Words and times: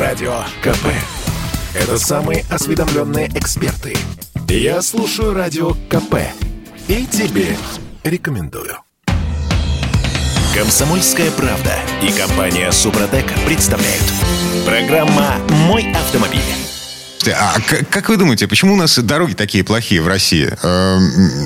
Радио 0.00 0.32
КП. 0.62 0.86
Это 1.74 1.98
самые 1.98 2.46
осведомленные 2.48 3.28
эксперты. 3.34 3.94
Я 4.48 4.80
слушаю 4.80 5.34
Радио 5.34 5.72
КП. 5.90 6.14
И 6.88 7.04
тебе 7.04 7.54
рекомендую. 8.02 8.78
Комсомольская 10.54 11.30
правда 11.32 11.74
и 12.02 12.10
компания 12.12 12.72
Супротек 12.72 13.26
представляют. 13.44 14.04
Программа 14.64 15.36
«Мой 15.68 15.92
автомобиль». 15.92 16.69
А 17.28 17.56
как 17.90 18.08
вы 18.08 18.16
думаете, 18.16 18.48
почему 18.48 18.74
у 18.74 18.76
нас 18.76 18.98
дороги 18.98 19.34
такие 19.34 19.62
плохие 19.62 20.00
в 20.00 20.08
России? 20.08 20.50
Э, 20.62 20.98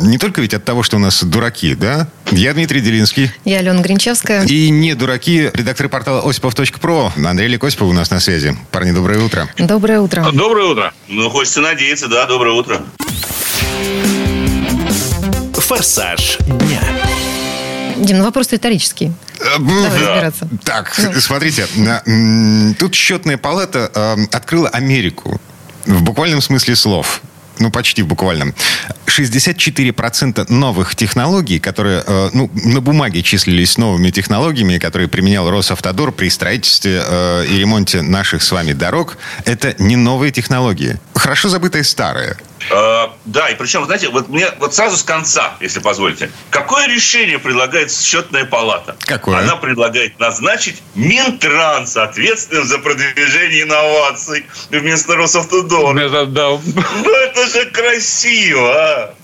не 0.03 0.19
только 0.19 0.41
ведь 0.41 0.55
от 0.55 0.65
того, 0.65 0.83
что 0.83 0.97
у 0.97 1.01
нас 1.01 1.23
дураки, 1.25 1.75
да? 1.75 2.07
Я 2.31 2.55
Дмитрий 2.55 2.81
Делинский. 2.81 3.33
Я 3.45 3.59
Алена 3.59 3.81
Гринчевская. 3.83 4.45
И 4.45 4.71
не 4.71 4.95
дураки, 4.95 5.51
редакторы 5.53 5.89
портала 5.89 6.29
осипов.про. 6.29 7.13
Андрей 7.17 7.49
Лекосипов 7.49 7.89
у 7.89 7.93
нас 7.93 8.11
на 8.11 8.21
связи. 8.21 8.57
Парни, 8.71 8.93
доброе 8.93 9.21
утро. 9.21 9.49
Доброе 9.59 10.01
утро. 10.01 10.31
Доброе 10.33 10.67
утро. 10.67 10.93
Ну, 11.09 11.29
хочется 11.31 11.61
надеяться, 11.61 12.07
да, 12.09 12.27
доброе 12.27 12.55
утро. 12.55 12.83
Форсаж 15.55 16.39
дня. 16.41 16.81
Дим, 17.97 18.19
ну 18.19 18.25
вопрос 18.25 18.51
риторический. 18.53 19.13
Э, 19.41 19.59
Давай 19.59 20.01
да. 20.01 20.07
разбираться. 20.07 20.49
Так, 20.63 20.93
Ну. 20.99 21.21
смотрите, 21.21 21.67
тут 22.79 22.95
счетная 22.95 23.39
палата 23.39 23.91
э, 23.95 24.17
открыла 24.33 24.69
Америку 24.69 25.41
в 25.87 26.03
буквальном 26.03 26.41
смысле 26.41 26.77
слов. 26.77 27.23
Ну, 27.59 27.71
почти 27.71 28.03
в 28.03 28.07
буквальном. 28.07 28.55
64% 29.07 30.53
новых 30.53 30.97
технологий, 30.97 31.61
которые 31.61 32.03
э, 32.07 32.31
ну, 32.33 32.51
на 32.55 32.81
бумаге 32.81 33.23
числились 33.23 33.79
новыми 33.79 34.11
технологиями, 34.11 34.79
которые 34.79 35.09
применял 35.09 35.49
Росавтодор 35.51 36.13
при 36.13 36.29
строительстве 36.31 37.03
э, 37.05 37.47
и 37.47 37.59
ремонте 37.59 38.03
наших 38.03 38.43
с 38.43 38.51
вами 38.51 38.73
дорог, 38.73 39.17
это 39.45 39.75
не 39.79 39.97
новые 39.97 40.33
технологии. 40.33 40.99
Хорошо 41.15 41.49
забытые 41.49 41.85
старые. 41.85 42.37
Э, 42.71 43.09
да, 43.25 43.49
и 43.51 43.55
причем, 43.55 43.85
знаете, 43.85 44.09
вот 44.09 44.29
мне 44.29 44.51
вот 44.59 44.75
сразу 44.75 44.97
с 44.97 45.03
конца, 45.03 45.55
если 45.61 45.81
позволите. 45.81 46.31
Какое 46.51 46.87
решение 46.87 47.39
предлагает 47.39 47.93
счетная 47.93 48.45
палата? 48.45 48.97
Какое? 49.01 49.39
Она 49.39 49.57
предлагает 49.57 50.19
назначить 50.19 50.83
Минтранс 50.95 51.97
ответственным 51.97 52.65
за 52.65 52.79
продвижение 52.79 53.63
инноваций 53.63 54.47
вместо 54.71 55.15
Росавтодора. 55.15 55.99
Это, 55.99 56.27
да. 56.27 56.49
Ну 56.51 57.11
это 57.11 57.44
же 57.47 57.67
красиво, 57.67 58.73
а! 58.75 59.15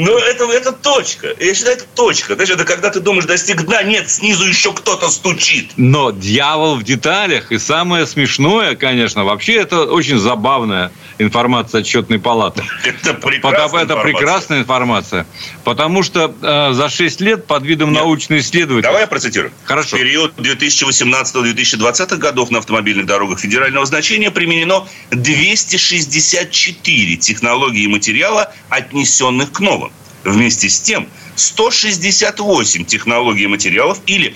Ну, 0.00 0.16
это, 0.16 0.44
это 0.50 0.72
точка. 0.72 1.34
Я 1.38 1.54
считаю, 1.54 1.76
это 1.76 1.84
точка. 1.94 2.34
Знаешь, 2.34 2.50
это 2.50 2.64
когда 2.64 2.90
ты 2.90 3.00
думаешь, 3.00 3.26
достиг 3.26 3.62
дна, 3.64 3.82
нет, 3.82 4.10
снизу 4.10 4.46
еще 4.46 4.72
кто-то 4.72 5.10
стучит. 5.10 5.72
Но 5.76 6.10
дьявол 6.10 6.76
в 6.76 6.82
деталях. 6.82 7.52
И 7.52 7.58
самое 7.58 8.06
смешное, 8.06 8.76
конечно, 8.76 9.24
вообще 9.24 9.56
это 9.56 9.84
очень 9.84 10.18
забавная 10.18 10.90
информация 11.18 11.82
отчетной 11.82 12.18
палаты. 12.18 12.62
Это 12.84 13.12
Потому- 13.14 13.20
прекрасная 13.20 13.82
это 13.82 13.92
информация. 13.92 14.02
прекрасная 14.02 14.58
информация. 14.60 15.26
Потому 15.64 16.02
что 16.02 16.34
э, 16.40 16.72
за 16.72 16.88
6 16.88 17.20
лет 17.20 17.46
под 17.46 17.62
видом 17.64 17.92
Нет. 17.92 18.00
научно-исследовательства... 18.02 18.90
Давай 18.90 19.02
я 19.02 19.06
процитирую. 19.06 19.52
Хорошо. 19.64 19.96
В 19.96 20.00
период 20.00 20.32
2018-2020 20.38 22.16
годов 22.16 22.50
на 22.50 22.58
автомобильных 22.58 23.04
дорогах 23.04 23.38
федерального 23.38 23.84
значения 23.84 24.30
применено 24.30 24.88
264 25.10 27.16
технологии 27.16 27.82
и 27.82 27.88
материала, 27.88 28.50
отнесенных 28.70 29.52
к 29.52 29.60
новым. 29.60 29.89
Вместе 30.24 30.68
с 30.68 30.80
тем, 30.80 31.08
168 31.36 32.84
технологий 32.84 33.44
и 33.44 33.46
материалов 33.46 34.00
или 34.06 34.34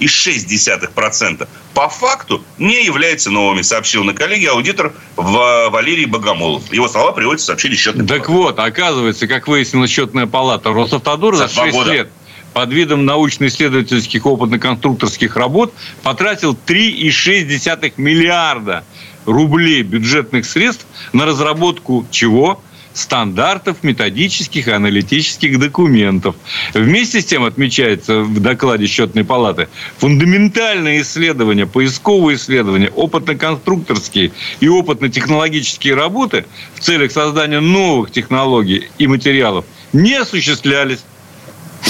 63,6% 0.00 1.48
по 1.74 1.88
факту 1.88 2.44
не 2.58 2.84
являются 2.84 3.30
новыми, 3.30 3.62
сообщил 3.62 4.04
на 4.04 4.12
коллеге 4.14 4.50
аудитор 4.50 4.92
Ва- 5.16 5.70
Валерий 5.70 6.04
Богомолов. 6.06 6.72
Его 6.72 6.88
слова 6.88 7.12
приводятся 7.12 7.44
в 7.44 7.48
сообщении 7.48 7.76
счетной 7.76 8.06
Так 8.06 8.26
палаты. 8.26 8.32
вот, 8.32 8.58
оказывается, 8.58 9.26
как 9.26 9.46
выяснила 9.48 9.86
счетная 9.86 10.26
палата, 10.26 10.70
Росавтодор 10.72 11.36
За 11.36 11.46
за 11.48 11.54
два 11.54 11.64
6 11.66 11.76
года. 11.76 11.92
лет 11.92 12.10
под 12.52 12.70
видом 12.72 13.04
научно-исследовательских 13.06 14.26
опытно-конструкторских 14.26 15.36
работ 15.36 15.72
потратил 16.02 16.54
3,6 16.66 17.94
миллиарда 17.96 18.84
рублей 19.24 19.82
бюджетных 19.82 20.44
средств 20.44 20.84
на 21.12 21.24
разработку 21.24 22.06
чего? 22.10 22.60
Стандартов 22.94 23.82
методических 23.82 24.68
и 24.68 24.70
аналитических 24.70 25.58
документов. 25.58 26.36
Вместе 26.74 27.20
с 27.20 27.24
тем 27.24 27.44
отмечается 27.44 28.20
в 28.22 28.40
докладе 28.40 28.86
счетной 28.86 29.24
палаты 29.24 29.68
фундаментальные 29.98 31.02
исследования, 31.02 31.66
поисковые 31.66 32.36
исследования, 32.36 32.88
опытно-конструкторские 32.88 34.32
и 34.60 34.68
опытно-технологические 34.68 35.94
работы 35.94 36.44
в 36.74 36.80
целях 36.80 37.12
создания 37.12 37.60
новых 37.60 38.10
технологий 38.10 38.88
и 38.98 39.06
материалов 39.06 39.64
не 39.92 40.14
осуществлялись. 40.14 41.00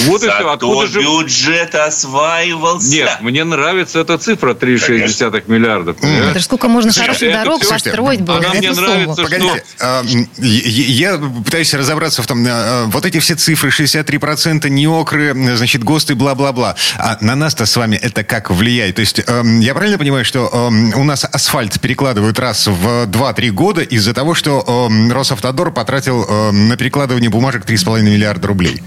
Вот 0.05 0.23
и 0.23 0.27
все. 0.27 0.37
Зато 0.37 0.51
Откуда 0.51 0.87
же... 0.87 0.99
бюджет 1.01 1.75
осваивался. 1.75 2.89
Нет, 2.89 3.17
мне 3.21 3.43
нравится 3.43 3.99
эта 3.99 4.17
цифра 4.17 4.53
3,6 4.53 5.43
миллиарда. 5.47 5.93
понимаешь? 5.93 6.31
Это 6.31 6.39
сколько 6.41 6.67
можно 6.67 6.91
хороших 6.91 7.29
это 7.29 7.43
дорог 7.43 7.61
всё- 7.61 7.71
построить 7.71 8.21
было. 8.21 8.37
Она 8.37 8.53
мне 8.53 8.71
нравится, 8.71 9.13
что- 9.13 9.23
Погодите, 9.23 9.63
а, 9.79 10.03
я 10.37 11.17
пытаюсь 11.45 11.73
разобраться 11.73 12.21
в 12.21 12.27
том, 12.27 12.45
а, 12.47 12.85
вот 12.87 13.05
эти 13.05 13.19
все 13.19 13.35
цифры, 13.35 13.69
63% 13.71 14.69
неокры, 14.69 15.33
значит, 15.55 15.83
ГОСТы, 15.83 16.15
бла-бла-бла. 16.15 16.75
А 16.97 17.17
на 17.21 17.35
нас-то 17.35 17.65
с 17.65 17.75
вами 17.75 17.95
это 17.95 18.23
как 18.23 18.49
влияет? 18.51 18.95
То 18.95 19.01
есть 19.01 19.21
эм, 19.25 19.59
я 19.59 19.73
правильно 19.73 19.97
понимаю, 19.97 20.25
что 20.25 20.49
эм, 20.51 20.93
у 20.95 21.03
нас 21.03 21.25
асфальт 21.25 21.79
перекладывают 21.79 22.39
раз 22.39 22.67
в 22.67 23.05
2-3 23.07 23.49
года 23.51 23.81
из-за 23.81 24.13
того, 24.13 24.33
что 24.33 24.87
эм, 24.89 25.11
Росавтодор 25.11 25.71
потратил 25.71 26.51
на 26.51 26.77
перекладывание 26.77 27.29
бумажек 27.29 27.65
3,5 27.65 28.01
миллиарда 28.01 28.47
рублей? 28.47 28.81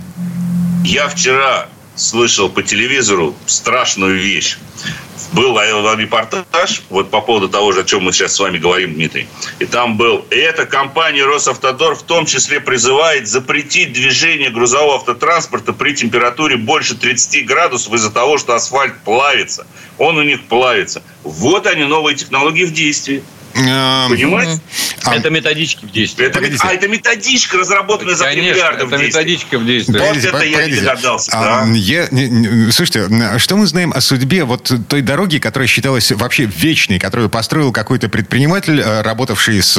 Я 0.87 1.09
вчера 1.09 1.67
слышал 1.97 2.49
по 2.49 2.63
телевизору 2.63 3.35
страшную 3.47 4.21
вещь. 4.21 4.57
Был 5.33 5.59
репортаж 5.59 6.83
вот 6.91 7.11
по 7.11 7.21
поводу 7.21 7.49
того 7.49 7.73
же, 7.73 7.81
о 7.81 7.85
чем 7.85 8.05
мы 8.05 8.13
сейчас 8.13 8.35
с 8.35 8.39
вами 8.39 8.59
говорим, 8.59 8.95
Дмитрий. 8.95 9.27
И 9.59 9.65
там 9.65 9.97
был, 9.97 10.25
и 10.31 10.37
эта 10.37 10.65
компания 10.65 11.25
Росавтодор 11.25 11.97
в 11.97 12.05
том 12.05 12.25
числе 12.25 12.61
призывает 12.61 13.27
запретить 13.27 13.95
движение 13.95 14.49
грузового 14.51 14.95
автотранспорта 14.95 15.73
при 15.73 15.93
температуре 15.93 16.57
больше 16.57 16.95
30 16.95 17.45
градусов 17.47 17.93
из-за 17.93 18.13
того, 18.13 18.39
что 18.39 18.55
асфальт 18.55 18.97
плавится. 19.01 19.67
Он 19.99 20.19
у 20.19 20.23
них 20.23 20.45
плавится. 20.45 21.03
Вот 21.25 21.67
они, 21.67 21.83
новые 21.83 22.15
технологии 22.15 22.65
в 22.65 22.73
действии. 22.73 23.25
Понимаете? 23.57 24.61
А- 25.05 25.15
Это 25.17 25.31
методички 25.31 25.85
в 25.87 25.91
действии. 25.93 26.27
Это, 26.27 26.41
а 26.61 26.73
это 26.73 26.89
методичка, 26.89 27.59
разработанная 27.59 28.15
за 28.15 28.25
3 28.25 28.35
Конечно, 28.35 28.55
миллиарда 28.55 28.85
в 28.87 28.89
это 28.89 28.99
действии. 28.99 29.21
методичка 29.21 29.59
в 29.59 29.67
действии. 29.67 29.93
Вот 29.93 30.03
Погодите, 30.03 30.29
это 30.29 30.45
я 30.45 30.67
не 30.67 30.75
догадался, 30.81 31.31
А, 31.33 31.65
да. 31.65 31.73
я- 31.73 32.09
не- 32.11 32.29
не- 32.29 32.73
слушайте, 32.73 33.39
что 33.39 33.57
мы 33.57 33.67
знаем 33.67 33.93
о 33.95 34.01
судьбе 34.01 34.45
вот 34.45 34.71
той 34.89 35.03
дороги, 35.03 35.39
которая 35.39 35.67
считалась 35.69 36.11
вообще 36.13 36.45
вечной, 36.45 36.99
которую 36.99 37.29
построил 37.31 37.73
какой-то 37.73 38.09
предприниматель, 38.09 38.81
э, 38.81 39.03
работавший 39.03 39.63
с 39.63 39.75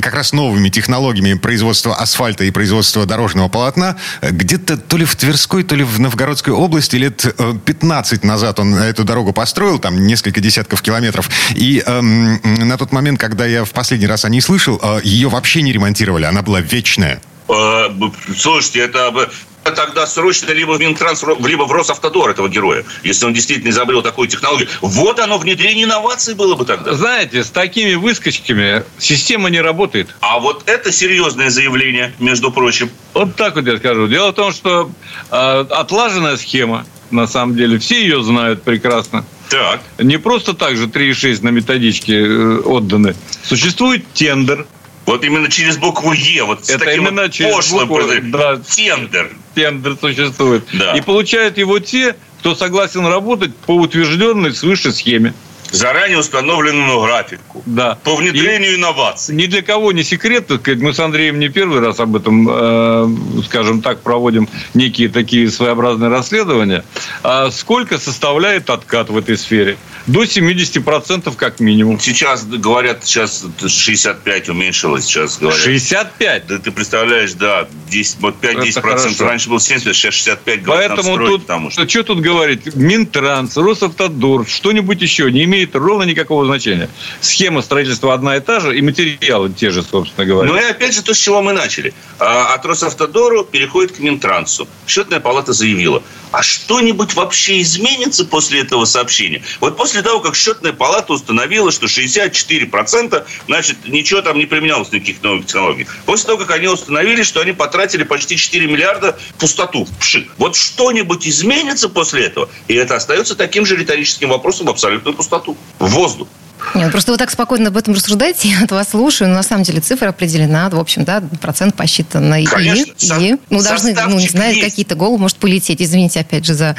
как 0.00 0.14
раз 0.14 0.32
новыми 0.32 0.68
технологиями 0.68 1.34
производства 1.34 1.94
асфальта 1.94 2.44
и 2.44 2.50
производства 2.50 3.06
дорожного 3.06 3.48
полотна, 3.48 3.96
э, 4.20 4.30
где-то 4.30 4.76
то 4.76 4.96
ли 4.96 5.04
в 5.04 5.14
Тверской, 5.16 5.62
то 5.62 5.74
ли 5.76 5.84
в 5.84 6.00
Новгородской 6.00 6.52
области 6.52 6.96
лет 6.96 7.24
э, 7.38 7.54
15 7.64 8.24
назад 8.24 8.58
он 8.60 8.74
эту 8.74 9.04
дорогу 9.04 9.32
построил, 9.32 9.78
там 9.78 10.06
несколько 10.06 10.40
десятков 10.40 10.82
километров. 10.82 11.30
И 11.54 11.82
эм, 11.86 12.40
на 12.42 12.76
тот 12.76 12.90
момент, 12.92 12.97
когда 13.16 13.46
я 13.46 13.64
в 13.64 13.72
последний 13.72 14.06
раз 14.06 14.24
о 14.24 14.28
ней 14.28 14.40
слышал, 14.40 14.78
э, 14.82 15.00
ее 15.04 15.28
вообще 15.28 15.62
не 15.62 15.72
ремонтировали, 15.72 16.24
она 16.24 16.42
была 16.42 16.60
вечная. 16.60 17.20
Э, 17.48 17.88
Слушайте, 18.36 18.80
это 18.80 19.30
тогда 19.74 20.06
срочно 20.06 20.52
либо 20.52 20.72
в 20.72 20.80
Минтранс, 20.80 21.24
либо 21.44 21.64
в 21.64 21.72
Росавтодор 21.72 22.30
этого 22.30 22.48
героя, 22.48 22.84
если 23.02 23.26
он 23.26 23.34
действительно 23.34 23.70
изобрел 23.70 24.02
такую 24.02 24.28
технологию. 24.28 24.68
Вот 24.80 25.18
оно, 25.18 25.38
внедрение 25.38 25.84
инноваций 25.84 26.34
было 26.34 26.54
бы 26.54 26.64
тогда. 26.64 26.94
Знаете, 26.94 27.44
с 27.44 27.50
такими 27.50 27.94
выскочками 27.94 28.82
система 28.98 29.50
не 29.50 29.60
работает. 29.60 30.14
А 30.20 30.38
вот 30.38 30.64
это 30.66 30.92
серьезное 30.92 31.50
заявление, 31.50 32.12
между 32.18 32.50
прочим. 32.50 32.90
Вот 33.14 33.36
так 33.36 33.56
вот 33.56 33.66
я 33.66 33.78
скажу. 33.78 34.08
Дело 34.08 34.32
в 34.32 34.34
том, 34.34 34.52
что 34.52 34.90
э, 35.30 35.66
отлаженная 35.70 36.36
схема, 36.36 36.86
на 37.10 37.26
самом 37.26 37.56
деле, 37.56 37.78
все 37.78 38.00
ее 38.00 38.22
знают 38.22 38.62
прекрасно. 38.62 39.24
Так. 39.50 39.80
Не 39.98 40.18
просто 40.18 40.54
так 40.54 40.76
же 40.76 40.86
3,6 40.86 41.42
на 41.42 41.48
методичке 41.48 42.14
э, 42.14 42.58
отданы. 42.60 43.14
Существует 43.42 44.06
тендер. 44.12 44.66
Вот 45.06 45.24
именно 45.24 45.50
через 45.50 45.78
букву 45.78 46.12
Е, 46.12 46.44
вот 46.44 46.66
с 46.66 46.70
Это 46.70 46.84
таким 46.84 47.06
именно 47.06 47.22
вот 47.22 47.32
через 47.32 47.54
пошлым 47.54 47.88
букву, 47.88 48.08
да. 48.24 48.56
тендер. 48.58 49.30
Тендер 49.54 49.96
существует. 49.98 50.64
Да. 50.74 50.92
И 50.92 51.00
получают 51.00 51.56
его 51.56 51.78
те, 51.78 52.14
кто 52.40 52.54
согласен 52.54 53.06
работать 53.06 53.54
по 53.56 53.74
утвержденной 53.74 54.54
свыше 54.54 54.92
схеме. 54.92 55.32
Заранее 55.70 56.18
установленному 56.18 57.00
графику. 57.02 57.62
Да. 57.66 57.98
По 58.04 58.16
внедрению 58.16 58.72
и... 58.72 58.76
инноваций. 58.76 59.34
Ни 59.34 59.46
для 59.46 59.62
кого 59.62 59.92
не 59.92 60.02
секрет, 60.02 60.50
мы 60.66 60.94
с 60.94 61.00
Андреем 61.00 61.38
не 61.38 61.48
первый 61.48 61.80
раз 61.80 62.00
об 62.00 62.16
этом, 62.16 62.48
э, 62.50 63.42
скажем 63.44 63.82
так, 63.82 64.00
проводим 64.00 64.48
некие 64.74 65.08
такие 65.08 65.50
своеобразные 65.50 66.10
расследования. 66.10 66.84
А 67.22 67.50
сколько 67.50 67.98
составляет 67.98 68.70
откат 68.70 69.10
в 69.10 69.16
этой 69.16 69.36
сфере? 69.36 69.76
До 70.06 70.22
70% 70.22 71.36
как 71.36 71.60
минимум. 71.60 72.00
Сейчас 72.00 72.44
говорят, 72.44 73.04
сейчас 73.04 73.44
65 73.66 74.48
уменьшилось, 74.48 75.04
сейчас 75.04 75.38
говорят. 75.38 75.60
65? 75.60 76.46
Да 76.46 76.58
ты 76.58 76.70
представляешь, 76.70 77.34
да, 77.34 77.68
10, 77.90 78.16
вот 78.20 78.36
5-10%. 78.40 79.22
Раньше 79.22 79.50
был 79.50 79.60
70, 79.60 79.94
сейчас 79.94 80.14
65 80.14 80.62
говорят, 80.62 80.88
Поэтому 80.88 81.14
строить, 81.14 81.30
тут, 81.30 81.42
потому 81.42 81.70
что... 81.70 81.88
что 81.88 82.02
тут 82.02 82.20
говорить? 82.20 82.74
Минтранс, 82.74 83.56
Росавтодор, 83.56 84.46
что-нибудь 84.46 85.02
еще 85.02 85.30
не 85.30 85.44
имеет 85.44 85.57
ровно 85.72 86.04
никакого 86.04 86.44
значения. 86.44 86.88
Схема 87.20 87.62
строительства 87.62 88.14
одна 88.14 88.36
и 88.36 88.40
та 88.40 88.60
же, 88.60 88.76
и 88.76 88.82
материалы 88.82 89.50
те 89.50 89.70
же, 89.70 89.82
собственно 89.82 90.26
говоря. 90.26 90.50
Ну 90.50 90.58
и 90.58 90.62
опять 90.62 90.94
же 90.94 91.02
то, 91.02 91.14
с 91.14 91.18
чего 91.18 91.42
мы 91.42 91.52
начали. 91.52 91.94
А, 92.18 92.54
от 92.54 92.64
Росавтодору 92.66 93.44
переходит 93.44 93.92
к 93.92 93.98
Минтрансу. 93.98 94.68
Счетная 94.86 95.20
палата 95.20 95.52
заявила, 95.52 96.02
а 96.30 96.42
что-нибудь 96.42 97.14
вообще 97.14 97.60
изменится 97.62 98.24
после 98.24 98.60
этого 98.60 98.84
сообщения? 98.84 99.42
Вот 99.60 99.76
после 99.76 100.02
того, 100.02 100.20
как 100.20 100.36
счетная 100.36 100.72
палата 100.72 101.12
установила, 101.12 101.72
что 101.72 101.86
64%, 101.86 103.24
значит, 103.46 103.76
ничего 103.86 104.20
там 104.20 104.38
не 104.38 104.46
применялось, 104.46 104.92
никаких 104.92 105.22
новых 105.22 105.46
технологий. 105.46 105.86
После 106.04 106.26
того, 106.26 106.38
как 106.38 106.50
они 106.50 106.68
установили, 106.68 107.22
что 107.22 107.40
они 107.40 107.52
потратили 107.52 108.02
почти 108.02 108.36
4 108.36 108.66
миллиарда 108.66 109.18
в 109.36 109.40
пустоту, 109.40 109.84
в 109.84 109.98
пшик. 109.98 110.30
Вот 110.36 110.56
что-нибудь 110.56 111.26
изменится 111.26 111.88
после 111.88 112.24
этого? 112.24 112.48
И 112.68 112.74
это 112.74 112.96
остается 112.96 113.34
таким 113.34 113.64
же 113.64 113.76
риторическим 113.76 114.28
вопросом 114.28 114.66
в 114.66 114.70
абсолютную 114.70 115.14
пустоту, 115.14 115.47
в 115.78 115.88
воздух. 115.88 116.28
Нет, 116.74 116.90
просто 116.92 117.12
вы 117.12 117.18
так 117.18 117.30
спокойно 117.30 117.68
об 117.68 117.76
этом 117.76 117.94
рассуждаете, 117.94 118.48
я 118.48 118.62
от 118.64 118.70
вас 118.70 118.90
слушаю, 118.90 119.28
но 119.28 119.36
на 119.36 119.42
самом 119.42 119.62
деле 119.62 119.80
цифра 119.80 120.08
определена, 120.08 120.68
в 120.70 120.78
общем, 120.78 121.04
да, 121.04 121.22
процент 121.40 121.76
посчитан. 121.76 122.30
Конечно, 122.46 122.92
и, 122.92 123.06
со, 123.06 123.18
и 123.18 123.36
ну, 123.50 123.62
должны, 123.62 123.94
ну, 123.94 124.18
не 124.18 124.28
знаю, 124.28 124.60
какие-то 124.60 124.94
головы 124.94 125.18
может 125.18 125.38
полететь. 125.38 125.80
Извините, 125.80 126.20
опять 126.20 126.44
же, 126.44 126.54
за 126.54 126.76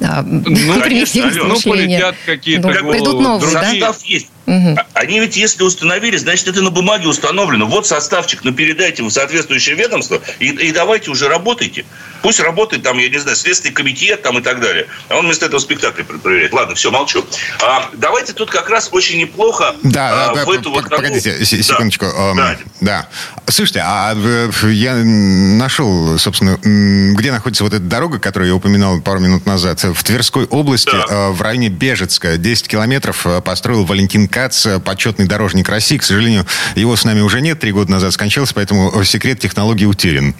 а, 0.00 0.22
ну, 0.22 0.80
конечно, 0.82 1.30
ну, 1.44 1.60
полетят 1.60 2.16
какие-то 2.26 2.68
ну, 2.68 2.74
головы. 2.74 2.92
Придут 2.92 3.20
новые, 3.20 3.52
да? 3.52 3.70
Состав 3.70 4.02
есть. 4.04 4.28
Угу. 4.46 4.76
Они 4.94 5.20
ведь, 5.20 5.36
если 5.36 5.62
установили, 5.62 6.16
значит, 6.16 6.48
это 6.48 6.62
на 6.62 6.70
бумаге 6.70 7.06
установлено. 7.06 7.66
Вот 7.66 7.86
составчик, 7.86 8.40
ну, 8.42 8.52
передайте 8.52 9.02
в 9.02 9.10
соответствующее 9.10 9.76
ведомство 9.76 10.20
и, 10.40 10.46
и 10.46 10.72
давайте 10.72 11.10
уже 11.10 11.28
работайте. 11.28 11.84
Пусть 12.22 12.40
работает 12.40 12.82
там, 12.82 12.98
я 12.98 13.08
не 13.08 13.18
знаю, 13.18 13.36
Следственный 13.36 13.72
комитет 13.72 14.22
там 14.22 14.38
и 14.38 14.42
так 14.42 14.60
далее. 14.60 14.86
А 15.08 15.18
он 15.18 15.26
вместо 15.26 15.46
этого 15.46 15.60
спектакль 15.60 16.02
проверяет. 16.02 16.52
Ладно, 16.52 16.74
все, 16.74 16.90
молчу. 16.90 17.24
А, 17.62 17.88
давайте 17.94 18.32
тут 18.32 18.50
как 18.50 18.68
раз 18.68 18.88
очень 18.92 19.31
неплохо 19.32 19.74
да, 19.82 20.30
а, 20.30 20.44
в 20.44 20.50
эту 20.50 20.70
вот... 20.70 20.88
Погодите, 20.88 21.44
секундочку. 21.44 22.06
Да. 22.06 22.34
да. 22.34 22.58
да. 22.80 23.08
Слушайте, 23.48 23.82
а 23.84 24.14
э, 24.14 24.50
я 24.70 24.94
нашел, 24.94 26.18
собственно, 26.18 26.58
где 27.14 27.32
находится 27.32 27.64
вот 27.64 27.74
эта 27.74 27.82
дорога, 27.82 28.18
которую 28.18 28.48
я 28.48 28.54
упоминал 28.54 29.00
пару 29.00 29.20
минут 29.20 29.46
назад. 29.46 29.82
В 29.82 30.04
Тверской 30.04 30.44
области, 30.46 30.90
да. 30.92 31.04
Э, 31.08 31.30
в 31.30 31.40
районе 31.42 31.68
Бежецка. 31.68 32.36
10 32.36 32.68
километров 32.68 33.26
э, 33.26 33.40
построил 33.40 33.84
Валентин 33.84 34.28
Кац, 34.28 34.66
почетный 34.84 35.26
дорожник 35.26 35.68
России. 35.68 35.98
К 35.98 36.02
сожалению, 36.02 36.46
его 36.74 36.96
с 36.96 37.04
нами 37.04 37.20
уже 37.20 37.40
нет. 37.40 37.60
Три 37.60 37.72
года 37.72 37.90
назад 37.90 38.12
скончался, 38.12 38.54
поэтому 38.54 39.02
секрет 39.04 39.40
технологии 39.40 39.84
утерян. 39.86 40.34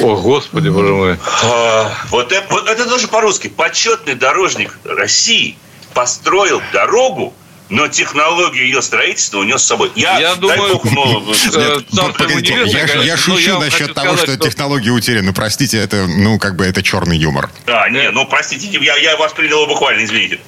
О, 0.00 0.16
Господи, 0.16 0.68
боже 0.68 0.92
мой. 0.92 1.18
А, 1.44 1.92
вот, 2.08 2.32
это, 2.32 2.46
вот 2.50 2.68
это 2.68 2.88
тоже 2.88 3.08
по-русски. 3.08 3.48
Почетный 3.48 4.14
дорожник 4.14 4.78
России 4.84 5.56
построил 5.92 6.62
дорогу, 6.72 7.34
но 7.72 7.88
технологию 7.88 8.66
ее 8.66 8.82
строительства 8.82 9.38
унес 9.38 9.62
с 9.62 9.66
собой. 9.66 9.90
Я, 9.96 10.18
я 10.18 10.34
думаю, 10.34 10.78
бог, 10.84 11.34
э, 11.56 11.80
я, 12.66 13.02
я 13.02 13.16
шучу 13.16 13.58
насчет 13.58 13.94
того, 13.94 14.16
что, 14.18 14.36
технологии 14.36 14.90
утеряны. 14.90 15.32
Простите, 15.32 15.78
это, 15.78 16.06
ну, 16.06 16.38
как 16.38 16.56
бы, 16.56 16.66
это 16.66 16.82
черный 16.82 17.16
юмор. 17.16 17.50
Да, 17.66 17.88
не, 17.88 18.10
ну, 18.10 18.26
простите, 18.26 18.78
я, 18.78 18.96
я 18.96 19.16
вас 19.16 19.32
принял 19.32 19.66
буквально, 19.66 20.04
извините. 20.04 20.38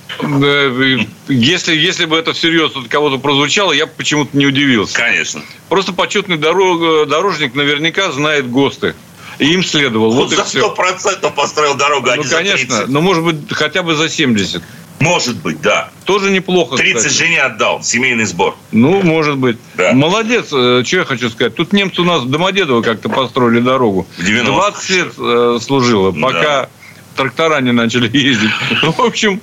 Если, 1.28 1.74
если 1.74 2.04
бы 2.04 2.18
это 2.18 2.34
всерьез 2.34 2.76
от 2.76 2.88
кого-то 2.88 3.16
прозвучало, 3.16 3.72
я 3.72 3.86
почему-то 3.86 4.36
не 4.36 4.46
удивился. 4.46 4.94
Конечно. 4.94 5.42
Просто 5.70 5.94
почетный 5.94 6.36
дорог, 6.36 7.08
дорожник 7.08 7.54
наверняка 7.54 8.12
знает 8.12 8.50
ГОСТы. 8.50 8.94
И 9.38 9.52
им 9.52 9.64
следовал. 9.64 10.12
Вот 10.12 10.30
за 10.30 10.44
сто 10.44 10.70
процентов 10.70 11.34
построил 11.34 11.74
дорогу, 11.74 12.08
а 12.08 12.16
ну, 12.16 12.22
конечно, 12.22 12.86
но 12.86 13.00
может 13.00 13.24
быть 13.24 13.36
хотя 13.50 13.82
бы 13.82 13.96
за 13.96 14.08
70. 14.08 14.62
Может 15.00 15.36
быть, 15.36 15.60
да. 15.60 15.90
Тоже 16.04 16.30
неплохо. 16.30 16.76
30 16.76 16.96
кстати. 16.96 17.14
жене 17.14 17.42
отдал, 17.42 17.82
семейный 17.82 18.24
сбор. 18.24 18.56
Ну, 18.72 19.02
может 19.02 19.36
быть. 19.36 19.58
Да. 19.74 19.92
Молодец, 19.92 20.46
э, 20.52 20.82
что 20.84 20.96
я 20.96 21.04
хочу 21.04 21.30
сказать. 21.30 21.54
Тут 21.54 21.72
немцы 21.72 22.00
у 22.00 22.04
нас 22.04 22.22
в 22.22 22.30
Домодедово 22.30 22.82
как-то 22.82 23.08
построили 23.08 23.60
дорогу. 23.60 24.06
20 24.18 24.90
лет 24.90 25.12
э, 25.18 25.58
служило, 25.60 26.12
пока 26.12 26.40
да. 26.62 26.68
трактора 27.16 27.60
не 27.60 27.72
начали 27.72 28.08
ездить. 28.16 28.50
В 28.82 29.00
общем, 29.00 29.40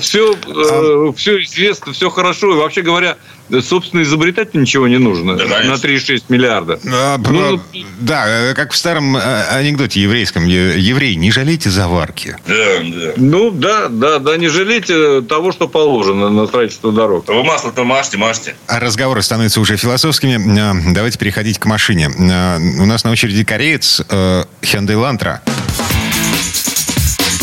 все, 0.00 0.34
э, 0.34 1.12
все 1.16 1.42
известно, 1.42 1.92
все 1.92 2.10
хорошо. 2.10 2.54
И 2.54 2.58
вообще 2.58 2.82
говоря, 2.82 3.16
собственно, 3.62 4.02
изобретать 4.02 4.54
ничего 4.54 4.88
не 4.88 4.98
нужно 4.98 5.36
да, 5.36 5.44
на 5.44 5.74
3,6 5.74 6.24
миллиарда. 6.28 6.78
А, 6.86 7.18
ну, 7.18 7.60
да, 8.00 8.24
э, 8.26 8.54
как 8.54 8.72
в 8.72 8.76
старом 8.76 9.16
э, 9.16 9.20
анекдоте 9.50 10.00
еврейском. 10.00 10.46
Еврей, 10.46 11.16
не 11.16 11.30
жалейте 11.30 11.70
заварки. 11.70 12.36
Да, 12.46 12.54
да. 12.54 13.12
Ну, 13.16 13.50
да, 13.50 13.88
да, 13.88 14.18
да, 14.18 14.36
не 14.36 14.48
жалейте 14.48 15.22
того, 15.22 15.52
что 15.52 15.68
положено 15.68 16.30
на 16.30 16.46
строительство 16.46 16.92
дорог. 16.92 17.28
Вы 17.28 17.44
масло-то 17.44 17.84
мажьте, 17.84 18.16
мажьте. 18.16 18.56
А 18.66 18.80
разговоры 18.80 19.22
становятся 19.22 19.60
уже 19.60 19.76
философскими. 19.76 20.92
Давайте 20.92 21.18
переходить 21.18 21.58
к 21.58 21.66
машине. 21.66 22.08
У 22.08 22.86
нас 22.86 23.04
на 23.04 23.10
очереди 23.10 23.44
кореец 23.44 24.00
Hyundai 24.00 24.94
Elantra. 24.94 25.40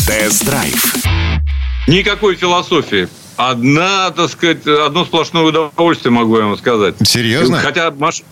Тест-драйв. 0.06 1.43
Никакой 1.86 2.36
философии. 2.36 3.08
Одна, 3.36 4.10
так 4.10 4.30
сказать, 4.30 4.66
одно 4.66 5.04
сплошное 5.04 5.42
удовольствие, 5.42 6.12
могу 6.12 6.38
я 6.38 6.44
вам 6.46 6.56
сказать. 6.56 6.94
Серьезно? 7.02 7.58
Хотя 7.58 7.90
маш... 7.90 8.22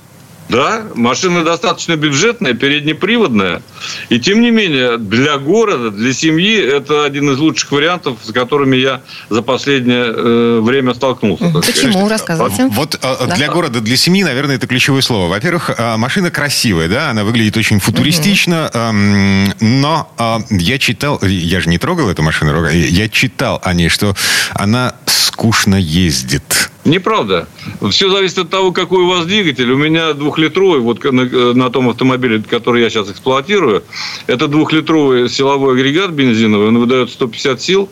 Да, 0.49 0.83
машина 0.94 1.44
достаточно 1.44 1.97
бюджетная, 1.97 2.55
переднеприводная. 2.55 3.62
И 4.11 4.21
тем 4.21 4.41
не 4.41 4.50
менее, 4.50 4.99
для 4.99 5.39
города, 5.39 5.91
для 5.91 6.12
семьи 6.12 6.56
это 6.56 7.05
один 7.05 7.31
из 7.31 7.39
лучших 7.39 7.73
вариантов, 7.73 8.19
с 8.23 8.33
которыми 8.33 8.77
я 8.77 9.00
за 9.31 9.43
последнее 9.43 10.05
э, 10.05 10.61
время 10.61 10.94
столкнулся. 10.94 11.50
Почему? 11.50 12.09
Рассказывайте. 12.09 12.67
Вот 12.67 12.94
э, 12.94 12.99
да. 13.00 13.35
для 13.35 13.49
города, 13.49 13.81
для 13.81 13.97
семьи, 13.97 14.23
наверное, 14.23 14.56
это 14.56 14.67
ключевое 14.67 15.00
слово. 15.00 15.29
Во-первых, 15.29 15.71
э, 15.77 15.97
машина 15.97 16.31
красивая, 16.31 16.88
да, 16.88 17.11
она 17.11 17.25
выглядит 17.25 17.56
очень 17.56 17.81
футуристично, 17.81 18.67
угу. 18.67 19.65
но 19.65 20.12
э, 20.19 20.38
я 20.50 20.79
читал, 20.79 21.21
я 21.23 21.61
же 21.61 21.69
не 21.69 21.79
трогал 21.79 22.11
эту 22.11 22.23
машину, 22.23 22.69
я 22.69 23.09
читал 23.09 23.61
о 23.65 23.73
ней, 23.73 23.88
что 23.88 24.15
она 24.55 24.95
скучно 25.32 25.76
ездит. 25.76 26.70
Неправда. 26.84 27.49
Все 27.90 28.11
зависит 28.11 28.38
от 28.38 28.50
того, 28.50 28.73
какой 28.73 29.04
у 29.04 29.09
вас 29.09 29.25
двигатель. 29.25 29.71
У 29.71 29.76
меня 29.76 30.14
двухлитровый, 30.14 30.80
вот 30.80 31.04
на, 31.04 31.54
на 31.54 31.71
том 31.71 31.88
автомобиле, 31.88 32.42
который 32.42 32.83
я 32.83 32.90
сейчас 32.90 33.09
эксплуатирую, 33.09 33.85
это 34.26 34.49
двухлитровый 34.49 35.28
силовой 35.28 35.75
агрегат 35.75 36.11
бензиновый, 36.11 36.68
он 36.68 36.78
выдает 36.78 37.11
150 37.11 37.62
сил 37.62 37.88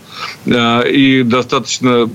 э, 0.47 0.91
и 0.91 1.23
достаточно... 1.23 2.09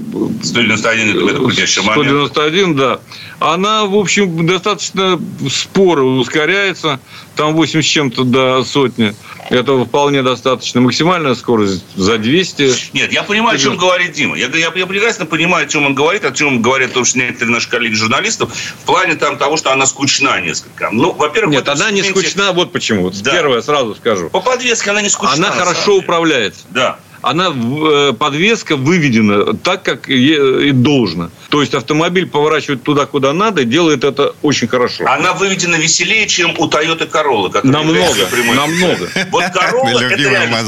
191 0.43 1.29
это 1.29 1.37
крутящий 1.37 1.81
191, 1.81 2.75
да. 2.75 2.99
Она, 3.39 3.85
в 3.85 3.95
общем, 3.95 4.45
достаточно 4.45 5.19
споро 5.49 6.03
ускоряется, 6.03 6.99
там 7.35 7.53
80 7.53 7.89
с 7.89 7.93
чем-то 7.93 8.23
до 8.25 8.63
сотни. 8.63 9.15
Этого 9.49 9.85
вполне 9.85 10.23
достаточно. 10.23 10.81
Максимальная 10.81 11.35
скорость 11.35 11.83
за 11.95 12.17
200. 12.17 12.93
Нет, 12.93 13.13
я 13.13 13.23
понимаю, 13.23 13.55
о 13.55 13.59
чем 13.59 13.77
говорит 13.77 14.13
Дима. 14.13 14.35
Я, 14.35 14.47
я, 14.47 14.71
я 14.73 14.85
прекрасно 14.87 15.14
понимаю, 15.23 15.65
о 15.65 15.69
чем 15.69 15.85
он 15.85 15.95
говорит, 15.95 16.25
о 16.25 16.31
чем 16.31 16.61
говорят 16.61 16.91
что 16.91 17.17
некоторые 17.17 17.53
наши 17.53 17.69
коллеги-журналистов, 17.69 18.51
в 18.53 18.85
плане 18.85 19.15
там, 19.15 19.37
того, 19.37 19.55
что 19.55 19.71
она 19.71 19.85
скучна 19.85 20.41
несколько. 20.41 20.89
Ну, 20.91 21.13
во-первых... 21.13 21.53
Нет, 21.53 21.69
она 21.69 21.91
не 21.91 22.03
скучна, 22.03 22.51
вот 22.51 22.73
почему. 22.73 23.09
Да. 23.09 23.31
Первое 23.31 23.61
сразу 23.61 23.95
скажу. 23.95 24.29
По 24.29 24.41
подвеске 24.41 24.91
она 24.91 25.01
не 25.01 25.09
скучна. 25.09 25.35
Она 25.35 25.51
хорошо 25.51 25.97
управляется. 25.97 26.63
Да 26.69 26.99
она 27.25 27.49
э, 27.49 28.13
подвеска 28.13 28.77
выведена 28.77 29.55
так, 29.55 29.83
как 29.83 30.07
и 30.09 30.71
должно. 30.71 31.31
То 31.49 31.61
есть 31.61 31.73
автомобиль 31.73 32.27
поворачивает 32.27 32.83
туда, 32.83 33.05
куда 33.05 33.33
надо, 33.33 33.61
и 33.61 33.65
делает 33.65 34.03
это 34.03 34.35
очень 34.41 34.67
хорошо. 34.67 35.05
Она 35.07 35.33
выведена 35.33 35.75
веселее, 35.75 36.27
чем 36.27 36.51
у 36.57 36.67
Toyota 36.67 37.09
Corolla. 37.09 37.59
Намного, 37.63 38.27
намного. 38.53 39.09
Вот 39.31 39.43
Corolla 39.55 40.03
это 40.03 40.15
реально 40.15 40.63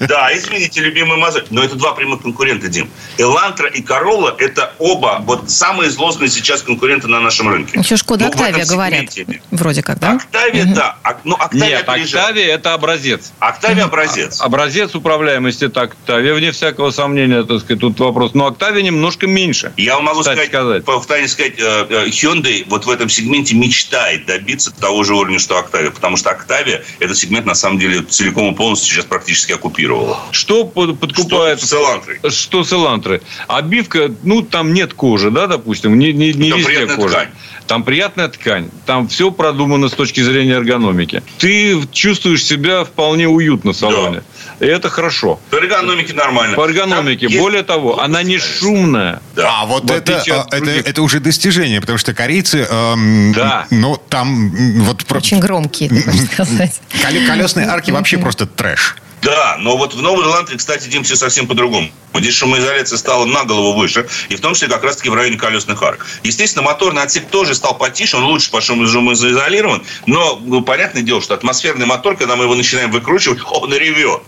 Да, 0.00 0.30
извините, 0.36 0.80
любимый 0.80 1.18
мозоль. 1.18 1.44
Но 1.50 1.62
это 1.62 1.76
два 1.76 1.92
прямых 1.92 2.22
конкурента, 2.22 2.68
Дим. 2.68 2.90
Элантра 3.18 3.68
и 3.68 3.82
Corolla 3.82 4.34
это 4.38 4.72
оба 4.78 5.22
вот 5.24 5.50
самые 5.50 5.90
злостные 5.90 6.30
сейчас 6.30 6.62
конкуренты 6.62 7.06
на 7.06 7.20
нашем 7.20 7.48
рынке. 7.48 7.78
Еще 7.78 7.96
Шкода 7.96 8.24
ну, 8.24 8.30
Октавия 8.30 8.64
говорят. 8.64 9.06
Вроде 9.50 9.82
как, 9.82 10.00
да? 10.00 10.12
Октавия, 10.12 10.64
да. 10.64 10.96
Но 11.24 11.36
Октавия 11.36 11.78
Нет, 11.78 11.88
Октавия 11.88 12.54
это 12.54 12.74
образец. 12.74 13.32
Октавия 13.38 13.84
образец. 13.84 14.40
Образец 14.40 14.94
управляемости 14.94 15.59
это 15.62 15.82
Октавия, 15.82 16.34
вне 16.34 16.52
всякого 16.52 16.90
сомнения, 16.90 17.42
так 17.42 17.60
сказать, 17.60 17.80
тут 17.80 17.98
вопрос. 18.00 18.34
Но 18.34 18.46
Октавия 18.46 18.82
немножко 18.82 19.26
меньше. 19.26 19.72
Я 19.76 19.96
вам 19.96 20.04
могу 20.04 20.22
сказать, 20.22 20.48
сказать, 20.48 20.84
повторюсь 20.84 21.32
сказать, 21.32 21.54
э, 21.58 21.86
э, 21.88 22.06
Hyundai 22.08 22.64
вот 22.68 22.86
в 22.86 22.90
этом 22.90 23.08
сегменте 23.08 23.54
мечтает 23.54 24.26
добиться 24.26 24.72
того 24.72 25.04
же 25.04 25.14
уровня, 25.14 25.38
что 25.38 25.58
Октавия, 25.58 25.90
потому 25.90 26.16
что 26.16 26.30
Октавия 26.30 26.82
этот 26.98 27.16
сегмент 27.16 27.46
на 27.46 27.54
самом 27.54 27.78
деле 27.78 28.02
целиком 28.02 28.52
и 28.52 28.56
полностью 28.56 28.94
сейчас 28.94 29.04
практически 29.04 29.52
оккупировала. 29.52 30.18
Что 30.32 30.64
подкупает? 30.64 31.62
Что 31.62 31.80
Элантры. 31.80 32.20
Что 32.30 32.64
с 32.64 32.72
Элантры? 32.72 33.22
Обивка, 33.48 34.12
ну, 34.22 34.42
там 34.42 34.72
нет 34.72 34.94
кожи, 34.94 35.30
да, 35.30 35.46
допустим, 35.46 35.98
не, 35.98 36.12
не, 36.12 36.32
не 36.32 36.50
везде 36.50 36.86
кожа. 36.86 37.14
Ткань. 37.14 37.28
Там 37.66 37.84
приятная 37.84 38.28
ткань, 38.28 38.68
там 38.84 39.06
все 39.06 39.30
продумано 39.30 39.88
с 39.88 39.92
точки 39.92 40.20
зрения 40.20 40.54
эргономики. 40.54 41.22
Ты 41.38 41.80
чувствуешь 41.92 42.44
себя 42.44 42.84
вполне 42.84 43.28
уютно 43.28 43.72
в 43.72 43.76
салоне. 43.76 44.16
Да. 44.16 44.22
И 44.60 44.66
это 44.66 44.90
хорошо. 44.90 45.40
По 45.50 45.56
эргономике 45.56 46.12
нормально. 46.12 46.54
По 46.54 46.66
эргономике. 46.66 47.28
Там 47.28 47.38
Более 47.38 47.62
того, 47.62 48.00
она 48.00 48.22
не 48.22 48.38
шумная. 48.38 49.20
Да. 49.34 49.62
А 49.62 49.66
вот 49.66 49.90
это, 49.90 50.22
а, 50.28 50.46
это, 50.54 50.70
это 50.70 51.02
уже 51.02 51.18
достижение, 51.18 51.80
потому 51.80 51.98
что 51.98 52.12
корейцы, 52.14 52.66
эм, 52.70 53.32
да. 53.32 53.66
ну, 53.70 53.96
там 53.96 54.50
вот... 54.82 55.10
Очень 55.10 55.40
громкие, 55.40 55.88
хочешь 55.88 56.28
сказать. 56.32 56.80
Колесные 57.26 57.66
арки 57.66 57.90
вообще 57.90 58.18
просто 58.18 58.46
трэш. 58.46 58.96
Да, 59.22 59.56
но 59.58 59.76
вот 59.76 59.94
в 59.94 60.02
Новой 60.02 60.24
Зеландии, 60.24 60.56
кстати, 60.56 60.88
Дим, 60.88 61.02
все 61.04 61.16
совсем 61.16 61.46
по-другому. 61.46 61.90
Здесь 62.14 62.34
шумоизоляция 62.34 62.98
стала 62.98 63.24
на 63.24 63.44
голову 63.44 63.72
выше, 63.78 64.06
и 64.28 64.36
в 64.36 64.40
том 64.40 64.54
числе 64.54 64.68
как 64.68 64.82
раз-таки 64.82 65.08
в 65.08 65.14
районе 65.14 65.38
колесных 65.38 65.82
арок. 65.82 66.06
Естественно, 66.22 66.62
моторный 66.62 67.02
отсек 67.02 67.28
тоже 67.28 67.54
стал 67.54 67.78
потише, 67.78 68.16
он 68.16 68.24
лучше 68.24 68.50
по 68.50 68.60
шумоизолирован, 68.60 69.82
но 70.06 70.40
ну, 70.44 70.60
понятное 70.60 71.02
дело, 71.02 71.22
что 71.22 71.34
атмосферный 71.34 71.86
мотор, 71.86 72.16
когда 72.16 72.36
мы 72.36 72.44
его 72.44 72.54
начинаем 72.54 72.90
выкручивать, 72.90 73.40
он 73.50 73.72
ревет. 73.72 74.22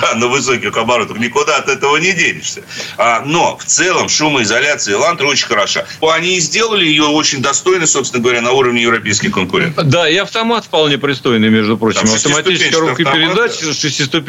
Да, 0.00 0.14
на 0.14 0.26
высоких 0.26 0.76
оборотах. 0.76 1.18
Никуда 1.18 1.56
от 1.56 1.68
этого 1.68 1.96
не 1.96 2.12
денешься. 2.12 2.62
А, 2.96 3.22
но 3.24 3.56
в 3.56 3.64
целом 3.64 4.08
шумоизоляция 4.08 4.94
Элантра 4.94 5.26
очень 5.26 5.46
хороша. 5.46 5.86
Они 6.02 6.36
и 6.36 6.40
сделали 6.40 6.84
ее 6.84 7.04
очень 7.04 7.40
достойно, 7.42 7.86
собственно 7.86 8.22
говоря, 8.22 8.40
на 8.40 8.52
уровне 8.52 8.82
европейских 8.82 9.32
конкурентов. 9.32 9.86
Да, 9.86 10.08
и 10.08 10.16
автомат 10.16 10.64
вполне 10.64 10.98
пристойный, 10.98 11.48
между 11.48 11.78
прочим. 11.78 12.02
Автоматическая 12.02 12.72
коробка 12.72 13.04
передач 13.04 13.52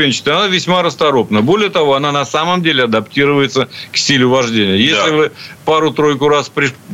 шестиступенчатая, 0.01 0.37
она 0.37 0.47
весьма 0.47 0.81
расторопна. 0.81 1.41
Более 1.41 1.69
того, 1.69 1.95
она 1.95 2.11
на 2.11 2.25
самом 2.25 2.61
деле 2.61 2.83
адаптируется 2.85 3.69
к 3.91 3.97
стилю 3.97 4.29
вождения. 4.29 4.75
Если 4.75 5.09
да. 5.09 5.15
вы 5.15 5.31
пару-тройку 5.65 6.27
раз 6.27 6.51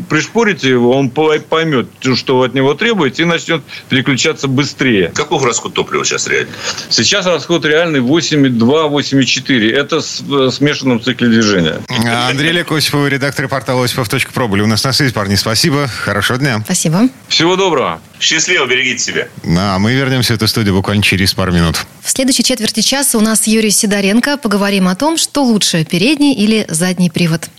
пришпорите 0.10 0.70
его, 0.70 0.98
он 0.98 1.10
поймет, 1.10 1.88
что 2.16 2.42
от 2.42 2.54
него 2.54 2.74
требуете, 2.74 3.24
и 3.24 3.26
начнет 3.26 3.64
переключаться 3.90 4.48
быстрее. 4.48 5.12
Каков 5.14 5.44
расход 5.44 5.74
топлива 5.74 6.06
сейчас 6.06 6.28
реально? 6.28 6.52
Сейчас 6.90 7.26
расход 7.26 7.66
реальный 7.66 8.00
8,2-8,4. 8.00 9.72
Это 9.72 10.02
с 10.02 10.24
смешанном 10.52 11.02
цикле 11.02 11.28
движения. 11.30 11.82
Андрей 12.30 12.50
Олег 12.50 12.72
Осипов, 12.72 13.08
редактор 13.08 13.48
портала 13.48 13.86
осипов.про 13.86 14.48
были 14.48 14.62
у 14.62 14.68
нас 14.68 14.84
на 14.84 14.94
связи. 14.94 15.14
Парни, 15.14 15.36
спасибо. 15.36 15.88
Хорошего 15.88 16.40
дня. 16.40 16.62
Спасибо. 16.64 17.10
Всего 17.28 17.56
доброго. 17.56 18.02
Счастливо, 18.20 18.66
берегите 18.66 19.04
себя. 19.04 19.28
Ну, 19.44 19.60
а 19.60 19.80
мы 19.80 19.94
вернемся 19.94 20.34
в 20.34 20.36
эту 20.38 20.48
студию 20.48 20.76
буквально 20.76 21.04
через 21.04 21.34
пару 21.34 21.52
минут. 21.52 21.86
В 22.02 22.10
следующей 22.10 22.44
четверти 22.44 22.82
часа 22.82 23.18
у 23.18 23.22
нас 23.22 23.48
Юрий 23.48 23.70
Сидоренко. 23.70 24.38
Поговорим 24.38 24.88
о 24.88 24.96
том, 24.96 25.18
что 25.18 25.44
лучше, 25.44 25.86
передний 25.86 26.34
или 26.34 26.66
задний 26.70 27.10
привод. 27.10 27.50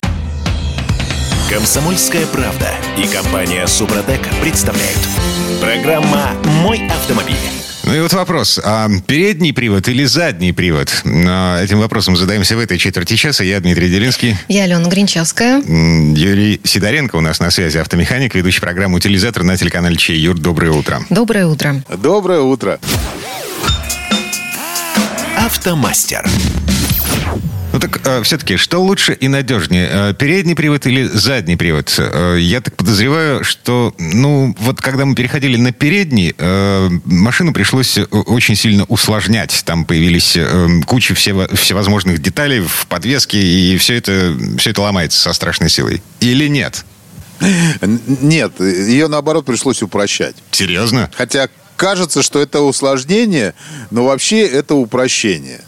Комсомольская 1.50 2.26
правда 2.26 2.75
и 2.99 3.07
компания 3.07 3.67
Супротек 3.67 4.21
представляют. 4.43 4.99
Программа 5.62 6.33
«Мой 6.62 6.87
автомобиль». 6.88 7.37
Ну 7.85 7.95
и 7.95 8.00
вот 8.00 8.12
вопрос. 8.12 8.61
А 8.62 8.87
передний 9.07 9.55
привод 9.55 9.88
или 9.88 10.05
задний 10.05 10.52
привод? 10.52 10.88
Этим 11.07 11.78
вопросом 11.78 12.19
задаемся 12.19 12.55
в 12.55 12.61
этой 12.61 12.76
четверти 12.76 13.17
часа. 13.17 13.45
Я 13.45 13.61
Дмитрий 13.61 13.88
Делинский. 13.88 14.37
Я 14.49 14.64
Алена 14.64 14.90
Гринчевская. 14.90 15.62
Юрий 15.62 16.61
Сидоренко 16.64 17.17
у 17.17 17.23
нас 17.23 17.40
на 17.40 17.50
связи, 17.50 17.78
автомеханик, 17.78 18.35
ведущий 18.35 18.61
программу 18.61 18.99
«Утилизатор» 18.99 19.43
на 19.43 19.57
телеканале 19.57 19.97
Чей. 19.97 20.19
Юр, 20.19 20.38
доброе 20.38 20.73
утро. 20.73 21.00
Доброе 21.09 21.47
утро. 21.47 21.83
Доброе 21.88 22.40
утро. 22.40 22.78
Автомастер. 25.38 26.28
Ну 27.78 27.82
так 27.88 28.00
э, 28.04 28.23
все-таки, 28.25 28.56
что 28.56 28.82
лучше 28.82 29.12
и 29.12 29.28
надежнее, 29.28 29.88
э, 29.88 30.14
передний 30.14 30.56
привод 30.56 30.85
или 30.87 31.04
задний 31.04 31.54
привод? 31.54 31.94
Э, 31.97 32.37
я 32.37 32.61
так 32.61 32.75
подозреваю, 32.75 33.44
что, 33.44 33.94
ну, 33.99 34.52
вот 34.58 34.80
когда 34.80 35.04
мы 35.04 35.14
переходили 35.14 35.56
на 35.56 35.70
передний, 35.70 36.35
э, 36.37 36.88
машину 37.04 37.52
пришлось 37.52 37.97
очень 38.11 38.56
сильно 38.56 38.82
усложнять. 38.88 39.62
Там 39.64 39.85
появились 39.85 40.37
э, 40.37 40.80
куча 40.87 41.14
все, 41.14 41.47
всевозможных 41.54 42.20
деталей 42.20 42.62
в 42.62 42.88
подвеске, 42.88 43.40
и 43.40 43.76
все 43.78 43.94
это, 43.94 44.37
все 44.56 44.70
это 44.70 44.82
ломается 44.82 45.20
со 45.20 45.32
страшной 45.32 45.70
силой. 45.70 46.02
Или 46.18 46.49
нет? 46.49 46.85
Нет, 47.80 48.58
ее 48.58 49.06
наоборот 49.06 49.44
пришлось 49.44 49.82
упрощать. 49.82 50.35
Серьезно? 50.50 51.08
Хотя 51.14 51.49
кажется, 51.78 52.23
что 52.23 52.40
это 52.40 52.61
усложнение, 52.61 53.54
но 53.90 54.04
вообще 54.04 54.47
это 54.47 54.75
упрощение. 54.75 55.61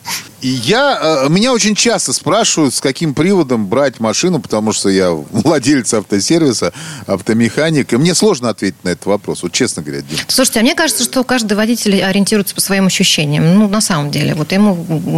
И 0.42 0.48
я, 0.48 0.98
э, 1.00 1.28
меня 1.28 1.52
очень 1.52 1.74
часто 1.74 2.12
спрашивают, 2.12 2.74
с 2.74 2.80
каким 2.80 3.14
приводом 3.14 3.66
брать 3.66 4.00
машину, 4.00 4.40
потому 4.40 4.72
что 4.72 4.88
я 4.88 5.10
владелец 5.10 5.92
автосервиса, 5.92 6.72
автомеханик, 7.06 7.92
и 7.92 7.96
мне 7.96 8.14
сложно 8.14 8.48
ответить 8.48 8.82
на 8.82 8.90
этот 8.90 9.06
вопрос, 9.06 9.42
вот 9.42 9.52
честно 9.52 9.82
говоря. 9.82 10.02
Дим. 10.02 10.18
Слушайте, 10.28 10.60
а 10.60 10.62
мне 10.62 10.74
кажется, 10.74 11.04
что 11.04 11.24
каждый 11.24 11.54
водитель 11.54 12.02
ориентируется 12.02 12.54
по 12.54 12.60
своим 12.60 12.86
ощущениям. 12.86 13.54
Ну, 13.54 13.68
на 13.68 13.82
самом 13.82 14.10
деле, 14.10 14.34
вот 14.34 14.52
ему 14.52 14.74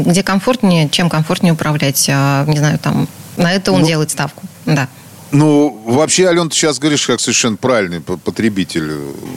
где 0.07 0.23
комфортнее, 0.23 0.89
чем 0.89 1.09
комфортнее 1.09 1.53
управлять, 1.53 2.05
а, 2.13 2.45
не 2.47 2.59
знаю, 2.59 2.79
там, 2.81 3.09
на 3.37 3.53
это 3.53 3.73
он 3.73 3.81
ну, 3.81 3.87
делает 3.87 4.11
ставку, 4.11 4.43
да. 4.67 4.89
Ну, 5.33 5.83
вообще, 5.87 6.27
Ален, 6.27 6.51
ты 6.51 6.57
сейчас 6.57 6.79
говоришь, 6.79 7.07
как 7.07 7.19
совершенно 7.21 7.57
правильный 7.57 8.01
потребитель 8.01 8.93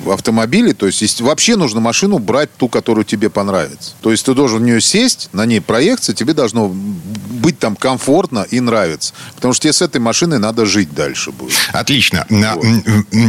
автомобилей. 0.06 0.74
То 0.74 0.86
есть, 0.86 1.02
есть, 1.02 1.22
вообще 1.22 1.56
нужно 1.56 1.80
машину 1.80 2.20
брать 2.20 2.50
ту, 2.58 2.68
которую 2.68 3.06
тебе 3.06 3.30
понравится. 3.30 3.94
То 4.02 4.12
есть, 4.12 4.26
ты 4.26 4.34
должен 4.34 4.60
в 4.60 4.62
нее 4.62 4.82
сесть, 4.82 5.30
на 5.32 5.46
ней 5.46 5.62
проехаться, 5.62 6.14
тебе 6.14 6.34
должно 6.34 6.68
быть 6.68 7.60
там 7.60 7.76
комфортно 7.76 8.46
и 8.50 8.60
нравится. 8.60 9.14
Потому 9.36 9.54
что 9.54 9.64
тебе 9.64 9.74
с 9.74 9.82
этой 9.82 10.02
машиной 10.02 10.40
надо 10.40 10.66
жить 10.66 10.94
дальше 10.94 11.32
будет. 11.32 11.54
Отлично. 11.72 12.26
Вот. 12.30 12.66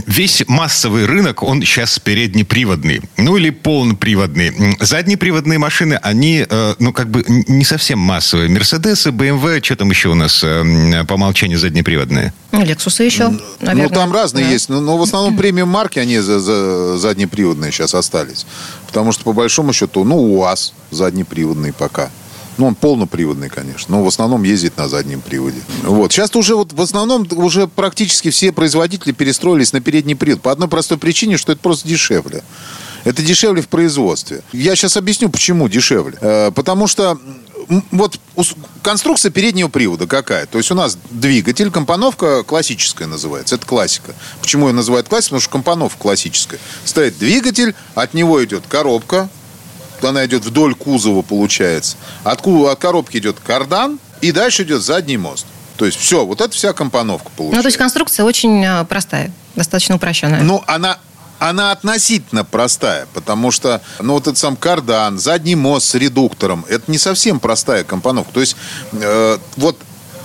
Весь 0.06 0.42
массовый 0.49 1.04
рынок, 1.06 1.42
он 1.42 1.61
сейчас 1.62 1.99
переднеприводный. 1.99 3.02
Ну, 3.16 3.37
или 3.37 3.50
полноприводный. 3.50 4.76
Заднеприводные 4.80 5.58
машины, 5.58 6.00
они, 6.02 6.46
э, 6.49 6.75
ну, 6.78 6.92
как 6.92 7.11
бы 7.11 7.25
не 7.26 7.64
совсем 7.64 7.99
массовые. 7.99 8.49
Мерседесы, 8.49 9.12
БМВ, 9.12 9.64
что 9.64 9.76
там 9.76 9.90
еще 9.90 10.08
у 10.08 10.14
нас 10.14 10.42
э, 10.42 11.04
по 11.06 11.14
умолчанию 11.14 11.58
заднеприводные? 11.58 12.32
Ну, 12.57 12.65
Лексусы 12.65 13.03
еще, 13.05 13.33
наверное. 13.61 13.89
Ну, 13.89 13.95
там 13.95 14.13
разные 14.13 14.45
да. 14.45 14.51
есть. 14.51 14.69
Но, 14.69 14.81
но 14.81 14.97
в 14.97 15.03
основном 15.03 15.37
премиум 15.39 15.69
марки, 15.69 15.99
они 15.99 16.19
за, 16.19 16.41
за 16.41 16.99
заднеприводные 16.99 17.73
сейчас 17.73 17.95
остались. 17.95 18.47
Потому 18.87 19.13
что, 19.13 19.25
по 19.25 19.33
большому 19.33 19.73
счету, 19.73 20.05
ну, 20.05 20.17
УАЗ 20.37 20.73
заднеприводный 20.91 21.73
пока. 21.73 22.11
Ну, 22.59 22.67
он 22.67 22.75
полноприводный, 22.75 23.51
конечно, 23.51 23.97
но 23.97 24.03
в 24.03 24.09
основном 24.09 24.43
ездит 24.43 24.79
на 24.79 24.89
заднем 24.89 25.21
приводе. 25.21 25.61
Вот. 25.83 26.13
Сейчас 26.13 26.35
уже 26.37 26.57
вот 26.57 26.73
в 26.73 26.81
основном 26.81 27.29
уже 27.33 27.67
практически 27.69 28.31
все 28.31 28.51
производители 28.51 29.13
перестроились 29.13 29.75
на 29.75 29.83
передний 29.83 30.17
привод. 30.17 30.41
По 30.41 30.53
одной 30.53 30.69
простой 30.69 30.97
причине, 30.97 31.37
что 31.37 31.53
это 31.53 31.61
просто 31.61 31.87
дешевле. 31.87 32.43
Это 33.07 33.23
дешевле 33.23 33.63
в 33.63 33.69
производстве. 33.69 34.43
Я 34.53 34.75
сейчас 34.75 34.97
объясню, 34.97 35.29
почему 35.29 35.69
дешевле. 35.69 36.19
Э, 36.21 36.51
потому 36.51 36.89
что 36.89 37.17
вот 37.93 38.19
конструкция 38.83 39.31
переднего 39.31 39.69
привода 39.69 40.09
какая? 40.09 40.47
То 40.47 40.59
есть 40.59 40.73
у 40.73 40.75
нас 40.75 40.99
двигатель, 41.11 41.71
компоновка 41.71 42.43
классическая 42.43 43.07
называется. 43.07 43.55
Это 43.55 43.65
классика. 43.65 44.13
Почему 44.41 44.67
ее 44.67 44.75
называют 44.75 45.09
классикой? 45.09 45.37
Потому 45.37 45.41
что 45.41 45.51
компоновка 45.51 45.99
классическая. 46.01 46.59
Стоит 46.85 47.17
двигатель, 47.17 47.77
от 47.95 48.13
него 48.13 48.45
идет 48.45 48.65
коробка, 48.69 49.29
она 50.03 50.27
идет 50.27 50.45
вдоль 50.45 50.75
кузова, 50.75 51.23
получается. 51.23 51.97
От, 52.25 52.45
от 52.45 52.79
коробки 52.81 53.19
идет 53.19 53.39
кардан, 53.39 54.01
и 54.21 54.33
дальше 54.33 54.65
идет 54.65 54.83
задний 54.83 55.17
мост. 55.17 55.47
То 55.77 55.87
есть 55.87 55.97
все, 55.97 56.27
вот 56.27 56.41
это 56.41 56.51
вся 56.51 56.73
компоновка 56.73 57.31
получается. 57.37 57.57
Ну, 57.57 57.63
то 57.63 57.69
есть 57.69 57.79
конструкция 57.79 58.25
очень 58.25 58.65
э, 58.65 58.85
простая, 58.85 59.31
достаточно 59.55 59.95
упрощенная. 59.95 60.43
Ну, 60.43 60.65
она 60.67 60.99
она 61.38 61.73
относительно 61.73 62.45
простая, 62.45 63.07
потому 63.14 63.50
что, 63.50 63.81
ну, 64.00 64.14
вот 64.14 64.25
этот 64.25 64.38
сам 64.38 64.57
кардан, 64.57 65.19
задний 65.19 65.55
мост 65.55 65.88
с 65.88 65.95
редуктором, 65.95 66.64
это 66.69 66.90
не 66.90 66.99
совсем 66.99 67.40
простая 67.40 67.85
компоновка. 67.85 68.33
То 68.33 68.40
есть, 68.40 68.57
э, 68.93 69.38
вот 69.57 69.78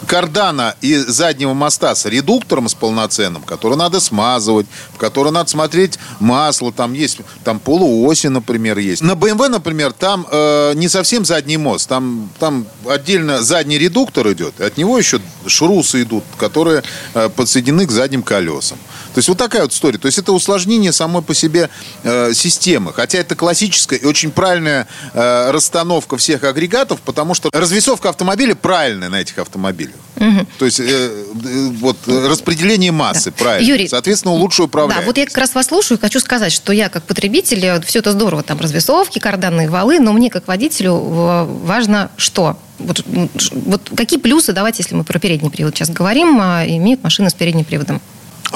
кардана 0.07 0.75
и 0.81 0.95
заднего 0.95 1.53
моста 1.53 1.95
с 1.95 2.05
редуктором 2.05 2.69
с 2.69 2.73
полноценным, 2.73 3.41
который 3.43 3.77
надо 3.77 3.99
смазывать, 3.99 4.67
в 4.93 4.97
который 4.97 5.31
надо 5.31 5.49
смотреть 5.49 5.97
масло, 6.19 6.71
там 6.71 6.93
есть, 6.93 7.19
там 7.43 7.59
полуоси, 7.59 8.27
например, 8.27 8.77
есть. 8.77 9.01
На 9.01 9.13
BMW, 9.13 9.47
например, 9.47 9.93
там 9.93 10.27
э, 10.29 10.73
не 10.75 10.87
совсем 10.89 11.25
задний 11.25 11.57
мост, 11.57 11.87
там, 11.87 12.29
там 12.39 12.65
отдельно 12.87 13.41
задний 13.41 13.77
редуктор 13.77 14.31
идет, 14.31 14.59
от 14.59 14.77
него 14.77 14.97
еще 14.97 15.19
шрусы 15.45 16.03
идут, 16.03 16.23
которые 16.37 16.83
э, 17.13 17.29
подсоединены 17.29 17.85
к 17.85 17.91
задним 17.91 18.23
колесам. 18.23 18.77
То 19.13 19.19
есть 19.19 19.27
вот 19.27 19.37
такая 19.37 19.63
вот 19.63 19.73
история. 19.73 19.97
То 19.97 20.05
есть 20.05 20.17
это 20.17 20.31
усложнение 20.31 20.93
самой 20.93 21.21
по 21.21 21.33
себе 21.33 21.69
э, 22.03 22.33
системы. 22.33 22.93
Хотя 22.93 23.19
это 23.19 23.35
классическая 23.35 23.97
и 23.97 24.05
очень 24.05 24.31
правильная 24.31 24.87
э, 25.13 25.51
расстановка 25.51 26.17
всех 26.17 26.43
агрегатов, 26.43 27.01
потому 27.01 27.33
что 27.33 27.49
развесовка 27.51 28.09
автомобиля 28.09 28.55
правильная 28.55 29.09
на 29.09 29.19
этих 29.19 29.37
автомобилях. 29.37 29.90
Угу. 30.17 30.45
То 30.59 30.65
есть 30.65 30.79
э, 30.79 30.83
э, 30.83 31.67
вот 31.79 31.97
распределение 32.07 32.91
массы 32.91 33.31
да. 33.31 33.43
правильно. 33.43 33.67
Юрий, 33.67 33.87
Соответственно, 33.87 34.35
лучше 34.35 34.63
управлять. 34.63 34.99
Да, 34.99 35.05
вот 35.05 35.17
я 35.17 35.25
как 35.25 35.37
раз 35.37 35.55
вас 35.55 35.67
слушаю 35.67 35.97
и 35.97 36.01
хочу 36.01 36.19
сказать, 36.19 36.51
что 36.51 36.71
я 36.73 36.89
как 36.89 37.03
потребитель, 37.03 37.65
э, 37.65 37.81
все 37.81 37.99
это 37.99 38.11
здорово, 38.11 38.43
там 38.43 38.59
развесовки, 38.59 39.19
карданные 39.19 39.69
валы, 39.69 39.99
но 39.99 40.13
мне 40.13 40.29
как 40.29 40.47
водителю 40.47 40.95
важно 40.95 42.11
что? 42.17 42.57
Вот, 42.77 43.03
вот 43.51 43.91
какие 43.95 44.19
плюсы, 44.19 44.53
давайте, 44.53 44.83
если 44.83 44.95
мы 44.95 45.03
про 45.03 45.19
передний 45.19 45.49
привод 45.49 45.75
сейчас 45.75 45.89
говорим, 45.89 46.39
а, 46.41 46.65
имеют 46.65 47.03
машины 47.03 47.29
с 47.29 47.33
передним 47.33 47.63
приводом? 47.63 48.01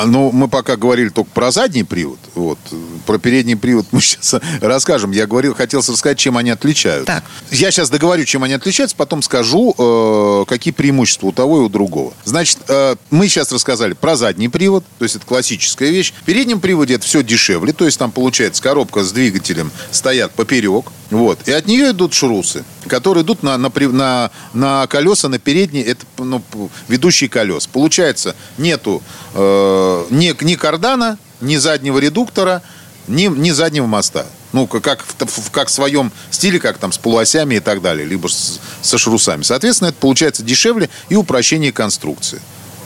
Ну, 0.03 0.31
мы 0.31 0.47
пока 0.47 0.75
говорили 0.75 1.09
только 1.09 1.29
про 1.31 1.51
задний 1.51 1.83
привод. 1.83 2.19
Вот. 2.33 2.59
Про 3.05 3.17
передний 3.17 3.55
привод 3.55 3.85
мы 3.91 4.01
сейчас 4.01 4.35
расскажем. 4.61 5.11
Я 5.11 5.27
говорил, 5.27 5.53
хотел 5.53 5.79
рассказать, 5.79 6.17
чем 6.17 6.37
они 6.37 6.49
отличаются. 6.49 7.05
Так. 7.05 7.23
Я 7.51 7.71
сейчас 7.71 7.89
договорю, 7.89 8.25
чем 8.25 8.43
они 8.43 8.53
отличаются, 8.53 8.95
потом 8.95 9.21
скажу, 9.21 9.73
э, 9.77 10.45
какие 10.47 10.73
преимущества 10.73 11.27
у 11.27 11.31
того 11.31 11.57
и 11.57 11.61
у 11.61 11.69
другого. 11.69 12.13
Значит, 12.25 12.59
э, 12.67 12.95
мы 13.09 13.27
сейчас 13.27 13.51
рассказали 13.51 13.93
про 13.93 14.15
задний 14.15 14.49
привод, 14.49 14.83
то 14.97 15.03
есть 15.03 15.15
это 15.15 15.25
классическая 15.25 15.89
вещь. 15.89 16.13
В 16.21 16.25
переднем 16.25 16.59
приводе 16.59 16.95
это 16.95 17.05
все 17.05 17.23
дешевле, 17.23 17.73
то 17.73 17.85
есть 17.85 17.97
там 17.97 18.11
получается 18.11 18.61
коробка 18.61 19.03
с 19.03 19.11
двигателем 19.11 19.71
стоят 19.91 20.31
поперек, 20.31 20.85
вот, 21.11 21.47
и 21.47 21.51
от 21.51 21.67
нее 21.67 21.91
идут 21.91 22.13
шрусы, 22.13 22.63
которые 22.87 23.23
идут 23.23 23.43
на, 23.43 23.57
на, 23.57 23.71
на, 23.75 24.31
на 24.53 24.87
колеса, 24.87 25.29
на 25.29 25.37
передние, 25.37 25.85
это 25.85 26.05
ну, 26.17 26.41
ведущие 26.87 27.29
колес. 27.29 27.67
Получается, 27.67 28.35
нету 28.57 29.03
э, 29.35 30.05
ни, 30.09 30.43
ни 30.43 30.55
кардана, 30.55 31.19
ни 31.41 31.57
заднего 31.57 31.99
редуктора, 31.99 32.63
ни, 33.07 33.27
ни 33.27 33.51
заднего 33.51 33.85
моста. 33.85 34.25
Ну, 34.51 34.67
как, 34.67 35.05
в, 35.05 35.51
как 35.51 35.67
в 35.67 35.71
своем 35.71 36.11
стиле, 36.31 36.59
как 36.59 36.77
там 36.77 36.91
с 36.91 36.97
полуосями 36.97 37.55
и 37.55 37.59
так 37.59 37.81
далее, 37.81 38.07
либо 38.07 38.27
с, 38.27 38.59
со 38.81 38.97
шрусами. 38.97 39.43
Соответственно, 39.43 39.89
это 39.89 39.97
получается 39.99 40.43
дешевле 40.43 40.89
и 41.09 41.15
упрощение 41.15 41.71
конструкции, 41.71 42.41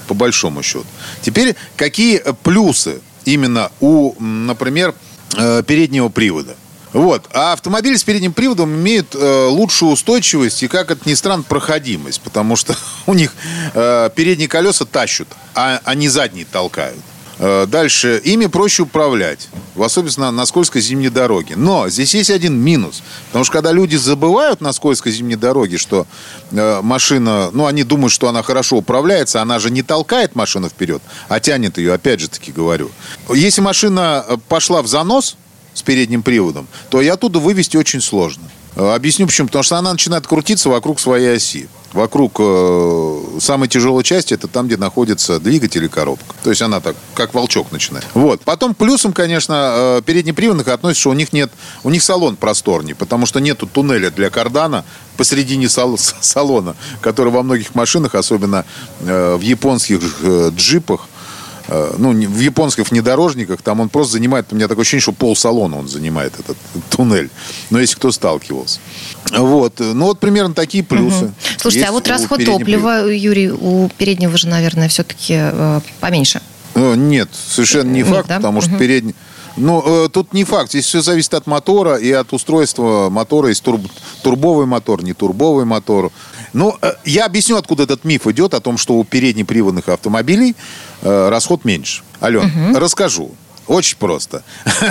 по 0.07 0.13
большому 0.13 0.61
счету. 0.61 0.87
Теперь, 1.21 1.55
какие 1.77 2.21
плюсы 2.43 3.01
именно 3.23 3.71
у, 3.79 4.19
например, 4.21 4.93
э, 5.37 5.63
переднего 5.63 6.09
привода? 6.09 6.57
Вот. 6.93 7.25
А 7.33 7.53
автомобили 7.53 7.95
с 7.95 8.03
передним 8.03 8.33
приводом 8.33 8.73
имеют 8.75 9.15
э, 9.15 9.45
лучшую 9.47 9.91
устойчивость 9.91 10.63
и, 10.63 10.67
как 10.67 10.91
это 10.91 11.07
ни 11.07 11.13
странно, 11.13 11.43
проходимость. 11.43 12.21
Потому 12.21 12.55
что 12.55 12.75
у 13.05 13.13
них 13.13 13.33
э, 13.73 14.09
передние 14.15 14.47
колеса 14.47 14.85
тащут, 14.85 15.27
а 15.53 15.81
они 15.85 16.09
задние 16.09 16.45
толкают. 16.45 16.99
Э, 17.39 17.65
дальше. 17.67 18.21
Ими 18.23 18.47
проще 18.47 18.83
управлять. 18.83 19.47
В 19.75 19.83
особенности 19.83 20.19
на, 20.19 20.31
на 20.31 20.45
скользкой 20.45 20.81
зимней 20.81 21.09
дороге. 21.09 21.55
Но 21.55 21.87
здесь 21.89 22.13
есть 22.13 22.29
один 22.29 22.55
минус. 22.55 23.01
Потому 23.27 23.45
что 23.45 23.53
когда 23.53 23.71
люди 23.71 23.95
забывают 23.95 24.59
на 24.59 24.73
скользкой 24.73 25.13
зимней 25.13 25.37
дороге, 25.37 25.77
что 25.77 26.05
э, 26.51 26.81
машина... 26.81 27.49
Ну, 27.53 27.65
они 27.65 27.83
думают, 27.83 28.11
что 28.11 28.27
она 28.27 28.43
хорошо 28.43 28.77
управляется. 28.77 29.41
Она 29.41 29.59
же 29.59 29.71
не 29.71 29.83
толкает 29.83 30.35
машину 30.35 30.69
вперед, 30.69 31.01
а 31.29 31.39
тянет 31.39 31.77
ее, 31.77 31.93
опять 31.93 32.19
же 32.19 32.27
таки 32.27 32.51
говорю. 32.51 32.91
Если 33.33 33.61
машина 33.61 34.25
э, 34.27 34.37
пошла 34.49 34.81
в 34.81 34.87
занос 34.87 35.37
с 35.79 35.81
передним 35.81 36.23
приводом, 36.23 36.67
то 36.89 37.01
и 37.01 37.07
оттуда 37.07 37.39
вывести 37.39 37.77
очень 37.77 38.01
сложно. 38.01 38.43
Э, 38.75 38.93
объясню 38.93 39.25
почему. 39.25 39.47
Потому 39.47 39.63
что 39.63 39.77
она 39.77 39.91
начинает 39.93 40.27
крутиться 40.27 40.69
вокруг 40.69 40.99
своей 40.99 41.35
оси. 41.35 41.69
Вокруг 41.93 42.35
э, 42.39 43.39
самой 43.39 43.67
тяжелой 43.67 44.03
части 44.03 44.33
это 44.33 44.47
там, 44.47 44.67
где 44.67 44.77
находится 44.77 45.39
двигатель 45.39 45.85
и 45.85 45.87
коробка. 45.87 46.35
То 46.43 46.49
есть 46.49 46.61
она 46.61 46.81
так, 46.81 46.95
как 47.15 47.33
волчок 47.33 47.71
начинает. 47.71 48.05
Вот. 48.13 48.41
Потом 48.41 48.75
плюсом, 48.75 49.13
конечно, 49.13 49.97
э, 49.99 50.01
переднеприводных 50.05 50.67
относится, 50.67 51.01
что 51.01 51.09
у 51.11 51.13
них 51.13 51.33
нет, 51.33 51.49
у 51.83 51.89
них 51.89 52.03
салон 52.03 52.35
просторнее, 52.35 52.93
потому 52.93 53.25
что 53.25 53.39
нету 53.39 53.65
туннеля 53.65 54.11
для 54.11 54.29
кардана 54.29 54.83
посередине 55.17 55.67
сал, 55.67 55.97
салона, 55.97 56.75
который 57.01 57.31
во 57.31 57.41
многих 57.41 57.73
машинах, 57.73 58.15
особенно 58.15 58.65
э, 58.99 59.35
в 59.35 59.41
японских 59.41 60.01
э, 60.21 60.51
джипах, 60.55 61.07
ну, 61.97 62.11
в 62.11 62.39
японских 62.39 62.89
внедорожниках, 62.89 63.61
там 63.61 63.79
он 63.79 63.89
просто 63.89 64.13
занимает, 64.13 64.47
у 64.51 64.55
меня 64.55 64.67
такое 64.67 64.81
ощущение, 64.81 65.01
что 65.01 65.11
пол 65.11 65.35
салона 65.35 65.77
он 65.77 65.87
занимает, 65.87 66.33
этот 66.39 66.57
туннель. 66.89 67.29
Но 67.69 67.79
если 67.79 67.95
кто 67.95 68.11
сталкивался. 68.11 68.79
Вот. 69.31 69.79
Ну, 69.79 70.05
вот 70.05 70.19
примерно 70.19 70.53
такие 70.53 70.83
плюсы. 70.83 71.25
Угу. 71.25 71.33
Слушайте, 71.57 71.87
а 71.87 71.91
вот 71.91 72.07
расход 72.07 72.43
топлива, 72.43 73.09
Юрий, 73.11 73.51
у 73.51 73.89
переднего 73.97 74.37
же, 74.37 74.47
наверное, 74.47 74.89
все-таки 74.89 75.35
э, 75.37 75.81
поменьше. 75.99 76.41
Э, 76.75 76.95
нет, 76.95 77.29
совершенно 77.33 77.89
не 77.89 78.03
факт, 78.03 78.27
да? 78.27 78.37
потому 78.37 78.61
что 78.61 78.71
угу. 78.71 78.79
передний... 78.79 79.15
Ну, 79.57 80.05
э, 80.05 80.09
тут 80.09 80.33
не 80.33 80.43
факт. 80.43 80.69
Здесь 80.69 80.85
все 80.85 81.01
зависит 81.01 81.33
от 81.33 81.47
мотора 81.47 81.95
и 81.95 82.11
от 82.11 82.31
устройства 82.33 83.09
мотора. 83.09 83.49
Есть 83.49 83.63
турб... 83.63 83.81
турбовый 84.21 84.65
мотор, 84.65 85.03
не 85.03 85.13
турбовый 85.13 85.65
мотор. 85.65 86.11
Ну, 86.53 86.75
э, 86.81 86.93
я 87.05 87.25
объясню, 87.25 87.57
откуда 87.57 87.83
этот 87.83 88.03
миф 88.05 88.27
идет 88.27 88.53
о 88.53 88.59
том, 88.59 88.77
что 88.77 88.95
у 88.95 89.03
переднеприводных 89.03 89.89
автомобилей 89.89 90.55
э, 91.01 91.29
расход 91.29 91.65
меньше. 91.65 92.03
Ален, 92.21 92.45
угу. 92.45 92.79
расскажу. 92.79 93.31
Очень 93.67 93.97
просто. 93.97 94.43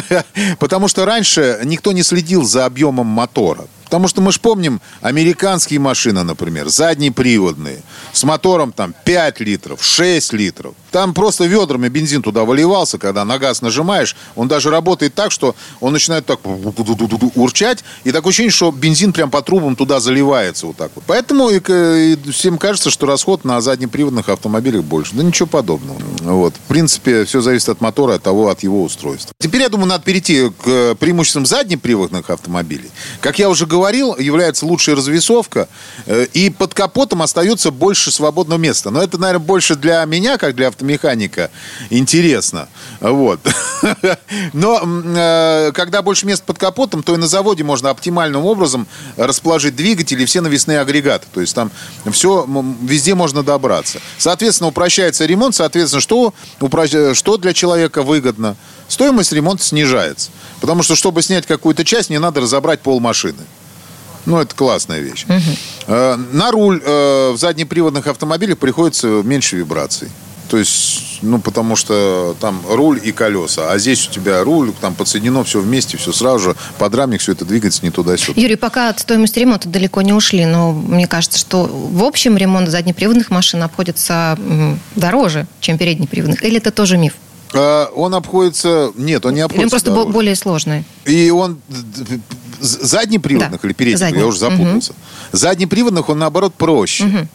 Потому 0.61 0.87
что 0.87 1.05
раньше 1.05 1.61
никто 1.65 1.93
не 1.93 2.03
следил 2.03 2.45
за 2.45 2.65
объемом 2.65 3.07
мотора. 3.07 3.67
Потому 3.89 4.07
что 4.07 4.21
мы 4.21 4.33
же 4.33 4.41
помним 4.41 4.83
американские 5.01 5.81
машины, 5.81 6.23
например, 6.23 6.69
заднеприводные, 6.69 7.81
с 8.13 8.23
мотором 8.23 8.71
там 8.73 8.95
5 9.05 9.41
литров, 9.41 9.83
6 9.83 10.35
литров. 10.35 10.75
Там 10.91 11.15
просто 11.15 11.45
ведрами 11.45 11.89
бензин 11.89 12.23
туда 12.23 12.45
выливался, 12.45 12.99
когда 12.99 13.25
на 13.25 13.39
газ 13.39 13.63
нажимаешь. 13.63 14.15
Он 14.37 14.47
даже 14.47 14.69
работает 14.69 15.15
так, 15.15 15.33
что 15.33 15.57
он 15.81 15.95
начинает 15.95 16.27
так 16.27 16.41
урчать. 17.35 17.83
И 18.05 18.13
такое 18.13 18.31
ощущение, 18.31 18.53
что 18.53 18.71
бензин 18.71 19.15
прям 19.15 19.31
по 19.31 19.41
трубам 19.41 19.75
туда 19.75 20.01
заливается 20.01 20.67
вот 20.67 20.77
так 20.77 20.91
вот. 20.95 21.05
Поэтому 21.07 21.49
и, 21.49 21.59
и 21.59 22.31
всем 22.31 22.59
кажется, 22.59 22.91
что 22.91 23.07
расход 23.07 23.47
на 23.47 23.63
заднеприводных 23.63 24.29
автомобилях 24.29 24.85
больше. 24.85 25.15
Да 25.15 25.23
ничего 25.23 25.47
подобного. 25.47 25.99
Вот. 26.21 26.55
В 26.55 26.69
принципе, 26.69 27.25
все 27.25 27.41
зависит 27.41 27.71
от 27.71 27.81
мотора, 27.81 28.17
от 28.17 28.23
того, 28.23 28.49
от 28.49 28.63
его 28.63 28.83
устройства. 28.83 29.33
Теперь, 29.39 29.63
я 29.63 29.71
думаю, 29.71 29.89
надо 29.89 30.05
перейти 30.05 30.51
к 30.51 30.95
преимуществам 30.97 31.47
заднеприводных 31.47 32.29
автомобилей. 32.29 32.91
Как 33.21 33.39
я 33.39 33.49
уже 33.49 33.65
говорил, 33.65 33.78
является 33.87 34.67
лучшая 34.67 34.97
развесовка. 34.97 35.69
Э, 36.07 36.27
и 36.33 36.51
под 36.51 36.75
капотом 36.75 37.23
остается 37.23 37.71
больше 37.71 38.11
свободного 38.11 38.59
места. 38.59 38.91
Но 38.91 39.03
это, 39.03 39.19
наверное, 39.19 39.45
больше 39.45 39.77
для 39.77 40.05
меня, 40.05 40.39
как 40.39 40.55
для 40.55 40.69
автомеханика 40.69 41.51
интересно. 41.91 42.69
Вот. 43.01 43.41
Но 44.53 44.81
э, 44.85 45.73
когда 45.73 46.03
больше 46.03 46.27
мест 46.27 46.45
под 46.45 46.59
капотом, 46.59 47.03
то 47.03 47.15
и 47.15 47.17
на 47.17 47.27
заводе 47.27 47.65
можно 47.65 47.91
оптимальным 47.91 48.45
образом 48.45 48.87
расположить 49.17 49.77
двигатели 49.77 50.23
и 50.23 50.27
все 50.27 50.41
навесные 50.41 50.81
агрегаты. 50.81 51.27
То 51.33 51.41
есть 51.41 51.55
там 51.55 51.71
все, 52.13 52.47
везде 52.83 53.15
можно 53.15 53.43
добраться. 53.43 54.01
Соответственно, 54.19 54.69
упрощается 54.69 55.25
ремонт. 55.27 55.55
Соответственно, 55.55 56.01
что, 56.01 56.35
что 57.15 57.37
для 57.37 57.53
человека 57.53 58.03
выгодно? 58.03 58.57
Стоимость 58.89 59.33
ремонта 59.33 59.63
снижается. 59.63 60.31
Потому 60.61 60.83
что, 60.83 60.97
чтобы 60.97 61.23
снять 61.23 61.47
какую-то 61.47 61.85
часть, 61.85 62.11
не 62.11 62.19
надо 62.19 62.41
разобрать 62.41 62.81
пол 62.81 63.01
машины. 63.01 63.39
Ну, 64.29 64.39
это 64.39 64.55
классная 64.55 65.01
вещь. 65.01 65.25
Угу. 65.27 65.95
На 66.33 66.51
руль 66.51 66.83
э, 66.85 67.31
в 67.33 67.39
заднеприводных 67.39 68.07
автомобилях 68.07 68.59
приходится 68.59 69.07
меньше 69.07 69.57
вибраций. 69.57 70.09
То 70.51 70.57
есть, 70.57 71.19
ну, 71.23 71.41
потому 71.41 71.77
что 71.77 72.37
там 72.41 72.63
руль 72.69 73.01
и 73.03 73.13
колеса. 73.13 73.71
А 73.71 73.79
здесь 73.79 74.07
у 74.09 74.11
тебя 74.11 74.45
руль, 74.45 74.73
там 74.81 74.95
подсоединено 74.95 75.45
все 75.45 75.61
вместе, 75.61 75.97
все 75.97 76.13
сразу 76.13 76.39
же. 76.39 76.57
Подрамник, 76.79 77.21
все 77.21 77.33
это 77.33 77.45
двигается 77.45 77.81
не 77.83 77.91
туда-сюда. 77.91 78.41
Юрий, 78.41 78.57
пока 78.57 78.91
от 78.91 79.01
стоимости 79.01 79.39
ремонта 79.39 79.69
далеко 79.69 80.03
не 80.03 80.13
ушли, 80.13 80.45
но 80.45 80.73
мне 80.73 81.07
кажется, 81.07 81.39
что 81.39 81.65
в 81.65 82.03
общем 82.05 82.37
ремонт 82.37 82.69
заднеприводных 82.69 83.31
машин 83.31 83.63
обходится 83.63 84.39
дороже, 84.95 85.47
чем 85.61 85.79
переднеприводных. 85.79 86.43
Или 86.45 86.59
это 86.59 86.71
тоже 86.71 86.99
миф? 86.99 87.15
А, 87.55 87.87
он 87.95 88.15
обходится... 88.15 88.93
Нет, 88.97 89.25
он 89.27 89.35
не 89.35 89.41
обходится 89.41 89.67
Он 89.67 89.71
просто 89.71 89.91
дороже. 89.91 90.13
более 90.13 90.37
сложный. 90.37 90.85
И 91.05 91.31
он... 91.31 91.61
Заднеприводных 92.61 93.61
да. 93.61 93.69
или 93.69 93.73
передних, 93.73 94.17
я 94.17 94.27
уже 94.27 94.39
запутался. 94.39 94.93
Угу. 94.93 94.99
Заднеприводных 95.33 96.09
он, 96.09 96.19
наоборот, 96.19 96.55
проще. 96.55 97.05
Угу. 97.05 97.29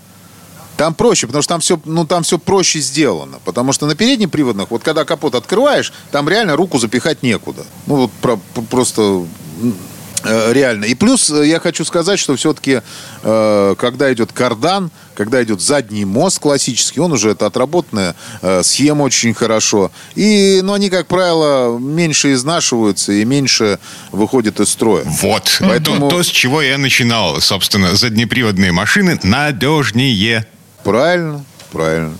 Там 0.75 0.93
проще, 0.95 1.27
потому 1.27 1.43
что 1.43 1.53
там 1.53 1.61
все, 1.61 1.79
ну, 1.85 2.05
там 2.05 2.23
все 2.23 2.37
проще 2.37 2.79
сделано. 2.79 3.37
Потому 3.45 3.71
что 3.73 3.85
на 3.85 3.95
переднеприводных, 3.95 4.71
вот 4.71 4.83
когда 4.83 5.05
капот 5.05 5.35
открываешь, 5.35 5.93
там 6.11 6.27
реально 6.27 6.55
руку 6.55 6.79
запихать 6.79 7.23
некуда. 7.23 7.63
Ну, 7.85 7.95
вот 7.95 8.11
про, 8.21 8.37
просто 8.69 9.25
Э, 9.61 9.71
Реально. 10.23 10.85
И 10.85 10.95
плюс 10.95 11.29
э, 11.29 11.45
я 11.45 11.59
хочу 11.59 11.83
сказать, 11.85 12.19
что 12.19 12.35
все-таки, 12.35 12.81
э, 13.23 13.75
когда 13.77 14.11
идет 14.13 14.31
кардан, 14.31 14.89
когда 15.15 15.43
идет 15.43 15.61
задний 15.61 16.05
мост 16.05 16.39
классический, 16.39 16.99
он 17.01 17.11
уже 17.11 17.31
это 17.31 17.45
отработанная 17.45 18.15
э, 18.41 18.61
схема 18.63 19.03
очень 19.03 19.33
хорошо. 19.33 19.91
И, 20.15 20.61
ну, 20.63 20.73
они, 20.73 20.89
как 20.89 21.07
правило, 21.07 21.77
меньше 21.77 22.33
изнашиваются 22.33 23.11
и 23.11 23.25
меньше 23.25 23.79
выходят 24.11 24.59
из 24.59 24.69
строя. 24.69 25.03
Вот. 25.05 25.57
Поэтому- 25.59 26.09
То, 26.09 26.17
то, 26.17 26.23
с 26.23 26.27
чего 26.27 26.61
я 26.61 26.77
начинал, 26.77 27.41
собственно, 27.41 27.95
заднеприводные 27.95 28.71
машины 28.71 29.19
надежнее. 29.23 30.47
Правильно, 30.83 31.43
правильно. 31.71 32.17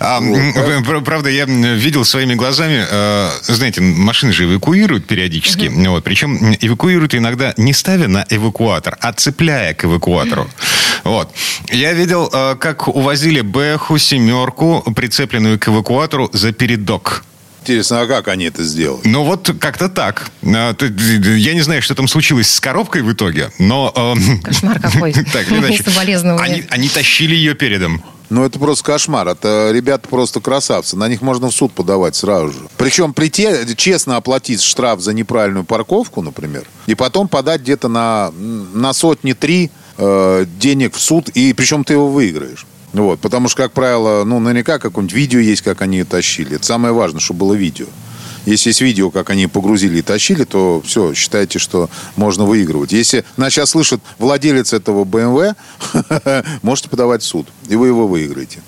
А, 0.00 0.20
Вот, 0.20 1.04
Правда, 1.04 1.30
я 1.30 1.44
видел 1.44 2.04
своими 2.04 2.34
глазами, 2.34 2.84
э, 2.88 3.30
знаете, 3.42 3.80
машины 3.80 4.32
же 4.32 4.44
эвакуируют 4.44 5.06
периодически. 5.06 5.70
Вот, 5.88 6.04
причем 6.04 6.54
эвакуируют 6.60 7.14
иногда 7.14 7.54
не 7.56 7.72
ставя 7.72 8.08
на 8.08 8.26
эвакуатор, 8.30 8.96
а 9.00 9.12
цепляя 9.12 9.74
к 9.74 9.84
эвакуатору. 9.84 10.48
Вот. 11.04 11.30
Я 11.70 11.92
видел, 11.92 12.28
э, 12.32 12.56
как 12.58 12.88
увозили 12.88 13.40
Бэху 13.40 13.98
семерку, 13.98 14.82
прицепленную 14.94 15.58
к 15.58 15.68
эвакуатору, 15.68 16.30
за 16.32 16.52
передок. 16.52 17.24
Интересно, 17.62 18.02
а 18.02 18.06
как 18.06 18.28
они 18.28 18.44
это 18.44 18.62
сделали? 18.62 19.00
Ну 19.04 19.24
вот 19.24 19.50
как-то 19.60 19.88
так. 19.88 20.30
А, 20.44 20.76
Я 20.78 21.54
не 21.54 21.62
знаю, 21.62 21.82
что 21.82 21.96
там 21.96 22.06
случилось 22.06 22.48
с 22.48 22.60
коробкой 22.60 23.02
в 23.02 23.12
итоге, 23.12 23.50
но... 23.58 23.92
эм, 23.96 24.40
Кошмар 24.40 24.78
какой. 24.78 25.12
Так 25.32 25.50
иначе. 25.50 25.82
Они, 26.38 26.64
они 26.70 26.88
тащили 26.88 27.34
ее 27.34 27.54
передом. 27.54 28.04
Ну, 28.28 28.44
это 28.44 28.58
просто 28.58 28.84
кошмар. 28.84 29.28
Это 29.28 29.70
ребята 29.72 30.08
просто 30.08 30.40
красавцы. 30.40 30.96
На 30.96 31.08
них 31.08 31.22
можно 31.22 31.48
в 31.50 31.54
суд 31.54 31.72
подавать 31.72 32.16
сразу 32.16 32.52
же. 32.52 32.58
Причем 32.76 33.14
прийти, 33.14 33.48
честно 33.76 34.16
оплатить 34.16 34.62
штраф 34.62 35.00
за 35.00 35.12
неправильную 35.12 35.64
парковку, 35.64 36.22
например, 36.22 36.64
и 36.86 36.94
потом 36.94 37.28
подать 37.28 37.60
где-то 37.60 37.88
на, 37.88 38.32
на 38.32 38.92
сотни-три 38.92 39.70
э, 39.98 40.46
денег 40.58 40.94
в 40.94 41.00
суд, 41.00 41.28
и 41.30 41.52
причем 41.52 41.84
ты 41.84 41.94
его 41.94 42.08
выиграешь. 42.08 42.66
Вот, 42.92 43.20
потому 43.20 43.48
что, 43.48 43.62
как 43.62 43.72
правило, 43.72 44.24
ну, 44.24 44.38
наверняка 44.38 44.78
какое-нибудь 44.78 45.14
видео 45.14 45.40
есть, 45.40 45.62
как 45.62 45.82
они 45.82 46.02
тащили. 46.04 46.56
Это 46.56 46.64
самое 46.64 46.94
важное, 46.94 47.20
чтобы 47.20 47.40
было 47.40 47.54
видео. 47.54 47.86
Если 48.46 48.70
есть 48.70 48.80
видео, 48.80 49.10
как 49.10 49.30
они 49.30 49.46
погрузили 49.48 49.98
и 49.98 50.02
тащили, 50.02 50.44
то 50.44 50.82
все, 50.86 51.12
считайте, 51.14 51.58
что 51.58 51.90
можно 52.14 52.44
выигрывать. 52.44 52.92
Если 52.92 53.24
нас 53.36 53.52
сейчас 53.52 53.70
слышит 53.70 54.00
владелец 54.18 54.72
этого 54.72 55.04
BMW, 55.04 55.54
можете 56.62 56.88
подавать 56.88 57.22
в 57.22 57.26
суд, 57.26 57.48
и 57.68 57.76
вы 57.76 57.88
его 57.88 58.06
выиграете. 58.06 58.60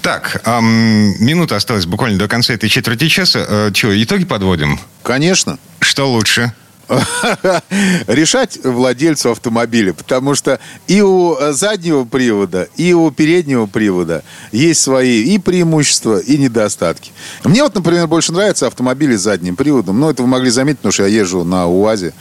Так, 0.00 0.42
ам, 0.44 1.14
минута 1.18 1.56
осталась 1.56 1.86
буквально 1.86 2.18
до 2.18 2.28
конца 2.28 2.52
этой 2.52 2.68
четверти 2.68 3.08
часа. 3.08 3.44
Э, 3.48 3.70
Чего, 3.72 3.90
итоги 4.02 4.24
подводим? 4.26 4.78
Конечно. 5.02 5.58
Что 5.80 6.10
лучше? 6.10 6.52
решать 8.06 8.58
владельцу 8.62 9.30
автомобиля, 9.30 9.92
потому 9.94 10.34
что 10.34 10.58
и 10.86 11.00
у 11.00 11.36
э, 11.36 11.52
заднего 11.52 12.04
привода, 12.04 12.68
и 12.76 12.92
у 12.92 13.10
переднего 13.10 13.66
привода 13.66 14.22
есть 14.52 14.80
свои 14.80 15.22
и 15.22 15.38
преимущества, 15.38 16.18
и 16.18 16.38
недостатки. 16.38 17.12
Мне 17.44 17.62
вот, 17.62 17.74
например, 17.74 18.06
больше 18.06 18.32
нравятся 18.32 18.66
автомобили 18.66 19.16
с 19.16 19.22
задним 19.22 19.56
приводом. 19.56 20.00
Ну, 20.00 20.10
это 20.10 20.22
вы 20.22 20.28
могли 20.28 20.50
заметить, 20.50 20.78
потому 20.78 20.92
что 20.92 21.06
я 21.06 21.20
езжу 21.20 21.44
на 21.44 21.66
УАЗе. 21.66 22.12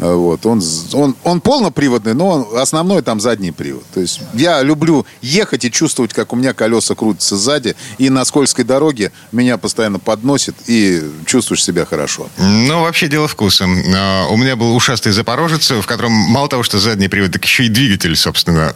Вот. 0.00 0.46
Он, 0.46 0.62
он, 0.94 1.14
он 1.24 1.40
полноприводный, 1.42 2.14
но 2.14 2.28
он, 2.28 2.58
основной 2.58 3.02
там 3.02 3.20
задний 3.20 3.52
привод. 3.52 3.84
То 3.92 4.00
есть 4.00 4.20
я 4.32 4.62
люблю 4.62 5.04
ехать 5.20 5.64
и 5.66 5.70
чувствовать, 5.70 6.14
как 6.14 6.32
у 6.32 6.36
меня 6.36 6.54
колеса 6.54 6.94
крутятся 6.94 7.36
сзади, 7.36 7.76
и 7.98 8.08
на 8.08 8.24
скользкой 8.24 8.64
дороге 8.64 9.12
меня 9.30 9.58
постоянно 9.58 9.98
подносит, 9.98 10.54
и 10.66 11.02
чувствуешь 11.26 11.62
себя 11.62 11.84
хорошо. 11.84 12.28
Ну, 12.38 12.80
вообще 12.80 13.08
дело 13.08 13.28
вкуса. 13.28 13.64
Э, 13.64 14.26
У 14.30 14.36
меня 14.38 14.56
был 14.56 14.74
ушастый 14.74 15.12
запорожец, 15.12 15.70
в 15.70 15.84
котором 15.84 16.12
мало 16.12 16.48
того, 16.48 16.62
что 16.62 16.78
задний 16.78 17.08
привод, 17.08 17.32
так 17.32 17.44
еще 17.44 17.66
и 17.66 17.68
двигатель, 17.68 18.16
собственно. 18.16 18.72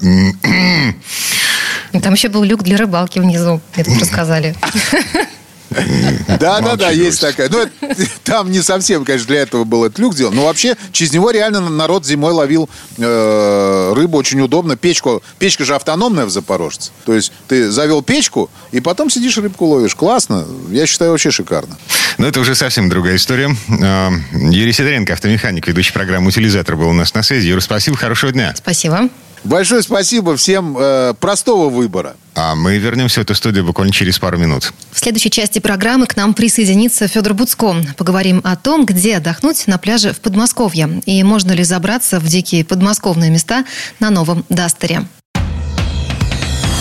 Там 2.02 2.12
еще 2.12 2.28
был 2.28 2.42
люк 2.42 2.62
для 2.62 2.76
рыбалки 2.76 3.18
внизу. 3.18 3.62
Тут 3.74 3.88
рассказали. 3.98 4.54
Да, 6.40 6.60
да, 6.60 6.76
да, 6.76 6.90
есть 6.90 7.20
такая. 7.20 7.48
Ну, 7.48 7.66
там 8.24 8.50
не 8.50 8.60
совсем, 8.60 9.04
конечно, 9.04 9.28
для 9.28 9.40
этого 9.42 9.64
был 9.64 9.84
этот 9.84 9.98
люк 9.98 10.14
сделан. 10.14 10.34
Но 10.34 10.44
вообще, 10.44 10.76
через 10.92 11.12
него 11.12 11.30
реально 11.30 11.60
народ 11.60 12.04
зимой 12.04 12.32
ловил 12.32 12.68
э, 12.98 13.92
рыбу 13.94 14.18
очень 14.18 14.40
удобно. 14.40 14.76
Печку, 14.76 15.22
печка 15.38 15.64
же 15.64 15.74
автономная 15.74 16.26
в 16.26 16.30
Запорожце. 16.30 16.90
То 17.04 17.14
есть 17.14 17.32
ты 17.48 17.70
завел 17.70 18.02
печку, 18.02 18.50
и 18.72 18.80
потом 18.80 19.10
сидишь 19.10 19.38
рыбку 19.38 19.66
ловишь. 19.66 19.94
Классно. 19.94 20.46
Я 20.70 20.86
считаю, 20.86 21.12
вообще 21.12 21.30
шикарно. 21.30 21.76
Но 22.18 22.26
это 22.26 22.40
уже 22.40 22.54
совсем 22.54 22.88
другая 22.88 23.16
история. 23.16 23.54
Э, 23.68 24.10
Юрий 24.32 24.72
Сидоренко, 24.72 25.12
автомеханик, 25.12 25.66
ведущий 25.66 25.92
программы 25.92 26.28
«Утилизатор» 26.28 26.76
был 26.76 26.88
у 26.88 26.92
нас 26.92 27.14
на 27.14 27.22
связи. 27.22 27.48
Юра, 27.48 27.60
спасибо, 27.60 27.96
хорошего 27.96 28.32
дня. 28.32 28.54
Спасибо. 28.56 29.08
Большое 29.44 29.82
спасибо 29.82 30.36
всем 30.36 30.76
э, 30.78 31.14
простого 31.20 31.68
выбора. 31.68 32.16
А 32.34 32.54
мы 32.54 32.78
вернемся 32.78 33.20
в 33.20 33.24
эту 33.24 33.34
студию 33.34 33.64
буквально 33.64 33.92
через 33.92 34.18
пару 34.18 34.38
минут. 34.38 34.72
В 34.90 34.98
следующей 34.98 35.30
части 35.30 35.58
программы 35.58 36.06
к 36.06 36.16
нам 36.16 36.34
присоединится 36.34 37.06
Федор 37.06 37.34
Буцко. 37.34 37.76
Поговорим 37.96 38.40
о 38.42 38.56
том, 38.56 38.86
где 38.86 39.18
отдохнуть 39.18 39.66
на 39.66 39.78
пляже 39.78 40.12
в 40.12 40.20
Подмосковье 40.20 41.02
и 41.04 41.22
можно 41.22 41.52
ли 41.52 41.62
забраться 41.62 42.18
в 42.18 42.26
дикие 42.26 42.64
подмосковные 42.64 43.30
места 43.30 43.64
на 44.00 44.10
новом 44.10 44.44
Дастере. 44.48 45.06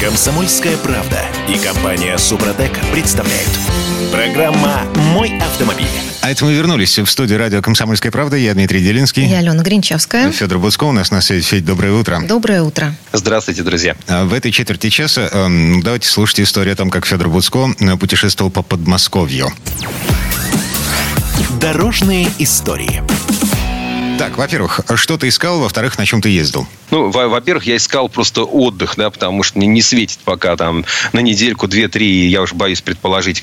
Комсомольская 0.02 0.76
правда 0.78 1.22
и 1.48 1.58
компания 1.58 2.18
Супротек 2.18 2.72
представляют. 2.92 3.50
Программа 4.12 4.82
«Мой 5.14 5.38
автомобиль». 5.40 5.88
А 6.22 6.32
это 6.32 6.44
мы 6.46 6.54
вернулись 6.54 6.98
в 7.00 7.06
студию 7.06 7.40
радио 7.40 7.62
«Комсомольская 7.62 8.12
правда». 8.12 8.36
Я 8.36 8.54
Дмитрий 8.54 8.82
Делинский. 8.82 9.26
Я 9.26 9.40
Алена 9.40 9.64
Гринчевская. 9.64 10.32
Федор 10.32 10.60
Буцко 10.60 10.84
у 10.86 10.92
нас 10.92 11.12
на 11.12 11.22
связи. 11.22 11.44
Федь, 11.44 11.66
доброе 11.66 11.94
утро. 11.94 12.22
Доброе 12.26 12.64
утро. 12.64 12.96
Здравствуйте, 13.14 13.64
друзья. 13.64 13.96
А 14.08 14.26
В 14.26 14.34
этой 14.34 14.52
четверти 14.52 14.90
часа 14.90 15.30
эм, 15.32 15.82
давайте 15.82 16.08
слушать 16.10 16.42
историю 16.42 16.74
о 16.74 16.76
том, 16.76 16.90
как 16.90 17.06
Федор 17.06 17.30
Буцко 17.30 17.74
э, 17.80 17.96
путешествовал 17.98 18.52
по 18.52 18.62
Подмосковью. 18.62 19.52
Дорожные 21.62 22.28
истории. 22.40 23.04
Так, 24.18 24.38
во-первых, 24.38 24.82
что 24.96 25.18
ты 25.18 25.28
искал, 25.28 25.60
во-вторых, 25.60 25.98
на 25.98 26.06
чем 26.06 26.22
ты 26.22 26.30
ездил? 26.30 26.68
Ну, 26.94 27.10
во- 27.10 27.28
во-первых, 27.28 27.66
я 27.66 27.76
искал 27.78 28.08
просто 28.08 28.44
отдых, 28.44 28.94
да, 28.98 29.10
потому 29.10 29.42
что 29.42 29.58
мне 29.58 29.66
не 29.66 29.82
светит 29.82 30.20
пока 30.24 30.56
там 30.56 30.86
на 31.12 31.22
недельку, 31.22 31.68
две-три, 31.68 32.28
я 32.28 32.44
уже 32.44 32.54
боюсь 32.54 32.82
предположить, 32.82 33.42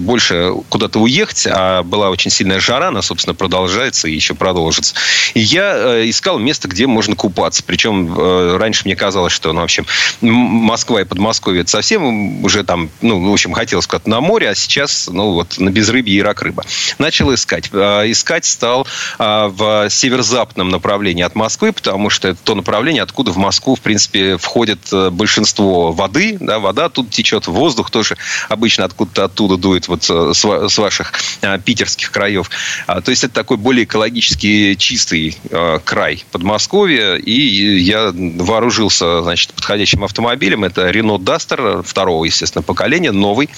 больше 0.00 0.52
куда-то 0.68 0.98
уехать, 1.00 1.48
а 1.50 1.82
была 1.82 2.10
очень 2.10 2.30
сильная 2.30 2.60
жара, 2.60 2.88
она, 2.88 3.00
собственно, 3.00 3.34
продолжается 3.34 4.06
и 4.06 4.12
еще 4.14 4.34
продолжится. 4.34 4.94
И 5.32 5.40
я 5.40 5.72
э, 5.76 6.10
искал 6.10 6.38
место, 6.38 6.68
где 6.68 6.86
можно 6.86 7.16
купаться. 7.16 7.62
Причем 7.64 8.14
э, 8.14 8.56
раньше 8.58 8.82
мне 8.84 8.96
казалось, 8.96 9.32
что, 9.32 9.54
ну, 9.54 9.62
в 9.62 9.64
общем, 9.64 9.86
Москва 10.20 11.00
и 11.00 11.04
Подмосковье 11.04 11.62
это 11.62 11.70
совсем 11.70 12.44
уже 12.44 12.64
там, 12.64 12.90
ну, 13.00 13.30
в 13.30 13.32
общем, 13.32 13.54
хотелось 13.54 13.86
куда-то 13.86 14.10
на 14.10 14.20
море, 14.20 14.50
а 14.50 14.54
сейчас, 14.54 15.08
ну, 15.10 15.32
вот 15.32 15.58
на 15.58 15.70
безрыбье 15.70 16.14
и 16.18 16.20
рак 16.20 16.42
рыба. 16.42 16.66
Начал 16.98 17.32
искать. 17.32 17.70
Э, 17.72 18.10
Искать 18.10 18.44
стал 18.44 18.86
в 19.18 19.88
северо-западном 19.88 20.68
направлении 20.68 21.22
от 21.22 21.34
Москвы, 21.34 21.72
потому 21.72 22.10
что 22.10 22.28
это 22.28 22.38
то 22.44 22.54
направление, 22.54 22.89
откуда 22.98 23.30
в 23.32 23.36
Москву, 23.36 23.74
в 23.74 23.80
принципе, 23.80 24.36
входит 24.36 24.80
э, 24.92 25.10
большинство 25.10 25.92
воды. 25.92 26.36
Да, 26.40 26.58
вода 26.58 26.88
тут 26.88 27.10
течет, 27.10 27.46
воздух 27.46 27.90
тоже 27.90 28.16
обычно 28.48 28.84
откуда-то 28.84 29.24
оттуда 29.24 29.56
дует, 29.56 29.88
вот 29.88 30.08
э, 30.08 30.32
с 30.34 30.44
ва- 30.44 30.68
с 30.68 30.78
ваших 30.78 31.12
э, 31.42 31.58
питерских 31.60 32.10
краев. 32.10 32.50
А, 32.86 33.00
То 33.00 33.10
есть 33.10 33.24
это 33.24 33.34
такой 33.34 33.56
более 33.58 33.84
экологически 33.84 34.74
чистый 34.74 35.36
край 35.84 36.24
Подмосковья. 36.32 37.16
И 37.16 37.78
я 37.78 38.12
вооружился, 38.14 39.22
значит, 39.22 39.52
подходящим 39.52 40.04
автомобилем. 40.04 40.64
Это 40.64 40.88
Renault 40.90 41.20
Duster 41.20 41.82
второго, 41.84 42.24
естественно, 42.24 42.62
поколения, 42.62 43.12
новый. 43.12 43.50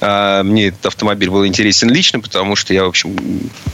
А, 0.00 0.42
Мне 0.42 0.66
этот 0.68 0.86
автомобиль 0.86 1.30
был 1.30 1.46
интересен 1.46 1.88
лично, 1.90 2.20
потому 2.20 2.56
что 2.56 2.74
я, 2.74 2.84
в 2.84 2.88
общем, 2.88 3.16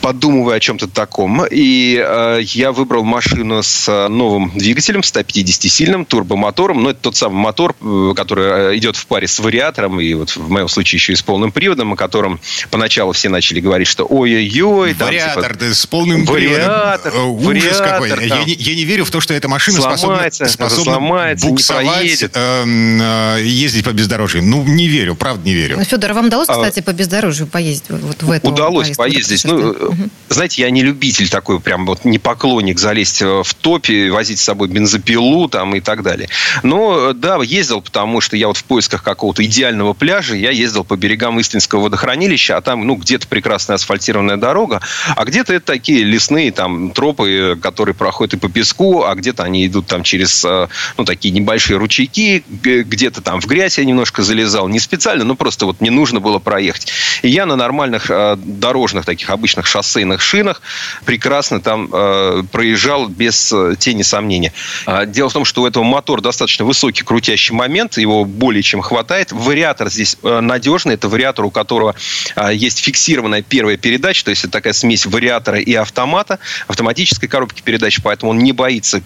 подумываю 0.00 0.56
о 0.56 0.60
чем-то 0.60 0.88
таком. 0.88 1.44
И 1.50 2.04
я 2.52 2.72
выбрал 2.72 3.04
машину 3.04 3.62
с 3.62 4.08
новым 4.08 4.50
двигателем, 4.54 4.91
150-сильным, 5.00 6.04
турбомотором. 6.04 6.82
Но 6.82 6.90
это 6.90 7.00
тот 7.00 7.16
самый 7.16 7.36
мотор, 7.40 7.74
э, 7.80 8.12
который 8.14 8.74
э, 8.74 8.78
идет 8.78 8.96
в 8.96 9.06
паре 9.06 9.26
с 9.26 9.38
вариатором, 9.40 10.00
и 10.00 10.14
вот 10.14 10.30
в 10.30 10.50
моем 10.50 10.68
случае 10.68 10.98
еще 10.98 11.12
и 11.12 11.16
с 11.16 11.22
полным 11.22 11.52
приводом, 11.52 11.92
о 11.92 11.96
котором 11.96 12.40
поначалу 12.70 13.12
все 13.12 13.28
начали 13.28 13.60
говорить, 13.60 13.88
что 13.88 14.04
ой-ой-ой. 14.04 14.94
там, 14.94 15.08
Вариатор, 15.08 15.52
типа, 15.52 15.64
да, 15.64 15.74
с 15.74 15.86
полным 15.86 16.24
Вариатор, 16.24 17.12
приводом. 17.12 17.46
Э, 17.46 17.46
Ужас 17.48 17.80
вариатор, 17.80 17.88
какой. 17.88 18.26
Я 18.26 18.36
там. 18.36 18.46
не, 18.46 18.54
я 18.54 18.74
не 18.74 18.84
верю 18.84 19.04
в 19.04 19.10
то, 19.10 19.20
что 19.20 19.34
эта 19.34 19.48
машина 19.48 19.80
способна, 19.80 20.16
Сломается, 20.16 20.46
способна 20.48 20.84
сломается, 20.84 21.46
не 21.46 21.52
буксовать, 21.52 22.22
эм, 22.32 23.00
э, 23.00 23.42
ездить 23.44 23.84
по 23.84 23.90
бездорожью. 23.92 24.42
Ну, 24.42 24.62
не 24.64 24.88
верю, 24.88 25.14
правда 25.14 25.44
не 25.44 25.54
верю. 25.54 25.76
Ну, 25.78 25.84
Федор, 25.84 26.10
а 26.10 26.14
вам 26.14 26.26
удалось, 26.26 26.48
А- 26.48 26.54
кстати, 26.54 26.80
по 26.80 26.92
бездорожью 26.92 27.46
поездить 27.46 27.84
вот 27.88 28.22
в 28.22 28.30
эту 28.30 28.48
Удалось 28.48 28.90
поездить. 28.96 29.44
Ну, 29.44 29.72
э, 29.72 29.90
знаете, 30.28 30.62
я 30.62 30.70
не 30.70 30.82
любитель 30.82 31.28
такой 31.28 31.60
прям 31.60 31.86
вот 31.86 32.04
не 32.04 32.18
поклонник 32.18 32.78
залезть 32.78 33.22
в 33.22 33.54
топе, 33.60 34.10
возить 34.10 34.38
с 34.38 34.42
собой 34.42 34.68
бензопилу 34.72 35.48
там 35.48 35.74
и 35.74 35.80
так 35.80 36.02
далее. 36.02 36.28
Но 36.62 37.12
да, 37.12 37.38
ездил, 37.42 37.80
потому 37.80 38.20
что 38.20 38.36
я 38.36 38.48
вот 38.48 38.56
в 38.56 38.64
поисках 38.64 39.02
какого-то 39.02 39.44
идеального 39.44 39.92
пляжа, 39.92 40.34
я 40.34 40.50
ездил 40.50 40.84
по 40.84 40.96
берегам 40.96 41.38
Истинского 41.38 41.82
водохранилища, 41.82 42.56
а 42.56 42.60
там, 42.60 42.86
ну, 42.86 42.96
где-то 42.96 43.28
прекрасная 43.28 43.76
асфальтированная 43.76 44.36
дорога, 44.36 44.80
а 45.16 45.24
где-то 45.24 45.52
это 45.52 45.66
такие 45.66 46.04
лесные 46.04 46.52
там 46.52 46.90
тропы, 46.90 47.58
которые 47.60 47.94
проходят 47.94 48.34
и 48.34 48.36
по 48.36 48.48
песку, 48.48 49.04
а 49.04 49.14
где-то 49.14 49.42
они 49.42 49.66
идут 49.66 49.86
там 49.86 50.02
через, 50.02 50.44
э, 50.44 50.68
ну, 50.96 51.04
такие 51.04 51.32
небольшие 51.32 51.76
ручейки, 51.76 52.44
где-то 52.48 53.20
там 53.20 53.40
в 53.40 53.46
грязь 53.46 53.78
я 53.78 53.84
немножко 53.84 54.22
залезал, 54.22 54.68
не 54.68 54.80
специально, 54.80 55.24
но 55.24 55.34
просто 55.34 55.66
вот 55.66 55.80
не 55.80 55.90
нужно 55.90 56.20
было 56.20 56.38
проехать. 56.38 56.88
И 57.22 57.28
я 57.28 57.46
на 57.46 57.56
нормальных 57.56 58.10
э, 58.10 58.36
дорожных 58.36 59.04
таких 59.04 59.30
обычных 59.30 59.66
шоссейных 59.66 60.20
шинах 60.20 60.62
прекрасно 61.04 61.60
там 61.60 61.88
э, 61.92 62.42
проезжал 62.50 63.08
без 63.08 63.52
тени 63.78 64.02
сомнения. 64.02 64.52
А, 64.86 65.06
дело 65.06 65.28
в 65.28 65.32
том, 65.32 65.44
что 65.44 65.62
у 65.62 65.66
этого 65.66 65.84
мотор 65.84 66.20
достаточно 66.20 66.64
высокий 66.64 67.04
крутящий 67.04 67.54
момент, 67.54 67.98
его 67.98 68.24
более 68.24 68.62
чем 68.62 68.80
хватает. 68.80 69.32
Вариатор 69.32 69.90
здесь 69.90 70.16
надежный, 70.22 70.94
это 70.94 71.08
вариатор, 71.08 71.44
у 71.44 71.50
которого 71.50 71.94
есть 72.52 72.80
фиксированная 72.80 73.42
первая 73.42 73.76
передача, 73.76 74.24
то 74.24 74.30
есть 74.30 74.44
это 74.44 74.52
такая 74.52 74.72
смесь 74.72 75.06
вариатора 75.06 75.58
и 75.58 75.74
автомата, 75.74 76.38
автоматической 76.68 77.28
коробки 77.28 77.62
передач, 77.62 78.00
поэтому 78.02 78.32
он 78.32 78.38
не 78.38 78.52
боится 78.52 79.02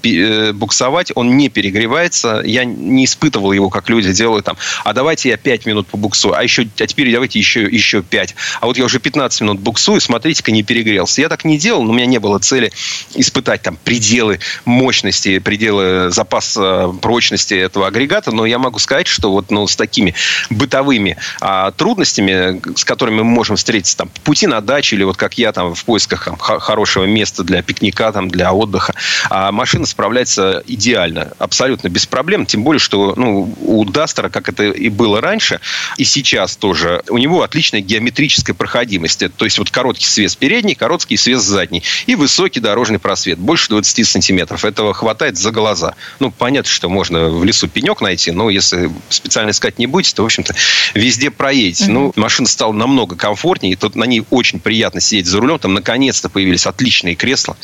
буксовать, 0.53 1.13
он 1.15 1.37
не 1.37 1.49
перегревается. 1.49 2.43
Я 2.45 2.65
не 2.65 3.05
испытывал 3.05 3.53
его, 3.53 3.71
как 3.71 3.89
люди 3.89 4.13
делают 4.13 4.47
там, 4.47 4.57
а 4.85 4.93
давайте 4.93 5.29
я 5.29 5.37
5 5.37 5.67
минут 5.67 5.87
побуксую, 5.89 6.35
а, 6.35 6.43
еще, 6.43 6.67
а 6.79 6.87
теперь 6.87 7.13
давайте 7.13 7.39
еще, 7.39 7.63
еще 7.63 8.03
5. 8.03 8.35
А 8.61 8.67
вот 8.67 8.79
я 8.79 8.85
уже 8.85 8.99
15 8.99 9.41
минут 9.43 9.61
буксую, 9.61 10.01
смотрите-ка, 10.01 10.53
не 10.53 10.63
перегрелся. 10.63 11.21
Я 11.21 11.29
так 11.29 11.45
не 11.45 11.59
делал, 11.59 11.83
но 11.83 11.91
у 11.91 11.95
меня 11.95 12.07
не 12.07 12.19
было 12.19 12.39
цели 12.39 12.73
испытать 13.15 13.63
там 13.63 13.79
пределы 13.85 14.41
мощности, 14.65 15.39
пределы 15.47 16.11
запаса 16.11 16.93
прочности 17.01 17.55
этого 17.55 17.87
агрегата, 17.87 18.33
но 18.33 18.47
я 18.47 18.59
могу 18.59 18.81
сказать, 18.81 19.07
что 19.07 19.31
вот 19.31 19.53
ну, 19.53 19.69
с 19.69 19.77
такими 19.77 20.13
бытовыми 20.51 21.19
а, 21.41 21.71
трудностями, 21.71 22.61
с 22.77 22.85
которыми 22.85 23.19
мы 23.19 23.25
можем 23.25 23.55
встретиться 23.55 23.97
там, 23.97 24.11
пути 24.25 24.49
на 24.49 24.61
дачу 24.61 24.97
или 24.97 25.05
вот 25.05 25.17
как 25.17 25.39
я 25.39 25.53
там 25.53 25.77
в 25.77 25.85
поисках 25.85 26.25
там, 26.25 26.37
хорошего 26.37 27.05
места 27.05 27.45
для 27.45 27.63
пикника, 27.63 28.11
там, 28.11 28.29
для 28.29 28.53
отдыха, 28.53 28.95
а 29.31 29.53
машина 29.53 29.87
справляется 29.87 30.65
идеально, 30.67 31.31
абсолютно 31.39 31.91
без 31.91 32.07
проблем, 32.07 32.45
тем 32.45 32.65
более, 32.65 32.81
что 32.81 33.15
ну, 33.17 33.55
у 33.61 33.85
Дастера, 33.85 34.31
как 34.31 34.49
это 34.49 34.65
и 34.65 34.89
было 34.89 35.21
раньше, 35.21 35.61
и 35.97 36.03
сейчас 36.03 36.57
тоже, 36.57 37.05
у 37.09 37.19
него 37.19 37.43
отличная 37.45 37.83
геометрическая 37.83 38.57
проходимость. 38.57 39.23
То 39.37 39.45
есть 39.45 39.59
вот 39.61 39.71
короткий 39.71 40.07
свес 40.07 40.35
передний, 40.35 40.75
короткий 40.75 41.17
свес 41.17 41.41
задний 41.43 41.85
и 42.07 42.17
высокий 42.17 42.59
дорожный 42.59 42.99
просвет, 42.99 43.39
больше 43.39 43.69
20 43.69 44.09
сантиметров. 44.09 44.65
Этого 44.65 44.93
хватает 44.93 45.36
за 45.39 45.51
глаза. 45.51 45.95
Ну, 46.21 46.31
понятно, 46.31 46.71
что 46.71 46.89
можно 46.89 47.29
в 47.29 47.45
лесу 47.45 47.69
пенек 47.69 48.01
найти, 48.01 48.31
но 48.31 48.51
если 48.51 48.91
специально 49.09 49.51
искать 49.51 49.79
не 49.79 49.87
будете, 49.87 50.15
то, 50.15 50.23
в 50.23 50.27
общем-то, 50.27 50.55
везде 50.95 51.31
проедете. 51.31 51.85
Mm-hmm. 51.85 51.93
Ну, 51.93 52.13
машина 52.17 52.49
стала 52.49 52.73
намного 52.73 53.17
комфортнее, 53.17 53.73
и 53.75 53.77
тут 53.77 53.95
на 53.97 54.05
ней 54.05 54.25
очень 54.31 54.61
приятно 54.61 55.01
сидеть 55.01 55.27
за 55.27 55.41
рулем. 55.41 55.59
Там, 55.59 55.75
наконец-то, 55.75 56.29
появились 56.29 56.67
отличные 56.67 57.15
кресла. 57.15 57.57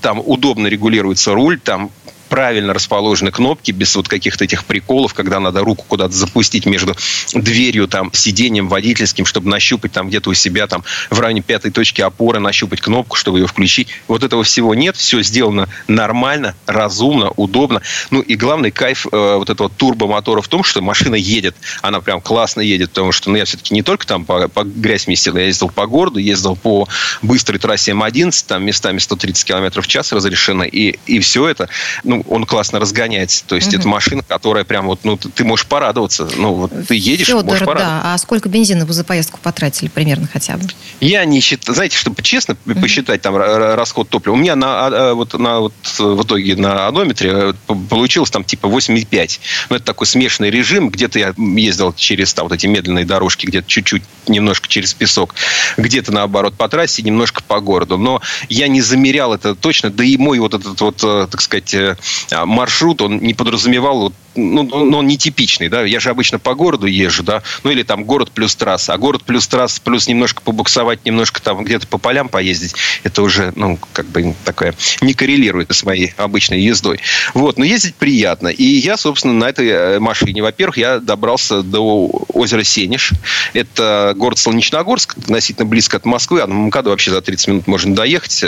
Там 0.00 0.22
удобно 0.24 0.66
регулируется 0.66 1.34
руль, 1.34 1.58
там 1.58 1.90
правильно 2.32 2.72
расположены 2.72 3.30
кнопки, 3.30 3.72
без 3.72 3.94
вот 3.94 4.08
каких-то 4.08 4.44
этих 4.44 4.64
приколов, 4.64 5.12
когда 5.12 5.38
надо 5.38 5.60
руку 5.60 5.84
куда-то 5.86 6.14
запустить 6.14 6.64
между 6.64 6.96
дверью, 7.34 7.86
там, 7.88 8.10
сиденьем 8.14 8.70
водительским, 8.70 9.26
чтобы 9.26 9.50
нащупать 9.50 9.92
там 9.92 10.08
где-то 10.08 10.30
у 10.30 10.34
себя 10.34 10.66
там 10.66 10.82
в 11.10 11.20
районе 11.20 11.42
пятой 11.42 11.70
точки 11.70 12.00
опоры, 12.00 12.38
нащупать 12.38 12.80
кнопку, 12.80 13.16
чтобы 13.16 13.40
ее 13.40 13.46
включить. 13.46 13.88
Вот 14.08 14.24
этого 14.24 14.44
всего 14.44 14.74
нет, 14.74 14.96
все 14.96 15.20
сделано 15.22 15.68
нормально, 15.88 16.54
разумно, 16.64 17.32
удобно. 17.36 17.82
Ну 18.08 18.22
и 18.22 18.34
главный 18.34 18.70
кайф 18.70 19.06
э, 19.12 19.34
вот 19.36 19.50
этого 19.50 19.68
турбомотора 19.68 20.40
в 20.40 20.48
том, 20.48 20.64
что 20.64 20.80
машина 20.80 21.16
едет, 21.16 21.54
она 21.82 22.00
прям 22.00 22.22
классно 22.22 22.62
едет, 22.62 22.92
потому 22.92 23.12
что 23.12 23.28
ну, 23.28 23.36
я 23.36 23.44
все-таки 23.44 23.74
не 23.74 23.82
только 23.82 24.06
там 24.06 24.24
по, 24.24 24.48
по 24.48 24.64
грязь 24.64 25.06
месил, 25.06 25.36
я 25.36 25.44
ездил 25.44 25.68
по 25.68 25.86
городу, 25.86 26.18
ездил 26.18 26.56
по 26.56 26.88
быстрой 27.20 27.58
трассе 27.58 27.92
М11, 27.92 28.46
там 28.48 28.64
местами 28.64 29.00
130 29.00 29.44
км 29.44 29.82
в 29.82 29.86
час 29.86 30.14
разрешено, 30.14 30.64
и, 30.64 30.98
и 31.04 31.18
все 31.18 31.46
это, 31.46 31.68
ну, 32.04 32.21
он 32.28 32.44
классно 32.44 32.78
разгоняется. 32.80 33.44
То 33.46 33.54
есть 33.54 33.68
угу. 33.68 33.76
это 33.76 33.88
машина, 33.88 34.22
которая 34.22 34.64
прям 34.64 34.86
вот, 34.86 35.00
ну, 35.04 35.16
ты 35.16 35.44
можешь 35.44 35.66
порадоваться. 35.66 36.28
Ну, 36.36 36.54
вот 36.54 36.72
ты 36.86 36.94
едешь, 36.94 37.26
Федор, 37.26 37.44
можешь 37.44 37.60
порадоваться. 37.60 38.02
да. 38.02 38.14
А 38.14 38.18
сколько 38.18 38.48
бензина 38.48 38.84
вы 38.84 38.92
за 38.92 39.04
поездку 39.04 39.38
потратили 39.42 39.88
примерно 39.88 40.28
хотя 40.32 40.56
бы? 40.56 40.66
Я 41.00 41.24
не 41.24 41.40
считаю, 41.40 41.74
знаете, 41.74 41.96
чтобы 41.96 42.22
честно 42.22 42.56
угу. 42.66 42.80
посчитать 42.80 43.22
там 43.22 43.36
расход 43.36 44.08
топлива, 44.08 44.34
у 44.34 44.38
меня 44.38 44.56
на, 44.56 44.86
а, 44.86 45.10
а, 45.10 45.14
вот, 45.14 45.38
на, 45.38 45.60
вот 45.60 45.74
в 45.98 46.22
итоге 46.22 46.56
на 46.56 46.86
одометре 46.86 47.30
э, 47.32 47.74
получилось 47.88 48.30
там 48.30 48.44
типа 48.44 48.66
8,5. 48.66 49.40
Ну, 49.70 49.76
это 49.76 49.84
такой 49.84 50.06
смешанный 50.06 50.50
режим. 50.50 50.90
Где-то 50.90 51.18
я 51.18 51.34
ездил 51.36 51.92
через 51.92 52.34
там, 52.34 52.48
вот 52.48 52.54
эти 52.54 52.66
медленные 52.66 53.04
дорожки, 53.04 53.46
где-то 53.46 53.68
чуть-чуть 53.68 54.02
немножко 54.28 54.68
через 54.68 54.94
песок, 54.94 55.34
где-то 55.76 56.12
наоборот 56.12 56.54
по 56.54 56.68
трассе, 56.68 57.02
немножко 57.02 57.42
по 57.42 57.60
городу. 57.60 57.98
Но 57.98 58.20
я 58.48 58.68
не 58.68 58.80
замерял 58.80 59.34
это 59.34 59.54
точно, 59.54 59.90
да 59.90 60.04
и 60.04 60.16
мой 60.16 60.38
вот 60.38 60.54
этот 60.54 60.80
вот, 60.80 61.02
э, 61.02 61.26
так 61.30 61.40
сказать, 61.40 61.74
э, 61.74 61.96
маршрут, 62.44 63.02
он 63.02 63.18
не 63.18 63.34
подразумевал 63.34 64.00
вот 64.00 64.12
ну, 64.34 64.62
ну, 64.62 64.84
ну, 64.84 64.98
он 64.98 65.06
нетипичный, 65.06 65.68
да, 65.68 65.82
я 65.84 66.00
же 66.00 66.10
обычно 66.10 66.38
по 66.38 66.54
городу 66.54 66.86
езжу, 66.86 67.22
да, 67.22 67.42
ну, 67.62 67.70
или 67.70 67.82
там 67.82 68.04
город 68.04 68.30
плюс 68.32 68.54
трасса, 68.54 68.94
а 68.94 68.98
город 68.98 69.22
плюс 69.24 69.46
трасса, 69.46 69.80
плюс 69.82 70.08
немножко 70.08 70.42
побуксовать, 70.42 71.04
немножко 71.04 71.42
там 71.42 71.64
где-то 71.64 71.86
по 71.86 71.98
полям 71.98 72.28
поездить, 72.28 72.74
это 73.02 73.22
уже, 73.22 73.52
ну, 73.56 73.78
как 73.92 74.06
бы 74.06 74.34
такая, 74.44 74.74
не 75.00 75.14
коррелирует 75.14 75.72
с 75.72 75.84
моей 75.84 76.14
обычной 76.16 76.60
ездой. 76.60 77.00
Вот, 77.34 77.58
но 77.58 77.64
ездить 77.64 77.94
приятно. 77.94 78.48
И 78.48 78.64
я, 78.64 78.96
собственно, 78.96 79.34
на 79.34 79.48
этой 79.48 79.68
э, 79.68 79.98
машине, 79.98 80.42
во-первых, 80.42 80.76
я 80.76 80.98
добрался 80.98 81.62
до 81.62 82.06
озера 82.28 82.62
Сенеж, 82.62 83.12
это 83.52 84.14
город 84.16 84.38
Солнечногорск, 84.38 85.18
относительно 85.18 85.66
близко 85.66 85.96
от 85.96 86.04
Москвы, 86.04 86.40
а 86.40 86.46
на 86.46 86.54
МКАДу 86.54 86.90
вообще 86.90 87.10
за 87.10 87.20
30 87.20 87.48
минут 87.48 87.66
можно 87.66 87.94
доехать, 87.94 88.44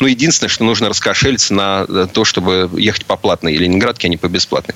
но 0.00 0.06
единственное, 0.06 0.48
что 0.48 0.64
нужно 0.64 0.88
раскошелиться 0.88 1.54
на 1.54 1.84
э, 1.88 2.06
то, 2.12 2.24
чтобы 2.24 2.70
ехать 2.76 3.06
по 3.06 3.16
платной 3.16 3.56
Ленинградке, 3.56 4.06
а 4.06 4.10
не 4.10 4.16
по 4.16 4.28
бесплатной. 4.28 4.74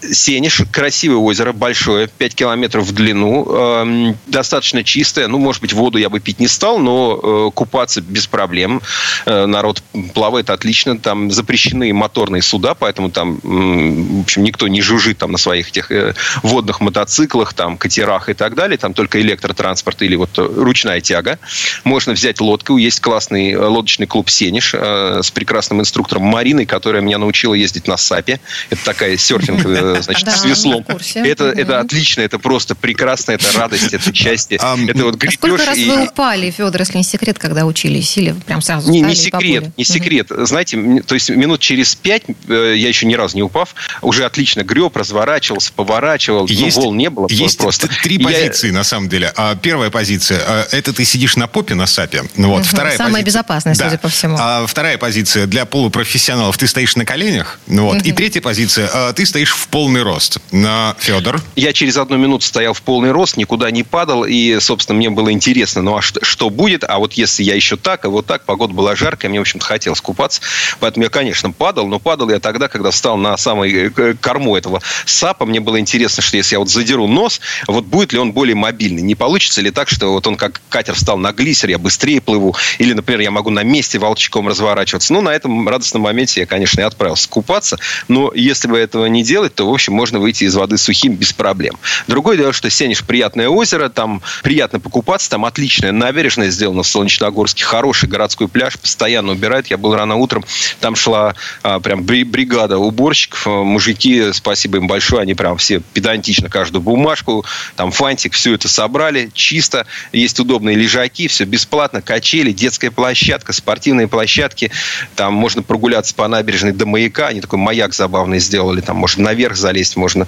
Сенеж, 0.00 0.62
красивое 0.70 1.18
озеро, 1.18 1.52
большое, 1.52 2.08
5 2.08 2.34
километров 2.34 2.84
в 2.84 2.92
длину, 2.92 3.46
э, 3.48 4.14
достаточно 4.26 4.84
чистое. 4.84 5.28
Ну, 5.28 5.38
может 5.38 5.62
быть, 5.62 5.72
воду 5.72 5.98
я 5.98 6.08
бы 6.08 6.20
пить 6.20 6.40
не 6.40 6.48
стал, 6.48 6.78
но 6.78 7.20
э, 7.22 7.50
купаться 7.54 8.00
без 8.00 8.26
проблем. 8.26 8.82
Э, 9.24 9.46
народ 9.46 9.82
плавает 10.14 10.50
отлично. 10.50 10.98
Там 10.98 11.30
запрещены 11.30 11.92
моторные 11.92 12.42
суда, 12.42 12.74
поэтому 12.74 13.10
там, 13.10 13.36
э, 13.36 13.38
в 13.42 14.20
общем, 14.22 14.42
никто 14.44 14.68
не 14.68 14.82
жужжит 14.82 15.18
там 15.18 15.32
на 15.32 15.38
своих 15.38 15.68
этих 15.68 15.90
э, 15.90 16.14
водных 16.42 16.80
мотоциклах, 16.80 17.54
там, 17.54 17.76
катерах 17.78 18.28
и 18.28 18.34
так 18.34 18.54
далее. 18.54 18.78
Там 18.78 18.94
только 18.94 19.20
электротранспорт 19.20 20.02
или 20.02 20.16
вот 20.16 20.30
ручная 20.38 21.00
тяга. 21.00 21.38
Можно 21.84 22.12
взять 22.12 22.40
лодку. 22.40 22.76
Есть 22.76 23.00
классный 23.00 23.52
э, 23.52 23.58
лодочный 23.58 24.06
клуб 24.06 24.30
«Сенеж» 24.30 24.74
э, 24.74 25.20
с 25.22 25.30
прекрасным 25.30 25.80
инструктором 25.80 26.22
Мариной, 26.22 26.66
которая 26.66 27.02
меня 27.02 27.18
научила 27.18 27.54
ездить 27.54 27.86
на 27.86 27.96
САПе. 27.96 28.40
Это 28.70 28.84
такая 28.84 29.16
серфинг 29.26 29.64
э, 29.64 29.85
значит, 30.02 30.24
да, 30.24 30.32
с 30.32 30.44
веслом. 30.44 30.84
Это, 31.14 31.44
это 31.44 31.80
отлично, 31.80 32.22
это 32.22 32.38
просто 32.38 32.74
прекрасно, 32.74 33.32
это 33.32 33.50
радость, 33.52 33.92
это 33.92 34.14
счастье. 34.14 34.56
это 34.56 35.04
вот 35.04 35.16
гребешь 35.16 35.34
Сколько 35.34 35.66
раз 35.66 35.78
вы 35.78 36.04
упали, 36.04 36.50
Федор, 36.50 36.80
если 36.80 36.98
не 36.98 37.04
секрет, 37.04 37.38
когда 37.38 37.64
учились? 37.64 38.16
Или 38.16 38.32
прям 38.46 38.62
сразу 38.62 38.90
Не, 38.90 39.00
не 39.00 39.14
секрет, 39.14 39.76
не 39.76 39.84
секрет. 39.84 40.28
Знаете, 40.30 41.02
то 41.06 41.14
есть 41.14 41.30
минут 41.30 41.60
через 41.60 41.94
пять, 41.94 42.22
э, 42.48 42.74
я 42.76 42.88
еще 42.88 43.06
ни 43.06 43.14
разу 43.14 43.36
не 43.36 43.42
упав, 43.42 43.74
уже 44.02 44.24
отлично 44.24 44.62
греб, 44.62 44.96
разворачивался, 44.96 45.72
поворачивал, 45.72 46.46
есть, 46.46 46.76
волн 46.76 46.96
не 46.96 47.10
было. 47.10 47.26
Есть 47.30 47.58
просто. 47.58 47.88
три 48.02 48.18
позиции, 48.18 48.70
на 48.70 48.84
самом 48.84 49.08
деле. 49.08 49.32
А, 49.36 49.56
первая 49.56 49.90
позиция, 49.90 50.40
а, 50.46 50.66
это 50.72 50.92
ты 50.92 51.04
сидишь 51.04 51.36
на 51.36 51.46
попе 51.46 51.74
на 51.74 51.86
САПе. 51.86 52.24
Вот. 52.36 52.66
Вторая 52.66 52.96
Самая 52.96 53.22
позиция, 53.22 53.26
безопасная, 53.26 53.74
судя 53.74 53.98
по 53.98 54.08
всему. 54.08 54.36
А 54.38 54.66
вторая 54.66 54.98
позиция 54.98 55.46
для 55.46 55.64
полупрофессионалов, 55.64 56.56
ты 56.56 56.66
стоишь 56.66 56.96
на 56.96 57.04
коленях. 57.04 57.58
Вот. 57.66 58.02
И 58.02 58.12
третья 58.12 58.40
позиция, 58.40 59.12
ты 59.12 59.26
стоишь 59.26 59.52
в 59.52 59.68
полный 59.76 60.02
рост. 60.02 60.38
На 60.52 60.96
Федор? 60.98 61.38
Я 61.54 61.74
через 61.74 61.98
одну 61.98 62.16
минуту 62.16 62.46
стоял 62.46 62.72
в 62.72 62.80
полный 62.80 63.10
рост, 63.10 63.36
никуда 63.36 63.70
не 63.70 63.82
падал, 63.82 64.24
и, 64.24 64.58
собственно, 64.58 64.96
мне 64.96 65.10
было 65.10 65.30
интересно, 65.30 65.82
ну 65.82 65.98
а 65.98 66.00
что, 66.00 66.24
что 66.24 66.48
будет, 66.48 66.82
а 66.82 66.98
вот 66.98 67.12
если 67.12 67.42
я 67.42 67.54
еще 67.54 67.76
так, 67.76 68.06
а 68.06 68.08
вот 68.08 68.24
так, 68.24 68.46
погода 68.46 68.72
была 68.72 68.96
жаркая, 68.96 69.28
мне, 69.28 69.38
в 69.38 69.42
общем-то, 69.42 69.66
хотелось 69.66 70.00
купаться, 70.00 70.40
поэтому 70.80 71.04
я, 71.04 71.10
конечно, 71.10 71.50
падал, 71.50 71.88
но 71.88 71.98
падал 71.98 72.30
я 72.30 72.40
тогда, 72.40 72.68
когда 72.68 72.90
встал 72.90 73.18
на 73.18 73.36
самой 73.36 73.92
э, 73.94 74.14
корму 74.18 74.56
этого 74.56 74.80
САПа, 75.04 75.44
мне 75.44 75.60
было 75.60 75.78
интересно, 75.78 76.22
что 76.22 76.38
если 76.38 76.54
я 76.54 76.58
вот 76.58 76.70
задеру 76.70 77.06
нос, 77.06 77.42
вот 77.66 77.84
будет 77.84 78.14
ли 78.14 78.18
он 78.18 78.32
более 78.32 78.54
мобильный, 78.54 79.02
не 79.02 79.14
получится 79.14 79.60
ли 79.60 79.70
так, 79.70 79.90
что 79.90 80.10
вот 80.10 80.26
он 80.26 80.36
как 80.36 80.62
катер 80.70 80.94
встал 80.94 81.18
на 81.18 81.32
глиссер, 81.32 81.68
я 81.68 81.78
быстрее 81.78 82.22
плыву, 82.22 82.56
или, 82.78 82.94
например, 82.94 83.20
я 83.20 83.30
могу 83.30 83.50
на 83.50 83.62
месте 83.62 83.98
волчком 83.98 84.48
разворачиваться. 84.48 85.12
Ну, 85.12 85.20
на 85.20 85.34
этом 85.34 85.68
радостном 85.68 86.00
моменте 86.00 86.40
я, 86.40 86.46
конечно, 86.46 86.80
и 86.80 86.84
отправился 86.84 87.28
купаться, 87.28 87.78
но 88.08 88.32
если 88.34 88.68
бы 88.68 88.78
этого 88.78 89.04
не 89.04 89.22
делать, 89.22 89.54
то, 89.54 89.65
в 89.66 89.72
общем, 89.72 89.92
можно 89.92 90.18
выйти 90.18 90.44
из 90.44 90.54
воды 90.54 90.78
сухим 90.78 91.14
без 91.14 91.32
проблем. 91.32 91.76
Другое 92.06 92.36
дело, 92.36 92.52
что 92.52 92.70
Сенеж 92.70 93.04
приятное 93.04 93.48
озеро, 93.48 93.88
там 93.88 94.22
приятно 94.42 94.80
покупаться, 94.80 95.30
там 95.30 95.44
отличная 95.44 95.92
набережная 95.92 96.50
сделана 96.50 96.82
в 96.82 96.86
Солнечногорске, 96.86 97.64
хороший 97.64 98.08
городской 98.08 98.48
пляж, 98.48 98.78
постоянно 98.78 99.32
убирают. 99.32 99.66
Я 99.68 99.76
был 99.76 99.94
рано 99.94 100.16
утром, 100.16 100.44
там 100.80 100.96
шла 100.96 101.34
а, 101.62 101.80
прям 101.80 102.04
бригада 102.04 102.78
уборщиков, 102.78 103.46
а, 103.46 103.62
мужики, 103.62 104.32
спасибо 104.32 104.78
им 104.78 104.86
большое, 104.86 105.22
они 105.22 105.34
прям 105.34 105.56
все 105.56 105.80
педантично 105.92 106.48
каждую 106.48 106.82
бумажку, 106.82 107.44
там 107.76 107.90
фантик, 107.90 108.32
все 108.34 108.54
это 108.54 108.68
собрали, 108.68 109.30
чисто, 109.34 109.86
есть 110.12 110.38
удобные 110.38 110.76
лежаки, 110.76 111.28
все 111.28 111.44
бесплатно, 111.44 112.02
качели, 112.02 112.52
детская 112.52 112.90
площадка, 112.90 113.52
спортивные 113.52 114.08
площадки, 114.08 114.70
там 115.14 115.34
можно 115.34 115.62
прогуляться 115.62 116.14
по 116.14 116.28
набережной 116.28 116.72
до 116.72 116.86
маяка, 116.86 117.28
они 117.28 117.40
такой 117.40 117.58
маяк 117.58 117.94
забавный 117.94 118.38
сделали, 118.38 118.80
там 118.80 118.96
можно 118.96 119.24
наверх 119.24 119.55
залезть, 119.56 119.96
можно 119.96 120.26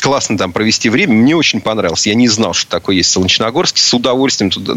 классно 0.00 0.38
там 0.38 0.52
провести 0.52 0.88
время. 0.88 1.14
Мне 1.14 1.36
очень 1.36 1.60
понравилось. 1.60 2.06
Я 2.06 2.14
не 2.14 2.28
знал, 2.28 2.54
что 2.54 2.70
такое 2.70 2.96
есть 2.96 3.10
Солнечногорск. 3.10 3.76
С 3.76 3.94
удовольствием 3.94 4.50
туда... 4.50 4.74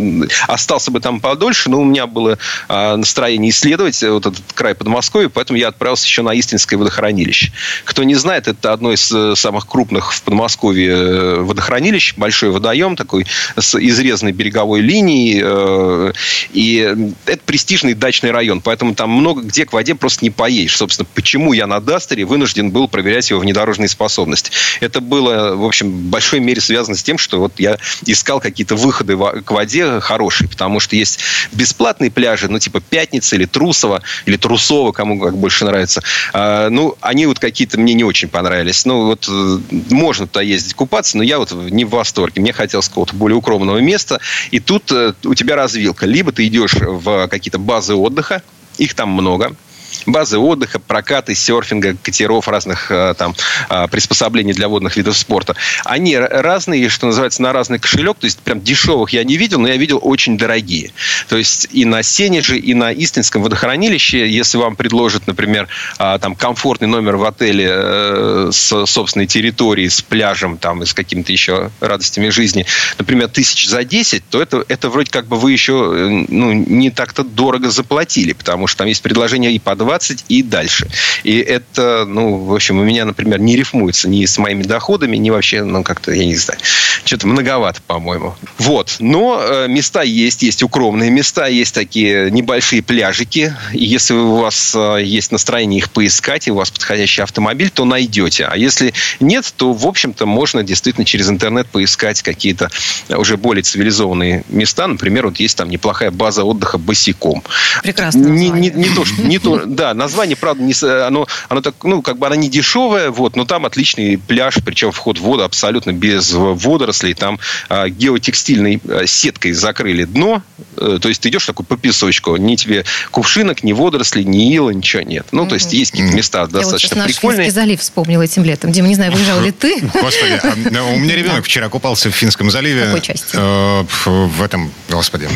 остался 0.48 0.92
бы 0.92 1.00
там 1.00 1.20
подольше, 1.20 1.70
но 1.70 1.80
у 1.80 1.84
меня 1.84 2.08
было 2.08 2.38
а, 2.68 2.98
настроение 2.98 3.52
исследовать 3.52 4.02
вот 4.04 4.26
этот 4.26 4.44
край 4.54 4.76
Подмосковья, 4.76 5.30
поэтому 5.30 5.58
я 5.58 5.70
отправился 5.70 6.06
еще 6.06 6.22
на 6.22 6.34
Истинское 6.34 6.78
водохранилище. 6.78 7.52
Кто 7.86 8.04
не 8.04 8.16
знает, 8.16 8.48
это 8.48 8.74
одно 8.74 8.92
из 8.92 9.12
э, 9.12 9.36
самых 9.36 9.68
крупных 9.68 10.14
в 10.14 10.22
Подмосковье 10.24 10.90
э, 10.90 11.36
водохранилищ. 11.42 12.16
Большой 12.18 12.52
водоем 12.52 12.96
такой 12.96 13.26
с 13.58 13.76
изрезанной 13.80 14.32
береговой 14.32 14.82
линией. 14.82 15.42
Э, 15.44 16.14
и 16.52 16.96
это 17.26 17.42
престижный 17.46 17.94
дачный 17.94 18.32
район, 18.32 18.62
поэтому 18.62 18.96
там 18.96 19.10
много 19.12 19.42
где 19.42 19.66
к 19.66 19.74
воде 19.74 19.96
просто 19.96 20.26
не 20.26 20.30
поедешь. 20.30 20.76
Собственно, 20.76 21.08
почему 21.14 21.54
я 21.54 21.68
на 21.68 21.80
Дастере 21.80 22.26
вынужден 22.26 22.72
был 22.72 22.88
проверять 22.88 23.30
его 23.30 23.40
внедорожные 23.40 23.90
способности. 23.90 24.52
Это 24.80 25.02
было, 25.14 25.56
в 25.56 25.64
общем, 25.64 25.92
в 25.92 26.10
большой 26.10 26.40
мере 26.40 26.60
связано 26.60 26.98
с 26.98 27.04
тем, 27.04 27.20
что 27.20 27.38
вот 27.38 27.54
я 27.60 27.78
искал 28.08 28.40
какие-то 28.40 28.76
выходы 28.76 29.16
к 29.16 29.52
воде 29.52 30.00
хорошие, 30.00 30.50
потому 30.50 30.80
что 30.80 30.96
есть 30.96 31.20
бесплатные 31.52 32.10
пляжи, 32.10 32.48
ну, 32.50 32.58
типа 32.58 32.82
Пятница 32.82 33.36
или 33.36 33.46
Трусово, 33.46 34.02
или 34.26 34.38
Трусово, 34.38 34.92
кому 34.92 35.20
как 35.20 35.38
больше 35.38 35.66
нравится. 35.66 36.02
А, 36.34 36.70
ну, 36.70 36.98
они 37.00 37.28
вот 37.28 37.38
какие-то 37.38 37.80
мне 37.80 37.94
не 37.94 38.04
очень 38.04 38.28
понравились. 38.28 38.86
Ну, 38.86 39.06
вот 39.06 39.28
э, 39.30 39.60
можно 39.92 40.26
туда 40.26 40.42
ездить 40.42 40.74
купаться, 40.74 41.16
но 41.18 41.24
я 41.24 41.38
вот 41.38 41.52
не 41.52 41.86
в 41.86 41.92
восторге. 41.92 42.42
Мне 42.42 42.52
хотелось 42.52 42.88
какого-то 42.88 43.16
более 43.16 43.38
укромного 43.38 43.78
места. 43.78 44.20
И 44.50 44.60
тут 44.60 44.92
э, 44.92 45.14
у 45.26 45.36
тебя 45.36 45.56
развилка. 45.56 46.08
Либо 46.08 46.32
ты 46.32 46.48
идешь 46.48 46.74
в 46.74 47.28
какие-то 47.28 47.60
базы 47.60 47.94
отдыха, 47.94 48.42
их 48.80 48.96
там 48.96 49.10
много 49.10 49.56
базы 50.06 50.38
отдыха, 50.38 50.80
прокаты, 50.80 51.36
серфинга, 51.36 51.96
катеров, 52.02 52.48
разных 52.48 52.92
э, 52.92 53.14
там 53.18 53.36
э, 53.70 53.88
приспособлений 53.88 54.54
для 54.54 54.68
водных 54.68 54.96
видов 54.98 55.18
спорта. 55.18 55.56
Они 55.86 56.18
разные, 56.18 56.90
что 56.90 57.08
называется, 57.08 57.42
на 57.42 57.54
разный 57.54 57.80
кошелек. 57.80 58.18
То 58.20 58.26
есть 58.26 58.40
прям 58.40 58.62
дешевых 58.62 59.12
я 59.12 59.24
не 59.24 59.38
видел, 59.38 59.60
но 59.60 59.68
я 59.68 59.78
видел 59.78 60.00
очень 60.02 60.38
дорогие. 60.38 60.92
То 61.28 61.38
есть 61.38 61.68
и 61.72 61.86
на 61.86 62.04
Сенеже, 62.04 62.58
и 62.58 62.74
на 62.74 62.92
Истинском 62.92 63.44
водохранилище, 63.44 64.30
если 64.30 64.58
вам 64.58 64.76
предложат, 64.76 65.28
например, 65.28 65.68
э, 66.00 66.18
там 66.20 66.36
комфортный 66.36 66.88
номер 66.88 67.18
в 67.18 67.24
отеле 67.24 68.52
с 68.52 68.86
собственной 68.86 69.28
территорией, 69.28 69.90
с 69.90 70.02
пляжем, 70.02 70.58
там, 70.58 70.84
и 70.84 70.86
с 70.86 70.94
какими-то 70.94 71.32
еще 71.32 71.72
радостями 71.80 72.30
жизни, 72.30 72.66
например, 72.98 73.30
тысяч 73.30 73.68
за 73.68 73.84
10, 73.84 74.24
то 74.30 74.42
это, 74.42 74.66
это 74.68 74.90
вроде 74.90 75.12
как 75.12 75.28
бы 75.28 75.38
вы 75.38 75.52
еще 75.52 76.26
ну, 76.28 76.54
не 76.54 76.90
так-то 76.90 77.24
дорого 77.24 77.70
заплатили, 77.70 78.34
потому 78.34 78.68
что 78.68 78.80
там 78.80 78.88
есть 78.88 79.02
предложение 79.02 79.54
и 79.54 79.60
по 79.60 79.76
20 79.76 79.93
и 80.28 80.44
дальше. 80.44 80.88
И 81.24 81.38
это, 81.40 82.06
ну, 82.08 82.38
в 82.38 82.54
общем, 82.54 82.80
у 82.80 82.84
меня, 82.84 83.06
например, 83.06 83.40
не 83.40 83.56
рифмуется 83.56 84.10
ни 84.10 84.26
с 84.26 84.38
моими 84.38 84.64
доходами, 84.64 85.18
ни 85.18 85.30
вообще, 85.30 85.64
ну, 85.64 85.84
как-то, 85.84 86.12
я 86.12 86.26
не 86.26 86.36
знаю, 86.36 86.60
что-то 87.06 87.28
многовато, 87.28 87.82
по-моему. 87.86 88.36
Вот. 88.58 88.96
Но 89.00 89.42
э, 89.42 89.68
места 89.68 90.02
есть, 90.02 90.44
есть 90.44 90.64
укромные 90.64 91.10
места, 91.10 91.48
есть 91.48 91.74
такие 91.74 92.32
небольшие 92.32 92.82
пляжики. 92.82 93.56
И 93.74 93.84
если 93.84 94.14
у 94.14 94.38
вас 94.38 94.74
э, 94.76 95.04
есть 95.04 95.32
настроение 95.32 95.80
их 95.80 95.92
поискать, 95.92 96.48
и 96.48 96.52
у 96.52 96.56
вас 96.56 96.72
подходящий 96.72 97.22
автомобиль, 97.22 97.70
то 97.70 97.86
найдете. 97.86 98.46
А 98.46 98.58
если 98.58 98.94
нет, 99.20 99.54
то, 99.58 99.74
в 99.74 99.86
общем-то, 99.86 100.26
можно 100.26 100.64
действительно 100.64 101.06
через 101.06 101.30
интернет 101.30 101.68
поискать 101.68 102.22
какие-то 102.22 102.70
уже 103.10 103.38
более 103.38 103.64
цивилизованные 103.64 104.44
места. 104.50 104.88
Например, 104.88 105.28
вот 105.28 105.40
есть 105.40 105.58
там 105.58 105.70
неплохая 105.70 106.12
база 106.12 106.44
отдыха 106.44 106.78
босиком. 106.78 107.44
Прекрасно. 107.82 108.20
Не, 108.20 108.50
не, 108.50 108.70
не 108.70 108.90
то, 108.90 109.06
что, 109.06 109.22
не 109.22 109.40
то, 109.40 109.64
да, 109.66 109.83
название, 109.94 110.36
правда, 110.36 110.64
не, 110.64 110.74
оно, 111.06 111.28
оно 111.50 111.62
так, 111.62 111.76
ну, 111.84 112.02
как 112.02 112.18
бы 112.18 112.28
она 112.28 112.36
не 112.36 112.50
дешевая, 112.50 113.10
вот, 113.10 113.36
но 113.36 113.46
там 113.46 113.66
отличный 113.66 114.18
пляж, 114.18 114.56
причем 114.64 114.92
вход 114.92 115.18
в 115.18 115.22
воду 115.22 115.44
абсолютно 115.44 115.92
без 115.92 116.32
водорослей. 116.32 117.14
Там 117.14 117.40
а, 117.70 117.90
геотекстильной 117.90 118.82
а, 118.88 119.06
сеткой 119.08 119.54
закрыли 119.54 120.04
дно, 120.06 120.44
а, 120.78 121.00
то 121.00 121.10
есть 121.10 121.22
ты 121.22 121.30
идешь 121.30 121.46
такой 121.46 121.66
по 121.66 121.78
песочку, 121.78 122.36
ни 122.38 122.56
тебе 122.56 122.86
кувшинок, 123.12 123.64
ни 123.64 123.74
водорослей, 123.74 124.24
ни 124.24 124.54
ила, 124.54 124.70
ничего 124.70 125.02
нет. 125.02 125.28
Ну, 125.32 125.48
то 125.48 125.56
есть 125.56 125.74
есть 125.74 125.92
какие-то 125.92 126.16
места 126.16 126.48
достаточно 126.48 126.96
Я 126.96 127.02
вот 127.02 127.12
прикольные. 127.12 127.46
Я 127.48 127.52
залив 127.52 127.80
вспомнил 127.82 128.22
этим 128.22 128.44
летом. 128.44 128.72
Дима, 128.72 128.88
не 128.88 128.96
знаю, 128.96 129.12
выезжал 129.12 129.42
ли 129.42 129.52
ты? 129.52 129.80
Господи, 129.94 130.40
а, 130.44 130.84
у 130.94 131.00
меня 131.00 131.16
ребенок 131.16 131.46
вчера 131.46 131.70
купался 131.70 132.10
в 132.10 132.14
Финском 132.14 132.52
заливе. 132.52 132.84
В 132.84 132.86
какой 132.88 133.02
части? 133.02 133.36
Э, 133.36 133.86
в 134.06 134.42
этом, 134.42 134.72
господи, 134.90 135.28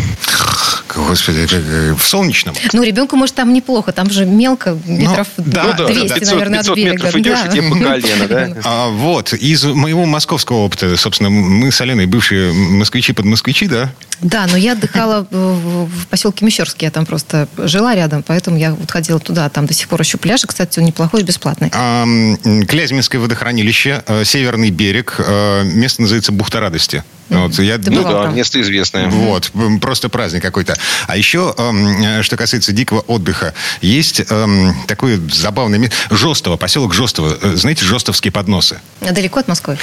господи, 0.93 1.47
э, 1.51 1.93
в 1.93 2.07
Солнечном. 2.07 2.55
Ну, 2.73 2.83
ребенку, 2.83 3.15
может, 3.15 3.35
там 3.35 3.53
неплохо, 3.53 3.91
там 3.91 4.09
же 4.09 4.25
мелко, 4.37 4.77
метров 4.85 5.27
ну, 5.37 5.43
да, 5.47 5.73
200, 5.73 6.07
да, 6.07 6.15
500, 6.15 6.33
наверное, 6.33 6.59
500 6.59 6.71
от 6.71 6.77
берега. 6.77 6.93
метров 6.93 7.15
идешь, 7.15 7.39
да. 7.39 7.47
и 7.47 7.51
тебе 7.51 7.69
по 7.69 7.75
колено, 7.83 8.27
да? 8.27 8.61
А, 8.63 8.89
вот, 8.89 9.33
из 9.33 9.63
моего 9.65 10.05
московского 10.05 10.57
опыта, 10.57 10.95
собственно, 10.97 11.29
мы 11.29 11.71
с 11.71 11.81
Аленой 11.81 12.05
бывшие 12.05 12.53
москвичи 12.53 13.13
под 13.13 13.25
москвичи, 13.25 13.67
да? 13.67 13.91
Да, 14.21 14.47
но 14.47 14.57
я 14.57 14.73
отдыхала 14.73 15.27
в, 15.29 16.07
поселке 16.07 16.45
Мещерск, 16.45 16.81
я 16.81 16.91
там 16.91 17.05
просто 17.05 17.47
жила 17.57 17.93
рядом, 17.95 18.23
поэтому 18.23 18.57
я 18.57 18.73
вот 18.73 18.89
ходила 18.89 19.19
туда, 19.19 19.47
там 19.49 19.65
до 19.65 19.73
сих 19.73 19.87
пор 19.87 20.01
еще 20.01 20.17
пляж, 20.17 20.43
кстати, 20.45 20.79
он 20.79 20.85
неплохой 20.85 21.21
и 21.21 21.23
бесплатный. 21.23 21.69
А, 21.73 22.05
Клязьминское 22.67 23.21
водохранилище, 23.21 24.03
э, 24.07 24.23
Северный 24.25 24.71
берег, 24.71 25.15
э, 25.19 25.63
место 25.65 26.01
называется 26.01 26.31
Бухта 26.31 26.59
Радости. 26.59 27.03
Вот, 27.29 27.59
я, 27.59 27.77
Ты 27.77 27.91
Ну 27.91 28.03
да, 28.03 28.23
там? 28.23 28.35
место 28.35 28.61
известное. 28.61 29.09
Вот, 29.09 29.51
просто 29.81 30.07
праздник 30.07 30.41
какой-то. 30.41 30.77
А 31.07 31.17
еще, 31.17 31.53
эм, 31.57 32.01
э, 32.01 32.23
что 32.23 32.37
касается 32.37 32.71
дикого 32.71 33.01
отдыха, 33.01 33.53
есть 33.81 34.21
эм, 34.29 34.73
такое 34.87 35.19
забавное 35.31 35.77
место. 35.77 35.95
Жостово, 36.09 36.55
поселок 36.55 36.93
Жостово. 36.93 37.37
Знаете, 37.55 37.83
Жостовские 37.85 38.31
подносы. 38.31 38.79
А 39.01 39.11
Далеко 39.11 39.41
от 39.41 39.47
Москвы? 39.47 39.77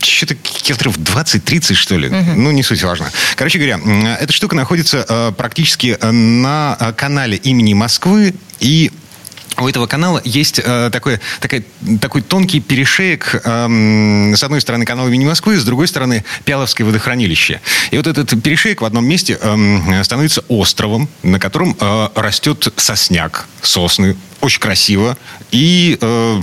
Что-то 0.00 0.34
километров 0.34 0.98
20-30, 0.98 1.74
что 1.74 1.96
ли. 1.96 2.08
Ну, 2.10 2.50
не 2.50 2.62
суть 2.62 2.82
важно. 2.82 3.10
Короче 3.40 3.58
говоря, 3.58 3.80
эта 4.20 4.34
штука 4.34 4.54
находится 4.54 5.02
э, 5.08 5.32
практически 5.34 5.96
э, 5.98 6.10
на 6.10 6.76
э, 6.78 6.92
канале 6.92 7.38
имени 7.38 7.72
Москвы 7.72 8.34
и 8.58 8.90
у 9.56 9.66
этого 9.66 9.86
канала 9.86 10.20
есть 10.24 10.60
э, 10.62 10.90
такой, 10.92 11.20
такой, 11.40 11.64
такой 12.02 12.20
тонкий 12.20 12.60
перешеек. 12.60 13.40
эм, 13.44 14.34
с 14.36 14.42
одной 14.42 14.60
стороны 14.60 14.84
канал 14.84 15.08
имени 15.08 15.24
Москвы, 15.24 15.56
с 15.56 15.64
другой 15.64 15.88
стороны 15.88 16.22
Пяловское 16.44 16.86
водохранилище. 16.86 17.62
И 17.90 17.96
вот 17.96 18.06
этот 18.06 18.42
перешеек 18.42 18.82
в 18.82 18.84
одном 18.84 19.06
месте 19.06 19.38
эм, 19.40 20.04
становится 20.04 20.42
островом, 20.48 21.08
на 21.22 21.38
котором 21.38 21.76
э, 21.80 22.08
растет 22.14 22.72
сосняк, 22.76 23.46
сосны. 23.62 24.16
Очень 24.40 24.60
красиво. 24.60 25.18
И 25.50 25.98
э, 26.00 26.40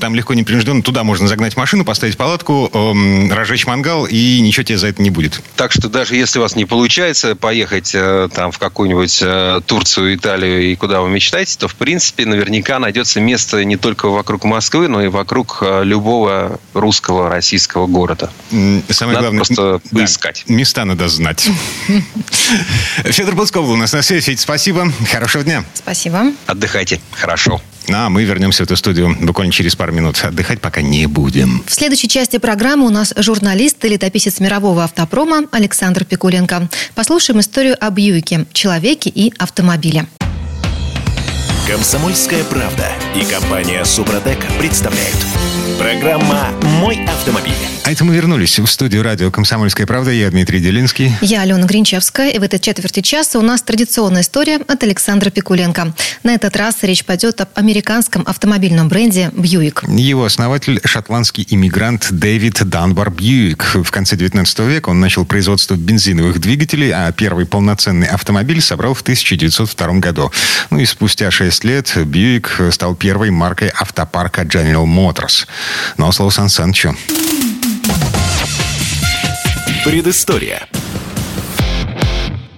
там 0.00 0.14
легко 0.14 0.34
непринужденно 0.34 0.82
туда 0.82 1.02
можно 1.02 1.26
загнать 1.26 1.56
машину, 1.56 1.84
поставить 1.84 2.16
палатку, 2.16 2.70
эм, 2.72 3.32
разжечь 3.32 3.66
мангал, 3.66 4.06
и 4.06 4.40
ничего 4.40 4.62
тебе 4.62 4.78
за 4.78 4.88
это 4.88 5.02
не 5.02 5.10
будет. 5.10 5.42
Так 5.56 5.72
что 5.72 5.88
даже 5.88 6.14
если 6.14 6.38
у 6.38 6.42
вас 6.42 6.54
не 6.54 6.64
получается 6.64 7.34
поехать 7.34 7.92
э, 7.94 8.28
там 8.32 8.52
в 8.52 8.58
какую-нибудь 8.58 9.18
э, 9.22 9.60
Турцию, 9.66 10.14
Италию 10.14 10.70
и 10.70 10.76
куда 10.76 11.00
вы 11.00 11.10
мечтаете, 11.10 11.56
то 11.58 11.68
в 11.68 11.74
принципе 11.74 12.26
наверняка 12.26 12.78
найдется 12.78 13.20
место 13.20 13.64
не 13.64 13.76
только 13.76 14.08
вокруг 14.08 14.44
Москвы, 14.44 14.88
но 14.88 15.02
и 15.02 15.08
вокруг 15.08 15.58
э, 15.62 15.82
любого 15.84 16.60
русского, 16.74 17.30
российского 17.30 17.86
города. 17.86 18.30
Самое 18.50 19.16
Надо 19.16 19.20
главное... 19.20 19.38
просто 19.38 19.80
да, 19.90 19.98
поискать. 19.98 20.44
места 20.46 20.84
надо 20.84 21.08
знать. 21.08 21.48
Федор 23.04 23.34
Пусков 23.34 23.64
был 23.64 23.72
у 23.72 23.76
нас 23.76 23.92
на 23.92 24.02
связи. 24.02 24.20
Федь, 24.26 24.40
спасибо. 24.40 24.92
Хорошего 25.10 25.42
дня. 25.42 25.64
Спасибо. 25.74 26.32
Отдыхайте. 26.46 27.00
Хорошо. 27.12 27.39
Ну, 27.46 27.96
а 27.96 28.08
мы 28.08 28.24
вернемся 28.24 28.62
в 28.62 28.66
эту 28.66 28.76
студию 28.76 29.16
буквально 29.20 29.52
через 29.52 29.74
пару 29.74 29.92
минут. 29.92 30.22
Отдыхать 30.22 30.60
пока 30.60 30.80
не 30.80 31.06
будем. 31.06 31.62
В 31.66 31.72
следующей 31.72 32.08
части 32.08 32.38
программы 32.38 32.86
у 32.86 32.90
нас 32.90 33.12
журналист 33.16 33.84
и 33.84 33.88
летописец 33.88 34.38
мирового 34.38 34.84
автопрома 34.84 35.44
Александр 35.50 36.04
Пикуленко. 36.04 36.68
Послушаем 36.94 37.40
историю 37.40 37.76
об 37.84 37.98
Юике, 37.98 38.46
человеке 38.52 39.10
и 39.10 39.32
автомобиле. 39.38 40.06
Комсомольская 41.66 42.44
правда 42.44 42.88
и 43.14 43.24
компания 43.24 43.84
Супротек 43.84 44.38
представляют. 44.58 45.16
Программа 45.80 46.50
«Мой 46.78 47.06
автомобиль». 47.06 47.54
А 47.84 47.92
это 47.92 48.04
мы 48.04 48.14
вернулись 48.14 48.58
в 48.58 48.66
студию 48.66 49.02
радио 49.02 49.30
«Комсомольская 49.30 49.86
правда». 49.86 50.10
Я 50.10 50.30
Дмитрий 50.30 50.60
Делинский. 50.60 51.10
Я 51.22 51.40
Алена 51.40 51.66
Гринчевская. 51.66 52.28
И 52.28 52.38
в 52.38 52.42
этой 52.42 52.60
четверти 52.60 53.00
часа 53.00 53.38
у 53.38 53.42
нас 53.42 53.62
традиционная 53.62 54.20
история 54.20 54.56
от 54.68 54.82
Александра 54.82 55.30
Пикуленко. 55.30 55.94
На 56.22 56.34
этот 56.34 56.54
раз 56.56 56.76
речь 56.82 57.02
пойдет 57.04 57.40
об 57.40 57.48
американском 57.54 58.22
автомобильном 58.26 58.90
бренде 58.90 59.30
«Бьюик». 59.32 59.82
Его 59.88 60.26
основатель– 60.26 60.80
шотландский 60.84 61.46
иммигрант 61.48 62.08
Дэвид 62.10 62.62
Данбар 62.62 63.10
Бьюик. 63.10 63.76
В 63.82 63.90
конце 63.90 64.16
19 64.16 64.58
века 64.60 64.90
он 64.90 65.00
начал 65.00 65.24
производство 65.24 65.74
бензиновых 65.74 66.38
двигателей, 66.40 66.92
а 66.92 67.10
первый 67.12 67.46
полноценный 67.46 68.06
автомобиль 68.08 68.60
собрал 68.60 68.92
в 68.92 69.00
1902 69.00 69.94
году. 69.94 70.30
Ну 70.68 70.78
и 70.78 70.84
спустя 70.84 71.30
6 71.30 71.64
лет 71.64 71.92
Бьюик 71.96 72.60
стал 72.70 72.94
первой 72.94 73.30
маркой 73.30 73.72
автопарка 73.74 74.42
General 74.42 74.84
Motors. 74.84 75.46
Но 75.96 76.12
слово 76.12 76.30
Сан 76.30 76.48
Санычу. 76.48 76.94
Предыстория. 79.84 80.68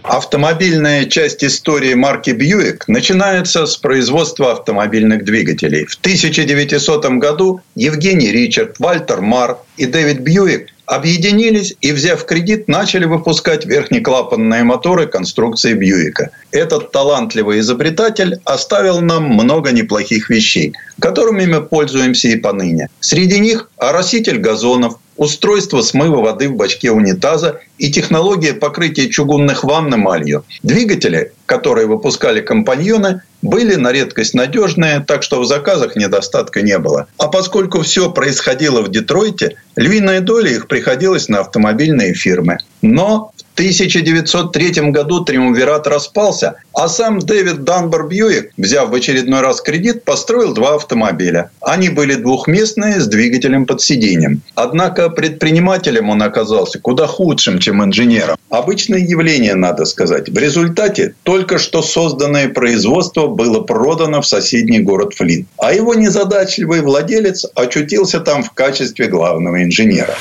Автомобильная 0.03 1.05
часть 1.05 1.45
истории 1.45 1.95
марки 1.95 2.31
Бьюик 2.31 2.89
начинается 2.89 3.67
с 3.67 3.77
производства 3.77 4.53
автомобильных 4.53 5.25
двигателей. 5.25 5.87
В 5.87 5.95
1900 5.95 7.07
году 7.13 7.61
Евгений 7.77 8.33
Ричард, 8.33 8.79
Вальтер 8.81 9.21
Мар 9.21 9.59
и 9.77 9.87
Дэвид 9.87 10.21
Бьюик 10.21 10.72
объединились 10.87 11.75
и, 11.81 11.93
взяв 11.93 12.25
кредит, 12.25 12.69
начали 12.69 13.05
выпускать 13.05 13.65
верхнеклапанные 13.65 14.63
моторы 14.63 15.07
конструкции 15.07 15.75
Бьюика. 15.75 16.31
Этот 16.51 16.93
талантливый 16.93 17.61
изобретатель 17.61 18.41
оставил 18.45 19.01
нам 19.01 19.25
много 19.25 19.73
неплохих 19.73 20.31
вещей, 20.31 20.75
которыми 21.01 21.47
мы 21.47 21.63
пользуемся 21.63 22.29
и 22.29 22.37
поныне. 22.37 22.89
Среди 23.01 23.39
них 23.39 23.71
ороситель 23.77 24.39
газонов, 24.39 24.99
устройство 25.17 25.83
смыва 25.83 26.23
воды 26.23 26.49
в 26.49 26.57
бачке 26.57 26.91
унитаза 26.91 27.61
и 27.79 27.91
технология 27.91 28.55
покрытия 28.55 29.09
чугунных 29.09 29.65
ванн 29.65 29.95
эмалью. 29.95 30.45
Двигатели, 30.63 31.33
которые 31.47 31.87
выпускали 31.87 32.41
компаньоны, 32.41 33.23
были 33.43 33.75
на 33.75 33.93
редкость 33.93 34.35
надежные, 34.35 35.01
так 35.01 35.23
что 35.23 35.41
в 35.41 35.47
заказах 35.47 35.97
недостатка 35.97 36.63
не 36.63 36.79
было. 36.79 37.09
А 37.19 37.29
поскольку 37.29 37.83
все 37.83 38.11
происходило 38.11 38.83
в 38.83 38.91
Детройте, 38.91 39.57
львиная 39.77 40.21
доля 40.21 40.51
их 40.51 40.69
приходилась 40.69 41.29
на 41.29 41.41
автомобильные 41.41 42.15
фирмы. 42.15 42.59
Но 42.83 43.33
1903 43.55 44.91
году 44.91 45.25
триумвират 45.25 45.87
распался, 45.87 46.57
а 46.73 46.89
сам 46.89 47.19
Дэвид 47.19 47.65
Данбар 47.65 48.07
Бьюик, 48.07 48.51
взяв 48.57 48.89
в 48.89 48.95
очередной 48.95 49.41
раз 49.41 49.61
кредит, 49.61 50.05
построил 50.05 50.55
два 50.55 50.77
автомобиля. 50.77 51.51
Они 51.61 51.91
были 51.91 52.15
двухместные 52.15 53.01
с 53.01 53.07
двигателем 53.07 53.67
под 53.67 53.83
сиденьем. 53.83 54.43
Однако 54.55 55.11
предпринимателем 55.11 56.09
он 56.09 56.23
оказался 56.23 56.79
куда 56.79 57.07
худшим, 57.07 57.59
чем 57.59 57.85
инженером. 57.85 58.37
Обычное 58.49 59.01
явление, 59.01 59.55
надо 59.55 59.85
сказать. 59.85 60.29
В 60.29 60.39
результате 60.39 61.15
только 61.23 61.59
что 61.59 61.83
созданное 61.83 62.49
производство 62.49 63.27
было 63.27 63.61
продано 63.61 64.23
в 64.23 64.27
соседний 64.27 64.81
город 64.81 65.15
Флинт. 65.15 65.47
А 65.59 65.73
его 65.73 65.95
незадачливый 65.95 66.81
владелец 66.81 67.45
очутился 67.55 68.21
там 68.21 68.43
в 68.43 68.53
качестве 68.53 69.09
главного 69.09 69.63
инженера. 69.63 70.15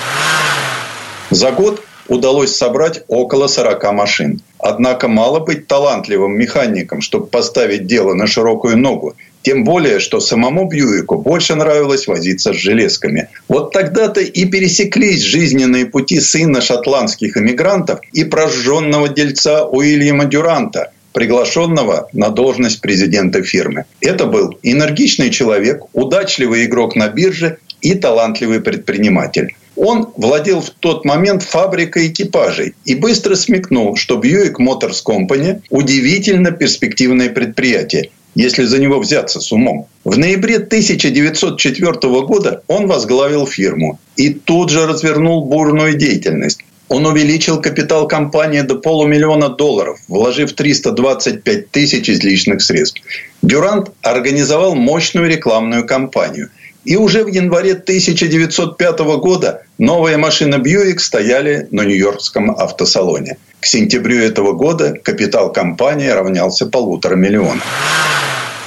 За 1.29 1.51
год 1.51 1.81
удалось 2.11 2.53
собрать 2.53 3.03
около 3.07 3.47
40 3.47 3.93
машин. 3.93 4.41
Однако 4.59 5.07
мало 5.07 5.39
быть 5.39 5.67
талантливым 5.67 6.37
механиком, 6.37 6.99
чтобы 6.99 7.27
поставить 7.27 7.87
дело 7.87 8.13
на 8.13 8.27
широкую 8.27 8.77
ногу. 8.77 9.15
Тем 9.43 9.63
более, 9.63 9.99
что 9.99 10.19
самому 10.19 10.67
Бьюику 10.67 11.17
больше 11.17 11.55
нравилось 11.55 12.07
возиться 12.07 12.51
с 12.53 12.57
железками. 12.57 13.29
Вот 13.47 13.71
тогда-то 13.71 14.19
и 14.19 14.45
пересеклись 14.45 15.21
жизненные 15.21 15.85
пути 15.85 16.19
сына 16.19 16.59
шотландских 16.59 17.37
эмигрантов 17.37 18.01
и 18.11 18.25
прожженного 18.25 19.07
дельца 19.07 19.65
Уильяма 19.65 20.25
Дюранта, 20.25 20.91
приглашенного 21.13 22.09
на 22.11 22.29
должность 22.29 22.81
президента 22.81 23.41
фирмы. 23.41 23.85
Это 24.01 24.25
был 24.25 24.59
энергичный 24.63 25.29
человек, 25.29 25.83
удачливый 25.93 26.65
игрок 26.65 26.97
на 26.97 27.07
бирже 27.07 27.57
и 27.79 27.95
талантливый 27.95 28.59
предприниматель. 28.59 29.55
Он 29.83 30.09
владел 30.15 30.61
в 30.61 30.69
тот 30.69 31.05
момент 31.05 31.41
фабрикой 31.41 32.09
экипажей 32.09 32.75
и 32.85 32.93
быстро 32.93 33.33
смекнул, 33.33 33.95
что 33.95 34.19
Buick 34.19 34.57
Motors 34.59 34.99
Company– 35.03 35.63
удивительно 35.71 36.51
перспективное 36.51 37.29
предприятие, 37.29 38.11
если 38.35 38.65
за 38.65 38.77
него 38.77 38.99
взяться 38.99 39.39
с 39.39 39.51
умом. 39.51 39.87
В 40.03 40.19
ноябре 40.19 40.57
1904 40.57 41.93
года 42.27 42.61
он 42.67 42.85
возглавил 42.85 43.47
фирму 43.47 43.99
и 44.17 44.29
тут 44.29 44.69
же 44.69 44.85
развернул 44.85 45.45
бурную 45.45 45.95
деятельность. 45.95 46.59
Он 46.87 47.07
увеличил 47.07 47.59
капитал 47.59 48.07
компании 48.07 48.61
до 48.61 48.75
полумиллиона 48.75 49.49
долларов, 49.49 49.99
вложив 50.07 50.53
325 50.53 51.71
тысяч 51.71 52.07
из 52.07 52.21
личных 52.21 52.61
средств. 52.61 53.01
Дюрант 53.41 53.89
организовал 54.03 54.75
мощную 54.75 55.27
рекламную 55.27 55.87
кампанию– 55.87 56.49
и 56.83 56.95
уже 56.95 57.23
в 57.23 57.27
январе 57.27 57.73
1905 57.73 58.99
года 58.99 59.63
новые 59.77 60.17
машины 60.17 60.55
Бьюик 60.55 60.99
стояли 60.99 61.67
на 61.71 61.83
Нью-Йоркском 61.83 62.51
автосалоне. 62.51 63.37
К 63.59 63.65
сентябрю 63.65 64.19
этого 64.19 64.53
года 64.53 64.93
капитал 65.03 65.51
компании 65.51 66.07
равнялся 66.07 66.65
полутора 66.65 67.15
миллионам. 67.15 67.61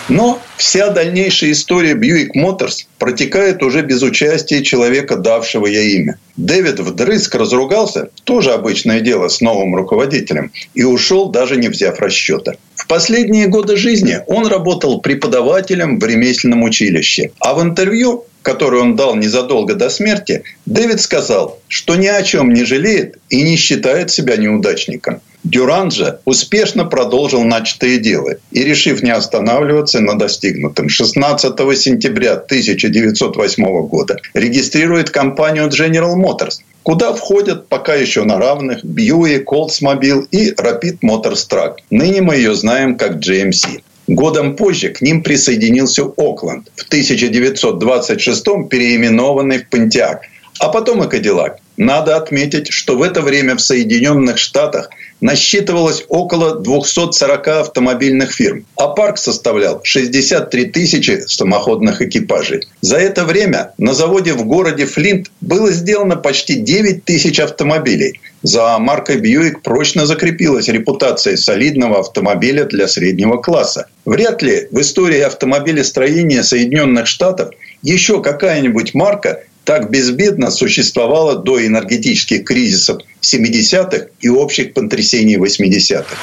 Но 0.08 0.40
вся 0.58 0.90
дальнейшая 0.90 1.52
история 1.52 1.94
Бьюик 1.94 2.34
Моторс 2.34 2.86
протекает 2.98 3.62
уже 3.62 3.82
без 3.82 4.02
участия 4.02 4.62
человека, 4.62 5.16
давшего 5.16 5.66
ей 5.66 5.96
имя. 5.96 6.18
Дэвид 6.36 6.80
вдрызг 6.80 7.34
разругался, 7.34 8.10
тоже 8.24 8.52
обычное 8.52 9.00
дело 9.00 9.28
с 9.28 9.40
новым 9.40 9.74
руководителем, 9.74 10.52
и 10.74 10.82
ушел, 10.82 11.30
даже 11.30 11.56
не 11.56 11.68
взяв 11.68 11.98
расчета. 12.00 12.54
В 12.74 12.86
последние 12.86 13.46
годы 13.46 13.76
жизни 13.76 14.20
он 14.26 14.46
работал 14.46 15.00
преподавателем 15.00 15.98
в 15.98 16.04
ремесленном 16.04 16.64
училище. 16.64 17.30
А 17.40 17.54
в 17.54 17.62
интервью, 17.62 18.26
которое 18.42 18.82
он 18.82 18.96
дал 18.96 19.16
незадолго 19.16 19.74
до 19.74 19.88
смерти, 19.88 20.42
Дэвид 20.66 21.00
сказал, 21.00 21.60
что 21.68 21.96
ни 21.96 22.08
о 22.08 22.22
чем 22.22 22.52
не 22.52 22.64
жалеет 22.64 23.16
и 23.30 23.42
не 23.42 23.56
считает 23.56 24.10
себя 24.10 24.36
неудачником. 24.36 25.22
Дюран 25.44 25.90
же 25.90 26.20
успешно 26.24 26.86
продолжил 26.86 27.44
начатое 27.44 27.98
дело 27.98 28.36
и, 28.50 28.64
решив 28.64 29.02
не 29.02 29.10
останавливаться 29.10 30.00
на 30.00 30.14
достигнутом, 30.14 30.88
16 30.88 31.78
сентября 31.78 32.32
1908 32.32 33.86
года 33.86 34.16
регистрирует 34.32 35.10
компанию 35.10 35.68
General 35.68 36.16
Motors, 36.16 36.60
куда 36.82 37.12
входят 37.12 37.68
пока 37.68 37.94
еще 37.94 38.24
на 38.24 38.38
равных 38.38 38.84
Buick, 38.84 39.44
Oldsmobile 39.44 40.26
и 40.30 40.52
Rapid 40.52 41.00
Motors 41.04 41.46
Truck. 41.50 41.74
Ныне 41.90 42.22
мы 42.22 42.36
ее 42.36 42.54
знаем 42.54 42.96
как 42.96 43.18
GMC. 43.18 43.82
Годом 44.06 44.56
позже 44.56 44.88
к 44.90 45.02
ним 45.02 45.22
присоединился 45.22 46.04
Окленд, 46.04 46.70
в 46.74 46.86
1926 46.88 48.44
переименованный 48.70 49.58
в 49.58 49.68
Понтиак, 49.68 50.22
а 50.58 50.68
потом 50.70 51.04
и 51.04 51.08
Кадиллак. 51.08 51.58
Надо 51.76 52.16
отметить, 52.16 52.72
что 52.72 52.96
в 52.96 53.02
это 53.02 53.20
время 53.20 53.56
в 53.56 53.60
Соединенных 53.60 54.38
Штатах 54.38 54.90
насчитывалось 55.20 56.04
около 56.08 56.60
240 56.60 57.48
автомобильных 57.48 58.32
фирм, 58.32 58.66
а 58.76 58.88
парк 58.88 59.18
составлял 59.18 59.80
63 59.82 60.66
тысячи 60.66 61.20
самоходных 61.26 62.02
экипажей. 62.02 62.62
За 62.80 62.96
это 62.96 63.24
время 63.24 63.72
на 63.78 63.94
заводе 63.94 64.34
в 64.34 64.44
городе 64.44 64.86
Флинт 64.86 65.30
было 65.40 65.72
сделано 65.72 66.16
почти 66.16 66.56
9 66.56 67.04
тысяч 67.04 67.40
автомобилей. 67.40 68.20
За 68.42 68.78
маркой 68.78 69.16
Бьюик 69.16 69.62
прочно 69.62 70.04
закрепилась 70.04 70.68
репутация 70.68 71.36
солидного 71.36 72.00
автомобиля 72.00 72.64
для 72.66 72.86
среднего 72.86 73.38
класса. 73.38 73.86
Вряд 74.04 74.42
ли 74.42 74.68
в 74.70 74.80
истории 74.80 75.20
автомобилестроения 75.20 76.42
Соединенных 76.42 77.06
Штатов 77.06 77.50
еще 77.82 78.22
какая-нибудь 78.22 78.92
марка 78.92 79.44
так 79.64 79.90
безбедно 79.90 80.50
существовала 80.50 81.36
до 81.36 81.64
энергетических 81.66 82.44
кризисов 82.44 83.02
70-х 83.22 84.08
и 84.20 84.28
общих 84.28 84.74
потрясений 84.74 85.36
80-х. 85.36 86.16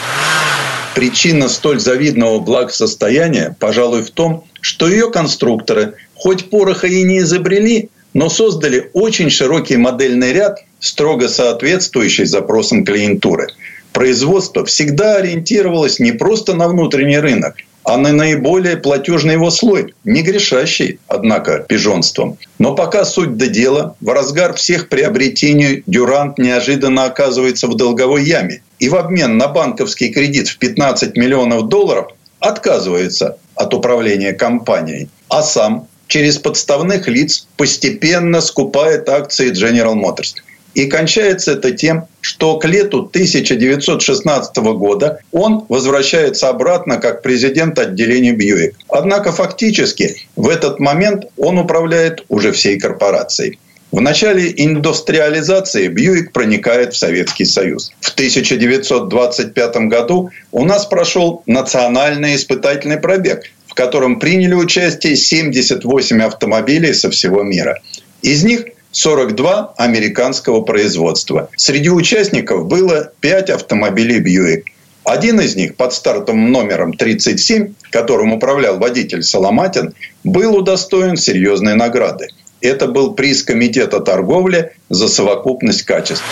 Причина 0.96 1.48
столь 1.50 1.80
завидного 1.80 2.40
благосостояния, 2.40 3.56
пожалуй, 3.60 4.04
в 4.04 4.12
том, 4.12 4.44
что 4.60 4.88
ее 4.88 5.10
конструкторы, 5.10 5.94
хоть 6.16 6.50
пороха 6.50 6.88
и 6.88 7.04
не 7.04 7.20
изобрели, 7.20 7.90
но 8.14 8.30
создали 8.30 8.90
очень 8.94 9.30
широкий 9.30 9.78
модельный 9.78 10.34
ряд, 10.34 10.60
строго 10.80 11.30
соответствующий 11.30 12.26
запросам 12.26 12.84
клиентуры. 12.84 13.48
Производство 13.94 14.66
всегда 14.66 15.16
ориентировалось 15.16 16.00
не 16.00 16.12
просто 16.12 16.54
на 16.54 16.68
внутренний 16.68 17.20
рынок, 17.20 17.56
а 17.84 17.98
на 17.98 18.12
наиболее 18.12 18.78
платежный 18.78 19.34
его 19.34 19.50
слой, 19.50 19.94
не 20.04 20.22
грешащий, 20.22 21.00
однако, 21.08 21.60
пижонством. 21.60 22.38
Но 22.60 22.76
пока 22.76 23.06
суть 23.06 23.38
до 23.38 23.48
дела, 23.48 23.96
в 24.02 24.10
разгар 24.10 24.54
всех 24.54 24.90
приобретений 24.90 25.84
Дюрант 25.88 26.38
неожиданно 26.38 27.06
оказывается 27.06 27.68
в 27.68 27.76
долговой 27.76 28.24
яме 28.24 28.62
и 28.80 28.90
в 28.90 28.96
обмен 28.96 29.38
на 29.38 29.48
банковский 29.48 30.10
кредит 30.10 30.48
в 30.48 30.58
15 30.58 31.16
миллионов 31.18 31.68
долларов 31.68 32.12
отказывается 32.40 33.38
от 33.56 33.74
управления 33.74 34.34
компанией, 34.34 35.10
а 35.30 35.44
сам 35.44 35.88
через 36.08 36.38
подставных 36.38 37.08
лиц 37.08 37.48
постепенно 37.56 38.42
скупает 38.42 39.08
акции 39.08 39.52
General 39.52 39.96
Motors. 39.96 40.36
И 40.74 40.86
кончается 40.86 41.54
это 41.54 41.72
тем, 41.72 42.06
что 42.22 42.58
к 42.58 42.66
лету 42.66 43.00
1916 43.00 44.58
года 44.58 45.20
он 45.32 45.66
возвращается 45.68 46.50
обратно 46.50 46.98
как 46.98 47.22
президент 47.22 47.78
отделения 47.78 48.32
Бьюик. 48.32 48.76
Однако 48.88 49.32
фактически 49.32 50.16
в 50.36 50.48
этот 50.48 50.80
момент 50.80 51.26
он 51.38 51.58
управляет 51.58 52.24
уже 52.30 52.52
всей 52.52 52.80
корпорацией. 52.80 53.60
В 53.92 54.00
начале 54.00 54.54
индустриализации 54.56 55.90
Бьюик 55.90 56.32
проникает 56.32 56.94
в 56.94 56.98
Советский 56.98 57.44
Союз. 57.44 57.92
В 58.00 58.14
1925 58.14 59.76
году 59.90 60.30
у 60.54 60.64
нас 60.64 60.86
прошел 60.86 61.44
национальный 61.46 62.38
испытательный 62.38 62.98
пробег, 62.98 63.52
в 63.68 63.74
котором 63.74 64.20
приняли 64.20 64.54
участие 64.54 65.18
78 65.18 66.22
автомобилей 66.22 66.94
со 66.94 67.10
всего 67.10 67.44
мира. 67.44 67.82
Из 68.22 68.46
них 68.46 68.64
42 68.92 69.74
американского 69.78 70.62
производства. 70.62 71.50
Среди 71.56 71.90
участников 71.90 72.68
было 72.68 73.12
5 73.22 73.50
автомобилей 73.52 74.20
Бьюик. 74.20 74.66
Один 75.04 75.40
из 75.40 75.56
них 75.56 75.76
под 75.76 75.94
стартовым 75.94 76.52
номером 76.52 76.94
37, 76.94 77.74
которым 77.90 78.34
управлял 78.34 78.78
водитель 78.78 79.24
Соломатин, 79.24 79.94
был 80.24 80.56
удостоен 80.56 81.18
серьезной 81.18 81.76
награды. 81.76 82.28
Это 82.60 82.88
был 82.88 83.14
приз 83.14 83.44
Комитета 83.44 84.02
торговли 84.02 84.74
за 84.90 85.08
совокупность 85.08 85.84
качеств. 85.84 86.24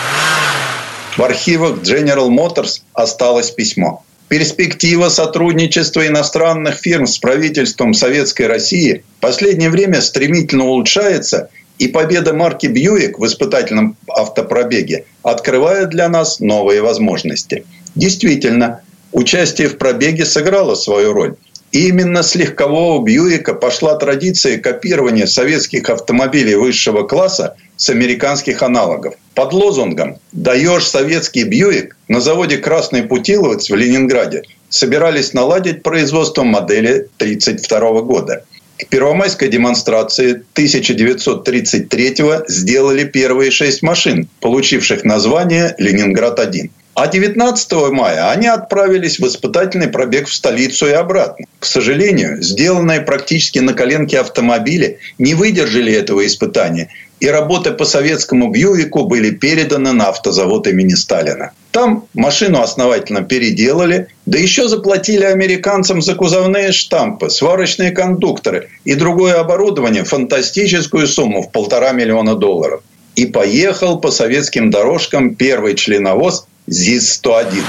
В 1.16 1.22
архивах 1.22 1.78
General 1.78 2.28
Motors 2.28 2.82
осталось 2.92 3.50
письмо. 3.50 4.04
Перспектива 4.28 5.08
сотрудничества 5.08 6.06
иностранных 6.06 6.76
фирм 6.76 7.08
с 7.08 7.18
правительством 7.18 7.94
Советской 7.94 8.46
России 8.46 9.02
в 9.18 9.20
последнее 9.20 9.70
время 9.70 10.00
стремительно 10.02 10.66
улучшается– 10.66 11.48
и 11.80 11.88
победа 11.88 12.34
марки 12.34 12.66
Бьюик 12.66 13.18
в 13.18 13.24
испытательном 13.24 13.96
автопробеге 14.06 15.06
открывает 15.22 15.88
для 15.88 16.10
нас 16.10 16.38
новые 16.38 16.82
возможности. 16.82 17.64
Действительно, 17.94 18.82
участие 19.12 19.68
в 19.68 19.78
пробеге 19.78 20.26
сыграло 20.26 20.74
свою 20.74 21.14
роль. 21.14 21.36
И 21.72 21.88
именно 21.88 22.22
с 22.22 22.34
легкового 22.34 23.02
Бьюика 23.02 23.54
пошла 23.54 23.94
традиция 23.96 24.58
копирования 24.58 25.24
советских 25.24 25.88
автомобилей 25.88 26.54
высшего 26.54 27.04
класса 27.04 27.56
с 27.76 27.88
американских 27.88 28.62
аналогов. 28.62 29.14
Под 29.34 29.54
лозунгом 29.54 30.18
«Даешь 30.32 30.86
советский 30.86 31.44
Бьюик» 31.44 31.96
на 32.08 32.20
заводе 32.20 32.58
«Красный 32.58 33.04
Путиловец» 33.04 33.70
в 33.70 33.74
Ленинграде 33.74 34.42
собирались 34.68 35.32
наладить 35.32 35.82
производство 35.82 36.42
модели 36.42 37.08
1932 37.16 38.02
года. 38.02 38.44
К 38.80 38.86
первомайской 38.86 39.48
демонстрации 39.48 40.30
1933 40.52 42.16
сделали 42.48 43.04
первые 43.04 43.50
шесть 43.50 43.82
машин, 43.82 44.26
получивших 44.40 45.04
название 45.04 45.74
«Ленинград-1». 45.76 46.70
А 46.94 47.06
19 47.06 47.72
мая 47.92 48.30
они 48.30 48.46
отправились 48.46 49.18
в 49.18 49.26
испытательный 49.26 49.88
пробег 49.88 50.28
в 50.28 50.34
столицу 50.34 50.86
и 50.86 50.92
обратно. 50.92 51.46
К 51.58 51.66
сожалению, 51.66 52.42
сделанные 52.42 53.00
практически 53.00 53.58
на 53.58 53.74
коленке 53.74 54.18
автомобили 54.18 54.98
не 55.18 55.34
выдержали 55.34 55.92
этого 55.92 56.26
испытания 56.26 56.88
и 57.20 57.28
работы 57.28 57.72
по 57.72 57.84
советскому 57.84 58.50
Бьюику 58.50 59.04
были 59.04 59.30
переданы 59.30 59.92
на 59.92 60.08
автозавод 60.08 60.66
имени 60.66 60.94
Сталина. 60.94 61.52
Там 61.70 62.06
машину 62.14 62.60
основательно 62.60 63.22
переделали, 63.22 64.08
да 64.26 64.38
еще 64.38 64.68
заплатили 64.68 65.24
американцам 65.24 66.02
за 66.02 66.14
кузовные 66.14 66.72
штампы, 66.72 67.30
сварочные 67.30 67.92
кондукторы 67.92 68.70
и 68.84 68.94
другое 68.94 69.34
оборудование 69.34 70.04
фантастическую 70.04 71.06
сумму 71.06 71.42
в 71.42 71.52
полтора 71.52 71.92
миллиона 71.92 72.34
долларов. 72.34 72.82
И 73.14 73.26
поехал 73.26 74.00
по 74.00 74.10
советским 74.10 74.70
дорожкам 74.70 75.34
первый 75.34 75.74
членовоз 75.74 76.46
ЗИС-101. 76.66 77.62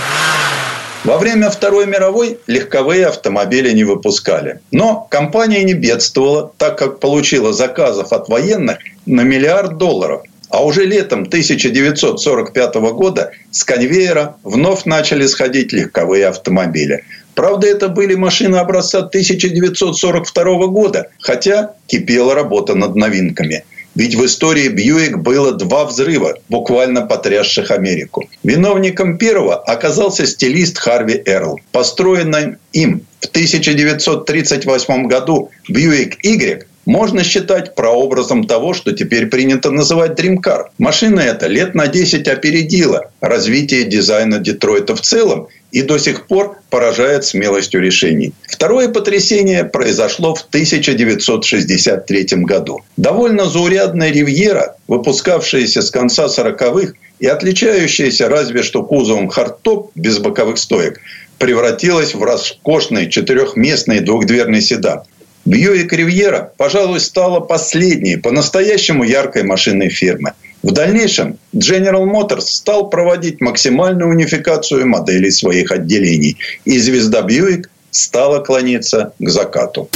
Во 1.03 1.17
время 1.17 1.49
Второй 1.49 1.87
мировой 1.87 2.37
легковые 2.45 3.07
автомобили 3.07 3.71
не 3.71 3.83
выпускали. 3.83 4.59
Но 4.71 5.07
компания 5.09 5.63
не 5.63 5.73
бедствовала, 5.73 6.51
так 6.57 6.77
как 6.77 6.99
получила 6.99 7.53
заказов 7.53 8.13
от 8.13 8.29
военных 8.29 8.77
на 9.07 9.21
миллиард 9.21 9.77
долларов. 9.77 10.21
А 10.49 10.63
уже 10.63 10.85
летом 10.85 11.21
1945 11.21 12.75
года 12.93 13.31
с 13.49 13.63
конвейера 13.63 14.35
вновь 14.43 14.85
начали 14.85 15.25
сходить 15.25 15.73
легковые 15.73 16.27
автомобили. 16.27 17.03
Правда, 17.33 17.67
это 17.67 17.87
были 17.87 18.13
машины 18.13 18.57
образца 18.57 18.99
1942 18.99 20.67
года, 20.67 21.07
хотя 21.19 21.73
кипела 21.87 22.35
работа 22.35 22.75
над 22.75 22.95
новинками– 22.95 23.63
ведь 24.01 24.15
в 24.15 24.25
истории 24.25 24.67
Бьюик 24.67 25.19
было 25.19 25.51
два 25.51 25.85
взрыва, 25.85 26.33
буквально 26.49 27.01
потрясших 27.03 27.69
Америку. 27.69 28.27
Виновником 28.41 29.19
первого 29.19 29.55
оказался 29.55 30.25
стилист 30.25 30.79
Харви 30.79 31.21
Эрл. 31.23 31.59
Построенный 31.71 32.55
им 32.73 33.05
в 33.19 33.27
1938 33.27 35.07
году 35.07 35.51
Бьюик 35.69 36.17
Y 36.25 36.65
можно 36.85 37.23
считать 37.23 37.75
прообразом 37.75 38.45
того, 38.45 38.73
что 38.73 38.91
теперь 38.91 39.27
принято 39.27 39.71
называть 39.71 40.19
Dream. 40.19 40.31
Машина 40.77 41.19
эта 41.19 41.47
лет 41.47 41.75
на 41.75 41.87
10 41.87 42.27
опередила 42.27 43.11
развитие 43.21 43.83
дизайна 43.83 44.39
Детройта 44.39 44.95
в 44.95 45.01
целом 45.01 45.47
и 45.71 45.81
до 45.83 45.97
сих 45.97 46.27
пор 46.27 46.57
поражает 46.69 47.25
смелостью 47.25 47.81
решений. 47.81 48.33
Второе 48.43 48.89
потрясение 48.89 49.63
произошло 49.63 50.35
в 50.35 50.41
1963 50.41 52.27
году. 52.43 52.81
Довольно 52.97 53.45
заурядная 53.45 54.11
«Ривьера», 54.11 54.75
выпускавшаяся 54.87 55.81
с 55.81 55.91
конца 55.91 56.25
40-х 56.25 56.93
и 57.19 57.27
отличающаяся 57.27 58.27
разве 58.27 58.63
что 58.63 58.83
кузовом 58.83 59.29
хардтоп 59.29 59.91
без 59.95 60.17
боковых 60.17 60.57
стоек, 60.57 60.99
превратилась 61.37 62.13
в 62.13 62.23
роскошный 62.23 63.09
четырехместный 63.09 63.99
двухдверный 63.99 64.61
седан. 64.61 65.03
Бьюик 65.45 65.91
Ривьера, 65.91 66.51
пожалуй, 66.57 66.99
стала 66.99 67.39
последней 67.39 68.17
по-настоящему 68.17 69.03
яркой 69.03 69.43
машиной 69.43 69.89
фирмы. 69.89 70.33
В 70.61 70.71
дальнейшем 70.71 71.37
General 71.55 72.05
Motors 72.05 72.41
стал 72.41 72.89
проводить 72.89 73.41
максимальную 73.41 74.11
унификацию 74.11 74.87
моделей 74.87 75.31
своих 75.31 75.71
отделений. 75.71 76.37
И 76.65 76.77
звезда 76.77 77.23
Бьюик 77.23 77.69
стала 77.89 78.39
клониться 78.39 79.13
к 79.17 79.29
закату. 79.29 79.89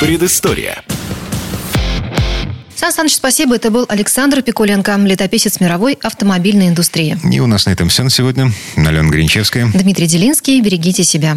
Предыстория. 0.00 0.82
Сан 2.74 2.92
Саныч, 2.92 3.14
спасибо. 3.14 3.56
Это 3.56 3.70
был 3.70 3.84
Александр 3.88 4.42
Пикуленко, 4.42 4.96
летописец 5.04 5.60
мировой 5.60 5.96
автомобильной 6.02 6.68
индустрии. 6.68 7.16
И 7.30 7.38
у 7.38 7.46
нас 7.46 7.66
на 7.66 7.70
этом 7.70 7.88
все 7.90 8.02
на 8.02 8.10
сегодня. 8.10 8.50
Алена 8.76 9.08
Гринчевская. 9.08 9.70
Дмитрий 9.72 10.06
Делинский. 10.06 10.60
Берегите 10.60 11.04
себя. 11.04 11.36